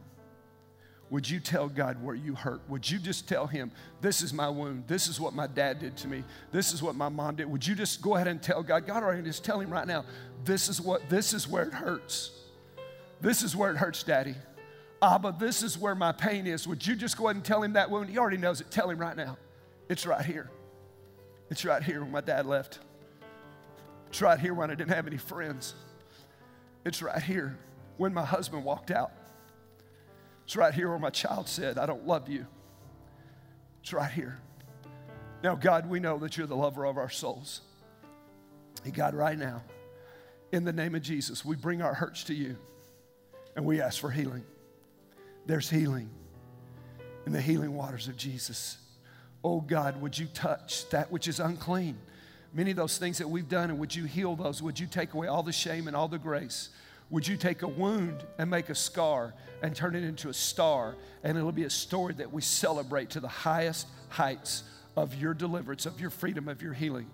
Would 1.10 1.30
you 1.30 1.40
tell 1.40 1.70
God 1.70 2.04
where 2.04 2.16
you 2.16 2.36
hurt? 2.36 2.62
Would 2.68 2.90
you 2.90 3.00
just 3.00 3.30
tell 3.30 3.48
Him, 3.48 3.72
this 4.02 4.22
is 4.22 4.34
my 4.34 4.50
wound. 4.50 4.84
This 4.88 5.08
is 5.08 5.20
what 5.20 5.34
my 5.34 5.48
dad 5.48 5.80
did 5.80 5.96
to 5.98 6.08
me. 6.08 6.24
This 6.52 6.74
is 6.74 6.84
what 6.84 6.96
my 6.96 7.08
mom 7.08 7.36
did. 7.36 7.50
Would 7.50 7.66
you 7.66 7.76
just 7.76 8.02
go 8.02 8.16
ahead 8.16 8.28
and 8.28 8.42
tell 8.42 8.62
God, 8.62 8.86
God, 8.86 9.04
or 9.04 9.22
just 9.22 9.46
tell 9.46 9.62
Him 9.62 9.70
right 9.70 9.88
now, 9.88 10.04
this 10.44 10.68
is 10.68 10.82
what, 10.82 11.10
this 11.10 11.34
is 11.34 11.48
where 11.48 11.64
it 11.64 11.74
hurts. 11.74 12.32
This 13.22 13.42
is 13.42 13.56
where 13.56 13.72
it 13.72 13.78
hurts, 13.78 14.04
Daddy. 14.04 14.36
Abba, 15.02 15.36
this 15.40 15.64
is 15.64 15.78
where 15.78 15.96
my 15.96 16.12
pain 16.12 16.46
is. 16.46 16.68
Would 16.68 16.86
you 16.86 16.96
just 16.96 17.18
go 17.18 17.28
ahead 17.28 17.38
and 17.38 17.46
tell 17.46 17.64
Him 17.64 17.74
that 17.74 17.90
wound? 17.90 18.10
He 18.10 18.18
already 18.18 18.38
knows 18.38 18.60
it. 18.60 18.70
Tell 18.70 18.90
Him 18.90 19.00
right 19.00 19.16
now. 19.16 19.38
It's 19.88 20.06
right 20.06 20.26
here. 20.26 20.50
It's 21.50 21.64
right 21.64 21.82
here 21.82 22.02
when 22.02 22.12
my 22.12 22.22
dad 22.22 22.46
left. 22.46 22.80
It's 24.10 24.22
right 24.22 24.40
here 24.40 24.54
when 24.54 24.72
I 24.72 24.76
didn't 24.76 24.94
have 24.94 25.08
any 25.08 25.18
friends. 25.18 25.74
It's 26.84 27.02
right 27.02 27.22
here 27.22 27.58
when 27.98 28.14
my 28.14 28.26
husband 28.26 28.64
walked 28.64 28.92
out. 28.92 29.12
It's 30.46 30.56
right 30.56 30.74
here 30.74 30.90
where 30.90 31.00
my 31.00 31.10
child 31.10 31.50
said, 31.50 31.78
I 31.78 31.86
don't 31.86 32.08
love 32.08 32.30
you. 32.30 32.46
It's 33.82 33.92
right 33.92 34.12
here. 34.12 34.40
Now, 35.44 35.56
God, 35.56 35.90
we 35.90 36.00
know 36.00 36.18
that 36.20 36.38
you're 36.38 36.48
the 36.48 36.56
lover 36.56 36.86
of 36.86 36.98
our 36.98 37.10
souls. 37.10 37.62
And 38.86 38.94
God, 38.94 39.14
right 39.14 39.38
now, 39.38 39.64
in 40.52 40.64
the 40.64 40.74
name 40.74 40.96
of 40.96 41.02
Jesus, 41.02 41.44
we 41.44 41.56
bring 41.56 41.82
our 41.82 41.94
hurts 41.94 42.24
to 42.26 42.34
you 42.34 42.56
and 43.56 43.66
we 43.66 43.82
ask 43.82 44.00
for 44.00 44.10
healing. 44.10 44.44
There's 45.46 45.70
healing 45.70 46.10
in 47.26 47.34
the 47.34 47.42
healing 47.42 47.76
waters 47.76 48.08
of 48.08 48.16
Jesus. 48.16 48.78
Oh 49.44 49.62
God, 49.62 50.02
would 50.02 50.18
you 50.18 50.28
touch 50.28 50.90
that 50.90 51.12
which 51.12 51.28
is 51.28 51.40
unclean? 51.40 51.98
Many 52.54 52.72
of 52.72 52.78
those 52.78 52.98
things 52.98 53.18
that 53.18 53.30
we've 53.30 53.50
done, 53.50 53.70
and 53.70 53.80
would 53.80 53.94
you 53.94 54.06
heal 54.06 54.36
those? 54.36 54.62
Would 54.62 54.80
you 54.80 54.88
take 54.88 55.14
away 55.14 55.28
all 55.28 55.44
the 55.44 55.52
shame 55.52 55.88
and 55.88 55.96
all 55.96 56.08
the 56.08 56.18
grace? 56.18 56.70
Would 57.10 57.28
you 57.28 57.38
take 57.38 57.62
a 57.62 57.68
wound 57.68 58.26
and 58.38 58.50
make 58.50 58.70
a 58.70 58.76
scar 58.76 59.34
and 59.62 59.76
turn 59.76 59.96
it 59.96 60.04
into 60.04 60.30
a 60.30 60.34
star? 60.34 60.96
And 61.24 61.38
it'll 61.38 61.52
be 61.52 61.64
a 61.64 61.70
story 61.70 62.14
that 62.16 62.32
we 62.32 62.42
celebrate 62.42 63.12
to 63.12 63.20
the 63.20 63.28
highest 63.28 63.88
heights 64.10 64.64
of 64.98 65.16
your 65.16 65.34
deliverance, 65.34 65.86
of 65.86 66.02
your 66.02 66.10
freedom, 66.10 66.48
of 66.48 66.62
your 66.62 66.74
healing. 66.74 67.08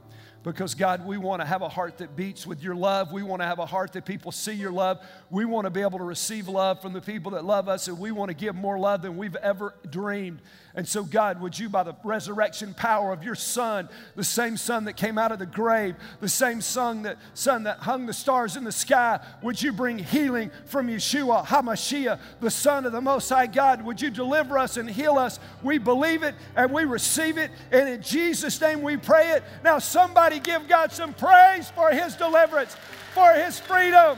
Because, 0.43 0.75
God, 0.75 1.05
we 1.05 1.17
want 1.17 1.41
to 1.41 1.47
have 1.47 1.61
a 1.61 1.69
heart 1.69 1.99
that 1.99 2.17
beats 2.17 2.45
with 2.45 2.61
your 2.61 2.75
love. 2.75 3.13
We 3.13 3.23
want 3.23 3.41
to 3.41 3.45
have 3.45 3.59
a 3.59 3.65
heart 3.65 3.93
that 3.93 4.05
people 4.05 4.33
see 4.33 4.51
your 4.51 4.71
love. 4.71 4.99
We 5.29 5.45
want 5.45 5.65
to 5.65 5.69
be 5.69 5.81
able 5.81 5.99
to 5.99 6.03
receive 6.03 6.49
love 6.49 6.81
from 6.81 6.91
the 6.91 7.01
people 7.01 7.31
that 7.31 7.45
love 7.45 7.69
us, 7.69 7.87
and 7.87 7.97
we 7.97 8.11
want 8.11 8.27
to 8.29 8.35
give 8.35 8.53
more 8.53 8.77
love 8.77 9.03
than 9.03 9.15
we've 9.15 9.37
ever 9.37 9.73
dreamed. 9.89 10.41
And 10.75 10.87
so, 10.87 11.03
God, 11.03 11.39
would 11.39 11.57
you, 11.57 11.69
by 11.69 11.83
the 11.83 11.95
resurrection 12.03 12.73
power 12.73 13.13
of 13.13 13.23
your 13.23 13.35
Son, 13.35 13.87
the 14.15 14.23
same 14.23 14.57
Son 14.57 14.85
that 14.85 14.97
came 14.97 15.17
out 15.17 15.31
of 15.31 15.39
the 15.39 15.45
grave, 15.45 15.95
the 16.19 16.27
same 16.27 16.61
Son 16.61 17.03
that, 17.03 17.19
son 17.35 17.63
that 17.63 17.77
hung 17.77 18.05
the 18.05 18.13
stars 18.13 18.57
in 18.57 18.63
the 18.63 18.71
sky, 18.71 19.19
would 19.43 19.61
you 19.61 19.71
bring 19.71 19.99
healing 19.99 20.49
from 20.65 20.87
Yeshua, 20.87 21.45
HaMashiach, 21.45 22.19
the 22.41 22.49
Son 22.49 22.85
of 22.85 22.91
the 22.91 23.01
Most 23.01 23.29
High 23.29 23.47
God? 23.47 23.83
Would 23.85 24.01
you 24.01 24.09
deliver 24.09 24.57
us 24.57 24.77
and 24.77 24.89
heal 24.89 25.17
us? 25.17 25.39
We 25.61 25.77
believe 25.77 26.23
it 26.23 26.33
and 26.55 26.71
we 26.71 26.85
receive 26.85 27.37
it, 27.37 27.51
and 27.73 27.89
in 27.89 28.01
Jesus' 28.01 28.61
name 28.61 28.83
we 28.83 28.97
pray 28.97 29.31
it. 29.31 29.43
Now, 29.63 29.79
somebody 29.79 30.39
give 30.39 30.67
God 30.67 30.91
some 30.91 31.13
praise 31.13 31.71
for 31.71 31.91
his 31.91 32.15
deliverance, 32.15 32.77
for 33.15 33.33
his 33.33 33.59
freedom. 33.59 34.17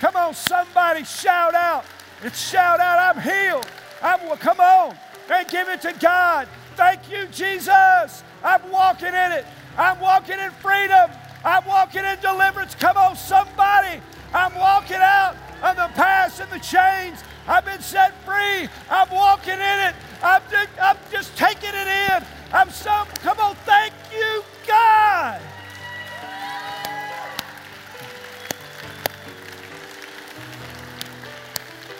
Come 0.00 0.16
on, 0.16 0.32
somebody 0.32 1.04
shout 1.04 1.54
out 1.54 1.84
and 2.22 2.34
shout 2.34 2.80
out, 2.80 3.16
I'm 3.16 3.22
healed. 3.22 3.66
I'm, 4.02 4.36
come 4.38 4.60
on 4.60 4.96
and 5.30 5.48
give 5.48 5.68
it 5.68 5.82
to 5.82 5.92
God. 6.00 6.48
Thank 6.76 7.10
you, 7.10 7.26
Jesus. 7.26 8.22
I'm 8.42 8.70
walking 8.70 9.08
in 9.08 9.32
it. 9.32 9.44
I'm 9.76 10.00
walking 10.00 10.38
in 10.38 10.50
freedom. 10.52 11.10
I'm 11.44 11.64
walking 11.66 12.04
in 12.04 12.18
deliverance. 12.20 12.74
Come 12.74 12.96
on, 12.96 13.16
somebody. 13.16 14.00
I'm 14.32 14.54
walking 14.54 14.96
out 14.96 15.36
of 15.62 15.76
the 15.76 15.88
past 15.94 16.40
and 16.40 16.50
the 16.50 16.58
chains. 16.60 17.22
I've 17.48 17.64
been 17.64 17.80
set 17.80 18.12
free. 18.24 18.68
I'm 18.90 19.10
walking 19.10 19.54
in 19.54 19.60
it. 19.60 19.94
I'm 20.22 20.42
just, 20.50 20.68
I'm 20.80 20.96
just 21.10 21.36
taking 21.36 21.70
it 21.70 21.88
in. 21.88 22.26
I'm 22.52 22.70
so, 22.70 23.04
come 23.22 23.40
on, 23.40 23.54
thank 23.64 23.94
you, 24.12 24.44
God. 24.66 25.40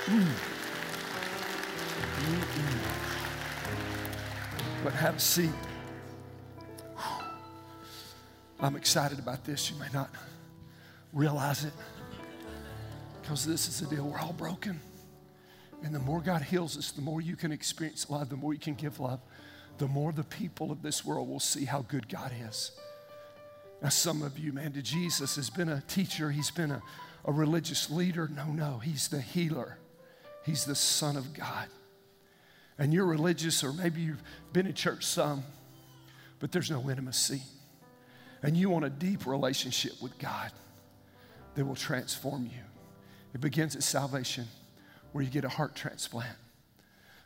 Mm. 0.06 0.48
but 4.82 4.92
have 4.94 5.16
a 5.16 5.20
seat. 5.20 5.50
I'm 8.60 8.76
excited 8.76 9.18
about 9.18 9.44
this. 9.44 9.70
You 9.70 9.78
may 9.78 9.88
not 9.92 10.10
realize 11.12 11.64
it 11.64 11.72
because 13.20 13.44
this 13.44 13.68
is 13.68 13.80
the 13.80 13.86
deal. 13.94 14.04
We're 14.04 14.18
all 14.18 14.32
broken. 14.32 14.80
And 15.82 15.94
the 15.94 16.00
more 16.00 16.20
God 16.20 16.42
heals 16.42 16.76
us, 16.76 16.90
the 16.90 17.02
more 17.02 17.20
you 17.20 17.36
can 17.36 17.52
experience 17.52 18.10
love, 18.10 18.30
the 18.30 18.36
more 18.36 18.52
you 18.52 18.58
can 18.58 18.74
give 18.74 18.98
love, 18.98 19.20
the 19.78 19.86
more 19.86 20.12
the 20.12 20.24
people 20.24 20.72
of 20.72 20.82
this 20.82 21.04
world 21.04 21.28
will 21.28 21.40
see 21.40 21.64
how 21.64 21.82
good 21.82 22.08
God 22.08 22.32
is. 22.48 22.72
Now, 23.80 23.90
some 23.90 24.22
of 24.22 24.38
you, 24.38 24.52
man, 24.52 24.72
to 24.72 24.82
Jesus 24.82 25.36
has 25.36 25.50
been 25.50 25.68
a 25.68 25.82
teacher, 25.82 26.30
he's 26.30 26.50
been 26.50 26.72
a, 26.72 26.82
a 27.24 27.32
religious 27.32 27.90
leader. 27.90 28.28
No, 28.28 28.46
no, 28.46 28.78
he's 28.78 29.06
the 29.06 29.20
healer, 29.20 29.78
he's 30.44 30.64
the 30.64 30.74
Son 30.74 31.16
of 31.16 31.32
God 31.32 31.68
and 32.78 32.94
you're 32.94 33.06
religious, 33.06 33.64
or 33.64 33.72
maybe 33.72 34.00
you've 34.00 34.22
been 34.52 34.66
in 34.66 34.74
church 34.74 35.04
some, 35.04 35.42
but 36.38 36.52
there's 36.52 36.70
no 36.70 36.88
intimacy. 36.88 37.42
And 38.42 38.56
you 38.56 38.70
want 38.70 38.84
a 38.84 38.90
deep 38.90 39.26
relationship 39.26 40.00
with 40.00 40.16
God 40.18 40.52
that 41.56 41.64
will 41.64 41.74
transform 41.74 42.44
you. 42.44 42.62
It 43.34 43.40
begins 43.40 43.74
at 43.74 43.82
salvation, 43.82 44.46
where 45.12 45.24
you 45.24 45.30
get 45.30 45.44
a 45.44 45.48
heart 45.48 45.74
transplant. 45.74 46.36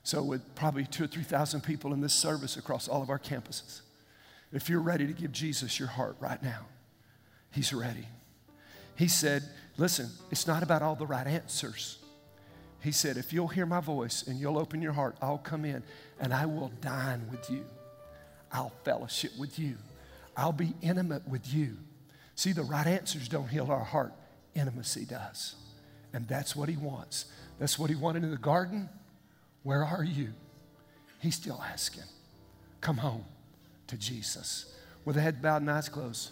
So, 0.05 0.23
with 0.23 0.55
probably 0.55 0.85
two 0.85 1.05
or 1.05 1.07
3,000 1.07 1.61
people 1.63 1.93
in 1.93 2.01
this 2.01 2.15
service 2.15 2.57
across 2.57 2.89
all 2.89 3.03
of 3.03 3.11
our 3.11 3.19
campuses, 3.19 3.83
if 4.53 4.69
you're 4.69 4.81
ready 4.81 5.07
to 5.07 5.13
give 5.13 5.33
Jesus 5.33 5.79
your 5.79 5.89
heart 5.89 6.17
right 6.21 6.43
now, 6.43 6.67
He's 7.53 7.73
ready. 7.73 8.09
He 8.97 9.09
said, 9.09 9.43
Listen, 9.77 10.11
it's 10.31 10.47
not 10.47 10.63
about 10.63 10.83
all 10.83 10.95
the 10.95 11.07
right 11.07 11.27
answers. 11.27 11.99
He 12.81 12.93
said, 12.93 13.17
If 13.17 13.33
you'll 13.33 13.49
hear 13.49 13.67
my 13.67 13.81
voice 13.81 14.27
and 14.27 14.39
you'll 14.39 14.59
open 14.59 14.83
your 14.83 14.93
heart, 14.93 15.17
I'll 15.23 15.39
come 15.39 15.65
in 15.65 15.83
and 16.21 16.35
I 16.35 16.47
will 16.47 16.73
dine 16.81 17.29
with 17.31 17.49
you. 17.49 17.65
I'll 18.51 18.73
fellowship 18.85 19.33
with 19.39 19.59
you. 19.59 19.77
I'll 20.37 20.53
be 20.53 20.75
intimate 20.83 21.27
with 21.29 21.53
you. 21.53 21.77
See, 22.35 22.53
the 22.53 22.63
right 22.63 22.87
answers 22.87 23.29
don't 23.29 23.49
heal 23.49 23.71
our 23.71 23.85
heart, 23.85 24.13
intimacy 24.55 25.05
does. 25.05 25.55
And 26.13 26.29
that's 26.29 26.55
what 26.55 26.69
he 26.69 26.77
wants. 26.77 27.27
That's 27.59 27.79
what 27.79 27.91
he 27.91 27.97
wanted 27.97 28.25
in 28.25 28.31
the 28.31 28.37
garden. 28.37 28.89
Where 29.63 29.85
are 29.85 30.05
you? 30.05 30.29
He's 31.21 31.37
still 31.37 31.63
asking. 31.63 32.05
Come 32.81 32.99
home 32.99 33.25
to 33.87 33.97
Jesus. 33.97 34.75
With 35.05 35.17
a 35.17 35.21
head 35.21 35.41
bowed 35.41 35.63
and 35.63 35.71
eyes 35.71 35.89
closed. 35.89 36.31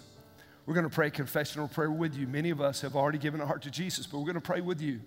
We're 0.66 0.74
going 0.74 0.89
to 0.89 0.95
pray 0.95 1.11
confessional 1.11 1.68
prayer 1.68 1.91
with 1.91 2.14
you. 2.14 2.26
Many 2.26 2.51
of 2.51 2.61
us 2.61 2.81
have 2.83 2.95
already 2.95 3.18
given 3.18 3.41
our 3.41 3.47
heart 3.47 3.62
to 3.62 3.70
Jesus, 3.70 4.07
but 4.07 4.18
we're 4.18 4.24
going 4.24 4.35
to 4.35 4.41
pray 4.41 4.61
with 4.61 4.81
you. 4.81 5.01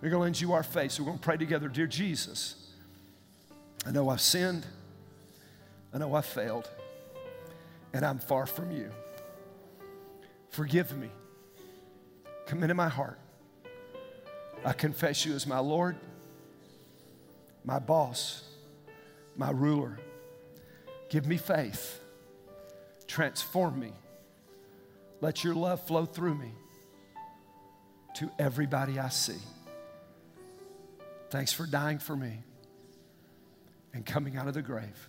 We're 0.00 0.10
going 0.10 0.20
to 0.20 0.24
lend 0.24 0.40
you 0.40 0.52
our 0.52 0.62
faith. 0.62 0.92
So 0.92 1.02
we're 1.02 1.08
going 1.08 1.18
to 1.18 1.24
pray 1.24 1.36
together. 1.36 1.68
Dear 1.68 1.86
Jesus, 1.86 2.70
I 3.86 3.92
know 3.92 4.08
I've 4.08 4.20
sinned. 4.20 4.66
I 5.94 5.98
know 5.98 6.14
I've 6.14 6.26
failed. 6.26 6.68
And 7.92 8.04
I'm 8.04 8.18
far 8.18 8.46
from 8.46 8.72
you. 8.72 8.90
Forgive 10.50 10.96
me. 10.96 11.08
Come 12.46 12.62
into 12.62 12.74
my 12.74 12.88
heart. 12.88 13.18
I 14.66 14.72
confess 14.72 15.24
you 15.24 15.32
as 15.36 15.46
my 15.46 15.60
Lord, 15.60 15.94
my 17.64 17.78
boss, 17.78 18.42
my 19.36 19.52
ruler. 19.52 19.96
Give 21.08 21.24
me 21.24 21.36
faith. 21.36 22.00
Transform 23.06 23.78
me. 23.78 23.92
Let 25.20 25.44
your 25.44 25.54
love 25.54 25.86
flow 25.86 26.04
through 26.04 26.34
me 26.34 26.50
to 28.16 28.28
everybody 28.40 28.98
I 28.98 29.08
see. 29.08 29.38
Thanks 31.30 31.52
for 31.52 31.64
dying 31.64 32.00
for 32.00 32.16
me 32.16 32.42
and 33.94 34.04
coming 34.04 34.36
out 34.36 34.48
of 34.48 34.54
the 34.54 34.62
grave. 34.62 35.08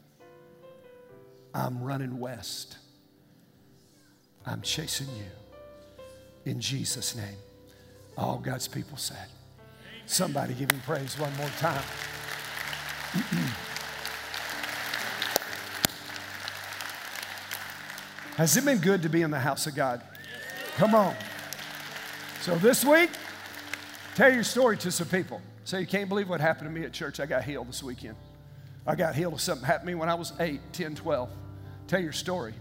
I'm 1.55 1.81
running 1.81 2.19
west. 2.19 2.77
I'm 4.45 4.61
chasing 4.61 5.07
you. 5.17 5.31
In 6.45 6.59
Jesus' 6.59 7.15
name. 7.15 7.37
All 8.15 8.37
God's 8.37 8.67
people 8.67 8.97
said. 8.97 9.27
Somebody 10.07 10.53
give 10.53 10.71
him 10.71 10.79
praise 10.81 11.19
one 11.19 11.35
more 11.35 11.49
time. 11.59 11.83
Has 18.37 18.55
it 18.55 18.63
been 18.63 18.79
good 18.79 19.01
to 19.01 19.09
be 19.09 19.21
in 19.21 19.31
the 19.31 19.39
house 19.39 19.67
of 19.67 19.75
God? 19.75 20.01
Come 20.77 20.95
on. 20.95 21.13
So 22.41 22.55
this 22.55 22.85
week, 22.85 23.09
tell 24.15 24.31
your 24.33 24.43
story 24.43 24.77
to 24.77 24.91
some 24.91 25.07
people. 25.07 25.41
Say, 25.65 25.81
you 25.81 25.87
can't 25.87 26.07
believe 26.07 26.29
what 26.29 26.39
happened 26.39 26.73
to 26.73 26.79
me 26.79 26.85
at 26.85 26.93
church. 26.93 27.19
I 27.19 27.25
got 27.25 27.43
healed 27.43 27.67
this 27.67 27.83
weekend. 27.83 28.15
I 28.85 28.95
got 28.95 29.15
healed 29.15 29.33
of 29.33 29.41
something 29.41 29.65
happened 29.65 29.89
to 29.89 29.95
me 29.95 29.99
when 29.99 30.07
I 30.07 30.13
was 30.13 30.31
8, 30.39 30.61
10, 30.71 30.95
12. 30.95 31.29
Tell 31.87 31.99
your 31.99 32.13
story. 32.13 32.53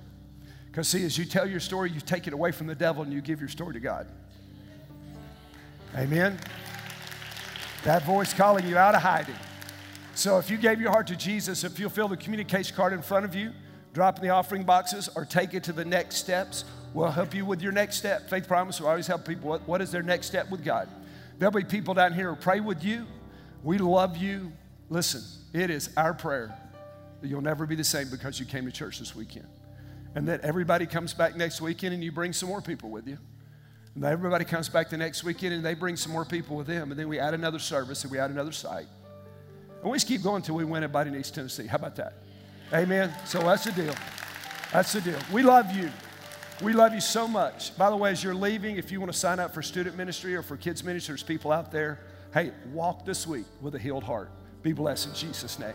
Because, 0.66 0.88
see, 0.88 1.04
as 1.04 1.16
you 1.16 1.24
tell 1.24 1.46
your 1.46 1.60
story, 1.60 1.92
you 1.92 2.00
take 2.00 2.26
it 2.26 2.32
away 2.32 2.50
from 2.50 2.66
the 2.66 2.74
devil 2.74 3.04
and 3.04 3.12
you 3.12 3.20
give 3.20 3.38
your 3.38 3.48
story 3.48 3.74
to 3.74 3.80
God. 3.80 4.08
Amen. 5.94 6.38
That 7.86 8.02
voice 8.02 8.34
calling 8.34 8.66
you 8.66 8.76
out 8.76 8.96
of 8.96 9.02
hiding. 9.02 9.36
So, 10.16 10.40
if 10.40 10.50
you 10.50 10.56
gave 10.56 10.80
your 10.80 10.90
heart 10.90 11.06
to 11.06 11.14
Jesus, 11.14 11.62
if 11.62 11.78
you'll 11.78 11.88
fill 11.88 12.08
the 12.08 12.16
communication 12.16 12.74
card 12.74 12.92
in 12.92 13.00
front 13.00 13.24
of 13.24 13.32
you, 13.32 13.52
drop 13.92 14.16
in 14.16 14.24
the 14.24 14.30
offering 14.30 14.64
boxes, 14.64 15.08
or 15.14 15.24
take 15.24 15.54
it 15.54 15.62
to 15.62 15.72
the 15.72 15.84
next 15.84 16.16
steps, 16.16 16.64
we'll 16.94 17.12
help 17.12 17.32
you 17.32 17.46
with 17.46 17.62
your 17.62 17.70
next 17.70 17.98
step. 17.98 18.28
Faith 18.28 18.48
Promise, 18.48 18.80
will 18.80 18.88
always 18.88 19.06
help 19.06 19.24
people. 19.24 19.50
What, 19.50 19.68
what 19.68 19.80
is 19.80 19.92
their 19.92 20.02
next 20.02 20.26
step 20.26 20.50
with 20.50 20.64
God? 20.64 20.88
There'll 21.38 21.54
be 21.54 21.62
people 21.62 21.94
down 21.94 22.12
here 22.12 22.34
who 22.34 22.34
pray 22.34 22.58
with 22.58 22.82
you. 22.82 23.06
We 23.62 23.78
love 23.78 24.16
you. 24.16 24.50
Listen, 24.90 25.22
it 25.52 25.70
is 25.70 25.90
our 25.96 26.12
prayer 26.12 26.58
that 27.20 27.28
you'll 27.28 27.40
never 27.40 27.66
be 27.66 27.76
the 27.76 27.84
same 27.84 28.10
because 28.10 28.40
you 28.40 28.46
came 28.46 28.64
to 28.64 28.72
church 28.72 28.98
this 28.98 29.14
weekend. 29.14 29.46
And 30.16 30.26
that 30.26 30.40
everybody 30.40 30.86
comes 30.86 31.14
back 31.14 31.36
next 31.36 31.60
weekend 31.60 31.94
and 31.94 32.02
you 32.02 32.10
bring 32.10 32.32
some 32.32 32.48
more 32.48 32.60
people 32.60 32.90
with 32.90 33.06
you. 33.06 33.18
And 33.96 34.04
everybody 34.04 34.44
comes 34.44 34.68
back 34.68 34.90
the 34.90 34.98
next 34.98 35.24
weekend 35.24 35.54
and 35.54 35.64
they 35.64 35.72
bring 35.72 35.96
some 35.96 36.12
more 36.12 36.26
people 36.26 36.54
with 36.54 36.66
them. 36.66 36.90
And 36.90 37.00
then 37.00 37.08
we 37.08 37.18
add 37.18 37.32
another 37.32 37.58
service 37.58 38.04
and 38.04 38.12
we 38.12 38.18
add 38.18 38.30
another 38.30 38.52
site. 38.52 38.86
And 39.80 39.90
we 39.90 39.96
just 39.96 40.06
keep 40.06 40.22
going 40.22 40.36
until 40.36 40.54
we 40.54 40.64
win 40.64 40.84
everybody 40.84 41.10
in 41.10 41.18
East 41.18 41.34
Tennessee. 41.34 41.66
How 41.66 41.76
about 41.76 41.96
that? 41.96 42.12
Amen. 42.74 43.10
So 43.24 43.40
that's 43.40 43.64
the 43.64 43.72
deal. 43.72 43.94
That's 44.70 44.92
the 44.92 45.00
deal. 45.00 45.18
We 45.32 45.42
love 45.42 45.74
you. 45.74 45.90
We 46.62 46.74
love 46.74 46.92
you 46.92 47.00
so 47.00 47.26
much. 47.26 47.76
By 47.78 47.88
the 47.88 47.96
way, 47.96 48.10
as 48.10 48.22
you're 48.22 48.34
leaving, 48.34 48.76
if 48.76 48.92
you 48.92 49.00
want 49.00 49.12
to 49.12 49.18
sign 49.18 49.38
up 49.38 49.54
for 49.54 49.62
student 49.62 49.96
ministry 49.96 50.34
or 50.36 50.42
for 50.42 50.58
kids 50.58 50.84
ministry, 50.84 51.12
there's 51.12 51.22
people 51.22 51.50
out 51.50 51.72
there. 51.72 52.00
Hey, 52.34 52.52
walk 52.72 53.06
this 53.06 53.26
week 53.26 53.46
with 53.62 53.74
a 53.76 53.78
healed 53.78 54.04
heart. 54.04 54.30
Be 54.62 54.72
blessed 54.72 55.08
in 55.08 55.14
Jesus' 55.14 55.58
name. 55.58 55.74